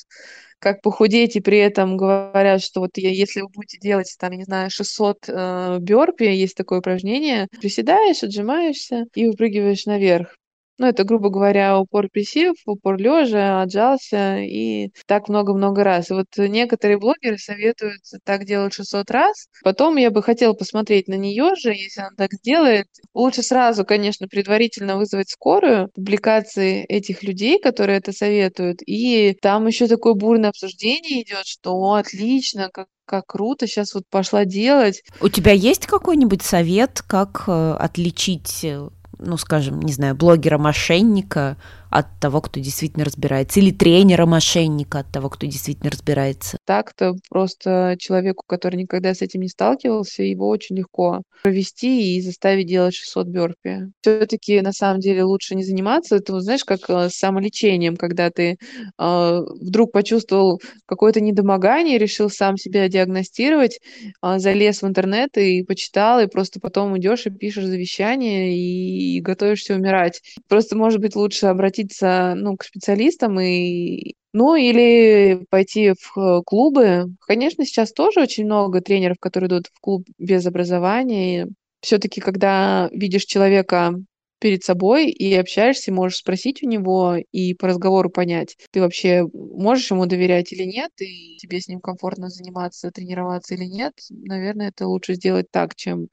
как 0.60 0.82
похудеть, 0.82 1.36
и 1.36 1.42
при 1.42 1.58
этом 1.60 1.98
говорят, 1.98 2.62
что 2.62 2.82
вот 2.82 2.92
если 2.96 3.42
вы 3.42 3.50
будете 3.50 3.80
делать, 3.80 4.16
там, 4.20 4.32
я 4.32 4.38
не 4.38 4.44
знаю, 4.44 4.70
600 4.70 5.26
э, 5.28 5.78
бёрпи, 5.80 6.26
есть 6.26 6.56
такое 6.56 6.80
упражнение, 6.80 7.48
приседаешь, 7.60 8.24
отжимаешься 8.24 9.06
и 9.16 9.28
выпрыгиваешь 9.28 9.86
наверх. 9.86 10.39
Ну, 10.80 10.88
это, 10.88 11.04
грубо 11.04 11.30
говоря, 11.30 11.78
упор 11.78 12.08
присев, 12.10 12.56
упор 12.66 12.98
лежа, 12.98 13.62
отжался 13.62 14.38
и 14.38 14.92
так 15.08 15.28
много-много 15.28 15.84
раз. 15.84 16.10
И 16.10 16.14
вот 16.14 16.28
некоторые 16.38 16.98
блогеры 16.98 17.38
советуют 17.38 18.02
так 18.24 18.46
делать 18.46 18.74
600 18.74 19.12
раз. 19.12 19.48
Потом 19.62 19.98
я 19.98 20.10
бы 20.10 20.24
хотела 20.24 20.54
посмотреть 20.54 21.10
на 21.10 21.16
нее 21.16 21.56
же, 21.56 21.72
если 21.72 22.00
она 22.00 22.12
так 22.16 22.32
сделает. 22.32 22.88
Лучше 23.14 23.44
сразу, 23.44 23.84
конечно, 23.84 24.30
предварительно 24.30 24.96
вызвать 24.96 25.30
скорую 25.30 25.90
публикации 25.94 26.86
этих 26.86 27.24
людей, 27.24 27.60
которые 27.60 27.98
это 27.98 28.14
советуют. 28.14 28.80
И 28.86 29.38
там 29.42 29.68
еще 29.68 29.88
такое 29.88 30.14
бурное 30.14 30.52
обсуждение 30.52 31.24
идет, 31.24 31.46
что 31.46 31.76
О, 31.76 31.96
отлично, 31.96 32.70
как 32.72 32.88
как 33.06 33.26
круто, 33.26 33.66
сейчас 33.66 33.96
вот 33.96 34.04
пошла 34.08 34.46
делать. 34.46 35.02
У 35.20 35.30
тебя 35.30 35.52
есть 35.52 35.88
какой-нибудь 35.88 36.44
совет, 36.44 37.02
как 37.02 37.46
э, 37.48 37.76
отличить 37.80 38.64
э, 38.64 38.88
ну, 39.20 39.38
скажем, 39.38 39.82
не 39.82 39.94
знаю, 39.94 40.16
блогера-мошенника 40.16 41.58
от 41.90 42.20
того, 42.20 42.42
кто 42.42 42.60
действительно 42.60 43.06
разбирается, 43.06 43.60
или 43.60 43.72
тренера-мошенника 43.72 45.00
от 45.00 45.12
того, 45.12 45.30
кто 45.30 45.48
действительно 45.48 45.90
разбирается. 45.90 46.58
Так-то 46.66 47.16
просто 47.30 47.96
человеку, 47.98 48.44
который 48.48 48.76
никогда 48.76 49.14
с 49.14 49.22
этим 49.22 49.42
не 49.42 49.50
сталкивался, 49.50 50.24
его 50.24 50.48
очень 50.48 50.78
легко 50.78 51.24
провести 51.42 52.18
и 52.18 52.22
заставить 52.22 52.68
делать 52.68 52.94
600 52.94 53.28
бёрпи. 53.28 53.92
Все-таки 54.02 54.62
на 54.62 54.72
самом 54.72 55.00
деле 55.00 55.24
лучше 55.24 55.56
не 55.56 55.64
заниматься. 55.64 56.18
Это, 56.18 56.40
знаешь, 56.42 56.64
как 56.64 56.82
э, 56.90 57.10
самолечением, 57.10 57.96
когда 57.96 58.30
ты 58.30 58.58
э, 58.98 59.40
вдруг 59.62 59.92
почувствовал 59.92 60.62
какое-то 60.86 61.22
недомогание, 61.22 61.98
решил 61.98 62.30
сам 62.30 62.58
себя 62.58 62.88
диагностировать, 62.88 63.80
э, 64.22 64.40
залез 64.40 64.82
в 64.82 64.88
интернет 64.88 65.38
и 65.38 65.64
почитал, 65.64 66.20
и 66.20 66.28
просто 66.28 66.60
потом 66.60 66.98
идешь 66.98 67.26
и 67.26 67.30
пишешь 67.30 67.66
завещание 67.66 68.56
и 68.56 69.22
готовишься 69.22 69.76
умирать. 69.76 70.22
Просто, 70.48 70.78
может 70.78 71.00
быть, 71.00 71.16
лучше 71.16 71.48
обратиться 71.48 71.79
обратиться, 71.80 72.34
ну, 72.36 72.58
к 72.58 72.64
специалистам 72.64 73.40
и 73.40 74.14
ну, 74.32 74.56
или 74.56 75.44
пойти 75.50 75.94
в 75.94 76.18
э, 76.18 76.42
клубы. 76.46 77.06
Конечно, 77.26 77.66
сейчас 77.66 77.92
тоже 77.92 78.22
очень 78.22 78.46
много 78.46 78.80
тренеров, 78.80 79.18
которые 79.20 79.48
идут 79.48 79.68
в 79.74 79.80
клуб 79.82 80.06
без 80.20 80.46
образования. 80.46 81.48
Все-таки, 81.82 82.22
когда 82.22 82.90
видишь 82.92 83.26
человека 83.26 83.96
перед 84.40 84.64
собой 84.64 85.10
и 85.10 85.34
общаешься, 85.36 85.92
можешь 85.92 86.20
спросить 86.20 86.64
у 86.64 86.68
него 86.68 87.18
и 87.32 87.54
по 87.54 87.68
разговору 87.68 88.10
понять, 88.10 88.56
ты 88.72 88.82
вообще 88.82 89.26
можешь 89.34 89.92
ему 89.92 90.06
доверять 90.06 90.52
или 90.54 90.64
нет, 90.64 90.92
и 91.02 91.38
тебе 91.38 91.60
с 91.60 91.68
ним 91.68 91.80
комфортно 91.82 92.30
заниматься, 92.30 92.92
тренироваться 92.92 93.56
или 93.56 93.66
нет. 93.66 93.94
Наверное, 94.10 94.70
это 94.70 94.88
лучше 94.88 95.16
сделать 95.16 95.48
так, 95.52 95.76
чем 95.76 96.08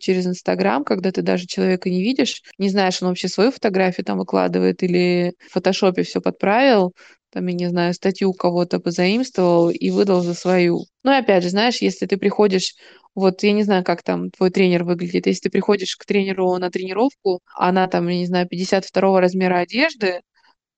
через 0.00 0.26
Инстаграм, 0.26 0.84
когда 0.84 1.12
ты 1.12 1.22
даже 1.22 1.46
человека 1.46 1.88
не 1.90 2.02
видишь, 2.02 2.42
не 2.58 2.68
знаешь, 2.68 3.00
он 3.02 3.08
вообще 3.08 3.28
свою 3.28 3.50
фотографию 3.52 4.04
там 4.04 4.18
выкладывает 4.18 4.82
или 4.82 5.34
в 5.48 5.52
фотошопе 5.52 6.02
все 6.02 6.20
подправил, 6.20 6.92
там, 7.32 7.46
я 7.46 7.54
не 7.54 7.68
знаю, 7.68 7.94
статью 7.94 8.30
у 8.30 8.34
кого-то 8.34 8.78
позаимствовал 8.80 9.70
и 9.70 9.90
выдал 9.90 10.22
за 10.22 10.34
свою. 10.34 10.84
Ну 11.02 11.12
и 11.12 11.16
опять 11.16 11.42
же, 11.42 11.50
знаешь, 11.50 11.78
если 11.82 12.06
ты 12.06 12.16
приходишь 12.16 12.74
вот 13.14 13.42
я 13.42 13.52
не 13.52 13.62
знаю, 13.62 13.84
как 13.84 14.02
там 14.02 14.30
твой 14.30 14.50
тренер 14.50 14.84
выглядит. 14.84 15.26
Если 15.26 15.42
ты 15.42 15.50
приходишь 15.50 15.96
к 15.96 16.04
тренеру 16.04 16.56
на 16.58 16.70
тренировку, 16.70 17.40
она 17.54 17.86
там, 17.86 18.08
я 18.08 18.18
не 18.18 18.26
знаю, 18.26 18.48
52 18.48 19.20
размера 19.20 19.58
одежды, 19.58 20.20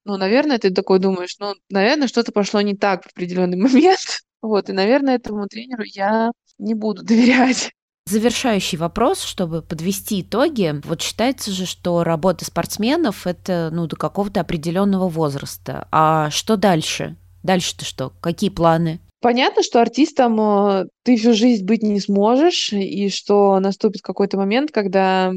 ну, 0.05 0.15
наверное, 0.15 0.57
ты 0.57 0.69
такой 0.69 0.99
думаешь, 0.99 1.35
ну, 1.39 1.53
наверное, 1.69 2.07
что-то 2.07 2.31
пошло 2.31 2.61
не 2.61 2.75
так 2.75 3.03
в 3.03 3.07
определенный 3.07 3.57
момент. 3.57 3.99
Вот, 4.39 4.69
и, 4.69 4.71
наверное, 4.71 5.15
этому 5.15 5.47
тренеру 5.47 5.81
я 5.83 6.29
не 6.59 6.75
буду 6.75 7.03
доверять. 7.05 7.71
Завершающий 8.05 8.77
вопрос, 8.77 9.23
чтобы 9.23 9.63
подвести 9.63 10.21
итоги. 10.21 10.79
Вот 10.85 11.01
считается 11.01 11.51
же, 11.51 11.65
что 11.65 12.03
работа 12.03 12.45
спортсменов 12.45 13.25
это 13.25 13.69
ну, 13.73 13.87
до 13.87 13.95
какого-то 13.95 14.39
определенного 14.39 15.09
возраста. 15.09 15.87
А 15.91 16.29
что 16.29 16.55
дальше? 16.55 17.17
Дальше-то 17.43 17.83
что? 17.83 18.13
Какие 18.21 18.51
планы? 18.51 19.01
Понятно, 19.19 19.63
что 19.63 19.81
артистом 19.81 20.39
э, 20.39 20.85
ты 21.03 21.17
всю 21.17 21.33
жизнь 21.33 21.65
быть 21.65 21.81
не 21.81 21.99
сможешь, 21.99 22.71
и 22.71 23.09
что 23.09 23.59
наступит 23.59 24.01
какой-то 24.03 24.37
момент, 24.37 24.71
когда 24.71 25.31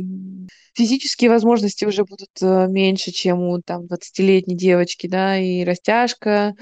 физические 0.74 1.30
возможности 1.30 1.86
уже 1.86 2.04
будут 2.04 2.28
э, 2.42 2.66
меньше, 2.68 3.10
чем 3.10 3.40
у 3.40 3.58
там 3.62 3.86
20-летней 3.86 4.54
девочки, 4.56 5.06
да, 5.06 5.38
и 5.38 5.64
растяжка, 5.64 6.54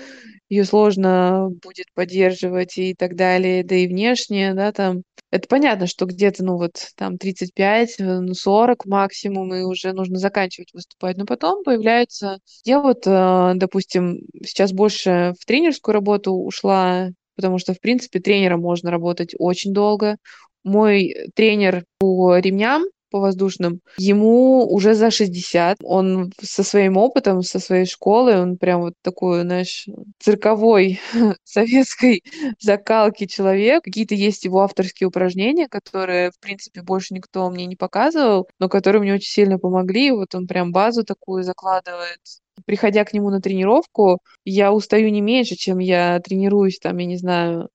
ее 0.48 0.64
сложно 0.64 1.48
будет 1.62 1.86
поддерживать 1.94 2.78
и 2.78 2.94
так 2.94 3.16
далее, 3.16 3.64
да 3.64 3.74
и 3.76 3.88
внешне, 3.88 4.54
да, 4.54 4.72
там. 4.72 5.02
Это 5.30 5.46
понятно, 5.46 5.86
что 5.86 6.06
где-то, 6.06 6.42
ну 6.42 6.56
вот, 6.56 6.72
там 6.96 7.18
35, 7.18 7.96
ну 7.98 8.32
40 8.32 8.86
максимум, 8.86 9.54
и 9.54 9.62
уже 9.62 9.92
нужно 9.92 10.18
заканчивать 10.18 10.72
выступать. 10.72 11.18
Но 11.18 11.26
потом 11.26 11.64
появляется... 11.64 12.38
Я 12.64 12.80
вот, 12.80 13.06
э, 13.06 13.52
допустим, 13.56 14.20
сейчас 14.42 14.72
больше 14.72 15.34
в 15.38 15.44
тренерскую 15.44 15.92
работу 15.92 16.32
ушла, 16.32 17.10
потому 17.36 17.58
что, 17.58 17.74
в 17.74 17.80
принципе, 17.80 18.20
тренером 18.20 18.60
можно 18.60 18.90
работать 18.90 19.34
очень 19.38 19.74
долго. 19.74 20.16
Мой 20.64 21.14
тренер 21.34 21.84
по 21.98 22.38
ремням, 22.38 22.84
по 23.11 23.20
воздушным, 23.20 23.80
ему 23.98 24.66
уже 24.70 24.94
за 24.94 25.11
60. 25.11 25.78
Он 25.82 26.32
со 26.40 26.62
своим 26.62 26.96
опытом, 26.96 27.42
со 27.42 27.59
своей 27.59 27.86
школой, 27.86 28.40
он 28.40 28.56
прям 28.56 28.82
вот 28.82 28.94
такой, 29.02 29.42
знаешь, 29.42 29.86
цирковой 30.18 31.00
советской 31.44 32.22
закалки 32.61 33.26
человек. 33.26 33.84
Какие-то 33.84 34.14
есть 34.14 34.44
его 34.44 34.61
авторские 34.61 35.09
упражнения, 35.09 35.68
которые, 35.68 36.30
в 36.30 36.40
принципе, 36.40 36.82
больше 36.82 37.14
никто 37.14 37.48
мне 37.50 37.66
не 37.66 37.76
показывал, 37.76 38.48
но 38.59 38.68
которые 38.68 39.02
мне 39.02 39.14
очень 39.14 39.30
сильно 39.30 39.59
помогли. 39.59 40.11
Вот 40.11 40.34
он 40.34 40.46
прям 40.46 40.72
базу 40.72 41.04
такую 41.04 41.42
закладывает 41.44 42.20
приходя 42.66 43.04
к 43.04 43.12
нему 43.12 43.30
на 43.30 43.40
тренировку, 43.40 44.18
я 44.44 44.72
устаю 44.72 45.11
не 45.11 45.20
меньше, 45.20 45.54
чем 45.54 45.78
я 45.78 46.20
тренируюсь 46.20 46.78
там, 46.78 46.98
я 46.98 47.06
не 47.06 47.16
знаю, 47.16 47.68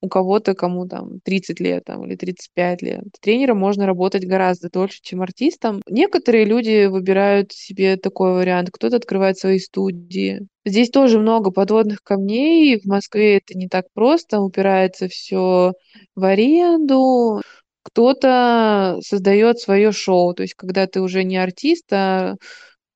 у 0.00 0.08
кого-то, 0.08 0.54
кому 0.54 0.86
там 0.86 1.20
30 1.24 1.60
лет 1.60 1.84
там, 1.84 2.04
или 2.06 2.16
35 2.16 2.82
лет. 2.82 3.04
Тренером 3.20 3.58
можно 3.58 3.86
работать 3.86 4.26
гораздо 4.26 4.70
дольше, 4.70 5.00
чем 5.02 5.22
артистом. 5.22 5.82
Некоторые 5.88 6.44
люди 6.44 6.86
выбирают 6.86 7.52
себе 7.52 7.96
такой 7.96 8.32
вариант, 8.32 8.70
кто-то 8.72 8.96
открывает 8.96 9.38
свои 9.38 9.58
студии. 9.58 10.46
Здесь 10.64 10.90
тоже 10.90 11.18
много 11.18 11.50
подводных 11.50 12.02
камней. 12.02 12.80
В 12.80 12.84
Москве 12.86 13.38
это 13.38 13.56
не 13.58 13.68
так 13.68 13.86
просто, 13.94 14.40
упирается 14.40 15.08
все 15.08 15.72
в 16.14 16.24
аренду. 16.24 17.42
Кто-то 17.82 18.98
создает 19.00 19.58
свое 19.60 19.92
шоу, 19.92 20.34
то 20.34 20.42
есть 20.42 20.54
когда 20.54 20.86
ты 20.86 21.00
уже 21.00 21.24
не 21.24 21.38
артист, 21.38 21.90
а 21.92 22.34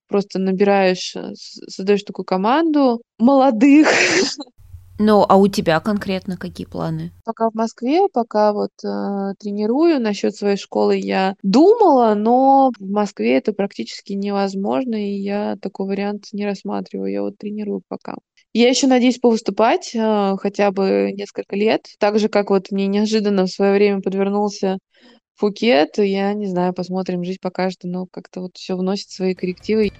просто 0.06 0.38
набираешь, 0.38 1.16
э, 1.16 1.32
создаешь 1.34 2.02
такую 2.02 2.26
команду 2.26 3.00
молодых 3.18 3.88
Ну, 4.98 5.24
а 5.28 5.36
у 5.36 5.48
тебя 5.48 5.80
конкретно 5.80 6.36
какие 6.36 6.66
планы? 6.66 7.12
Пока 7.24 7.50
в 7.50 7.54
Москве, 7.54 8.08
пока 8.12 8.52
вот 8.52 8.70
э, 8.84 9.34
тренирую. 9.38 10.00
Насчет 10.00 10.36
своей 10.36 10.56
школы 10.56 10.96
я 10.96 11.34
думала, 11.42 12.14
но 12.14 12.70
в 12.78 12.90
Москве 12.90 13.38
это 13.38 13.52
практически 13.52 14.12
невозможно, 14.12 14.94
и 14.94 15.14
я 15.14 15.56
такой 15.60 15.86
вариант 15.86 16.26
не 16.32 16.44
рассматриваю. 16.44 17.12
Я 17.12 17.22
вот 17.22 17.38
тренирую 17.38 17.82
пока. 17.88 18.16
Я 18.52 18.68
еще 18.68 18.86
надеюсь 18.86 19.18
повыступать 19.18 19.94
э, 19.94 20.36
хотя 20.38 20.70
бы 20.70 21.12
несколько 21.14 21.56
лет. 21.56 21.86
Так 21.98 22.18
же, 22.18 22.28
как 22.28 22.50
вот 22.50 22.70
мне 22.70 22.86
неожиданно 22.86 23.46
в 23.46 23.50
свое 23.50 23.72
время 23.72 24.02
подвернулся 24.02 24.78
Фукет. 25.36 25.98
Я 25.98 26.34
не 26.34 26.46
знаю, 26.46 26.74
посмотрим, 26.74 27.24
жизнь 27.24 27.40
покажет, 27.40 27.80
но 27.82 28.06
как-то 28.06 28.42
вот 28.42 28.52
все 28.56 28.76
вносит 28.76 29.10
свои 29.10 29.34
коррективы. 29.34 29.90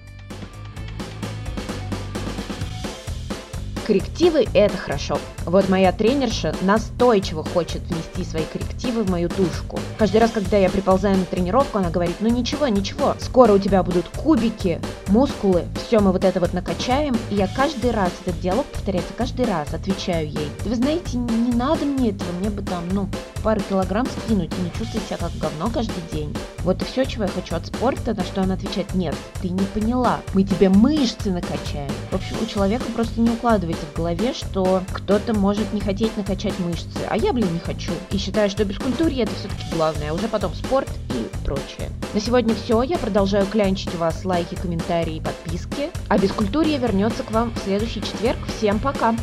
Коррективы– 3.85 4.47
это 4.53 4.77
хорошо. 4.77 5.19
Вот 5.45 5.67
моя 5.67 5.91
тренерша 5.91 6.55
настойчиво 6.61 7.43
хочет 7.43 7.81
внести 7.81 8.23
свои 8.23 8.43
коррективы 8.45 9.03
в 9.03 9.09
мою 9.09 9.27
тушку. 9.27 9.77
Каждый 9.97 10.21
раз, 10.21 10.31
когда 10.31 10.55
я 10.55 10.69
приползаю 10.69 11.17
на 11.17 11.25
тренировку, 11.25 11.79
она 11.79 11.89
говорит, 11.89 12.15
ну 12.21 12.29
ничего, 12.29 12.69
ничего, 12.69 13.15
скоро 13.19 13.51
у 13.51 13.59
тебя 13.59 13.83
будут 13.83 14.07
кубики, 14.07 14.79
мускулы, 15.07 15.65
все 15.85 15.99
мы 15.99 16.13
вот 16.13 16.23
это 16.23 16.39
вот 16.39 16.53
накачаем. 16.53 17.17
И 17.29 17.35
я 17.35 17.49
каждый 17.53 17.91
раз, 17.91 18.11
этот 18.25 18.39
диалог 18.39 18.65
повторяется 18.67 19.13
каждый 19.17 19.45
раз, 19.45 19.73
отвечаю 19.73 20.27
ей, 20.27 20.49
вы 20.63 20.75
знаете, 20.75 21.17
не 21.17 21.51
надо 21.51 21.83
мне 21.83 22.11
этого, 22.11 22.31
мне 22.39 22.49
бы 22.49 22.61
там, 22.61 22.87
ну, 22.89 23.09
пару 23.43 23.59
килограмм 23.59 24.07
скинуть 24.07 24.53
и 24.57 24.61
не 24.61 24.71
чувствовать 24.71 25.05
себя 25.05 25.17
как 25.17 25.31
говно 25.37 25.69
каждый 25.69 26.01
день. 26.13 26.33
Вот 26.59 26.81
и 26.81 26.85
все, 26.85 27.03
чего 27.03 27.25
я 27.25 27.29
хочу 27.29 27.55
от 27.55 27.67
спорта, 27.67 28.13
на 28.13 28.23
что 28.23 28.43
она 28.43 28.53
отвечает, 28.53 28.95
нет, 28.95 29.15
ты 29.41 29.49
не 29.49 29.65
поняла, 29.73 30.21
мы 30.33 30.43
тебе 30.43 30.69
мышцы 30.69 31.29
накачаем. 31.31 31.91
В 32.11 32.15
общем, 32.15 32.37
у 32.41 32.45
человека 32.45 32.85
просто 32.95 33.19
не 33.19 33.29
укладывается 33.29 33.72
в 33.77 33.95
голове, 33.95 34.33
что 34.33 34.83
кто-то 34.91 35.33
может 35.33 35.73
не 35.73 35.81
хотеть 35.81 36.15
накачать 36.17 36.57
мышцы, 36.59 36.87
а 37.09 37.17
я, 37.17 37.33
блин, 37.33 37.51
не 37.53 37.59
хочу. 37.59 37.91
И 38.11 38.17
считаю, 38.17 38.49
что 38.49 38.65
бескультурье 38.65 39.23
это 39.23 39.33
все-таки 39.35 39.63
главное, 39.73 40.11
а 40.11 40.13
уже 40.13 40.27
потом 40.27 40.53
спорт 40.53 40.89
и 41.09 41.45
прочее. 41.45 41.89
На 42.13 42.19
сегодня 42.19 42.55
все, 42.55 42.83
я 42.83 42.97
продолжаю 42.97 43.45
клянчить 43.45 43.93
вас 43.95 44.25
лайки, 44.25 44.55
комментарии 44.55 45.17
и 45.17 45.21
подписки, 45.21 45.89
а 46.07 46.17
бескультурье 46.17 46.77
вернется 46.77 47.23
к 47.23 47.31
вам 47.31 47.51
в 47.51 47.59
следующий 47.59 48.01
четверг. 48.01 48.39
Всем 48.57 48.79
пока! 48.79 49.15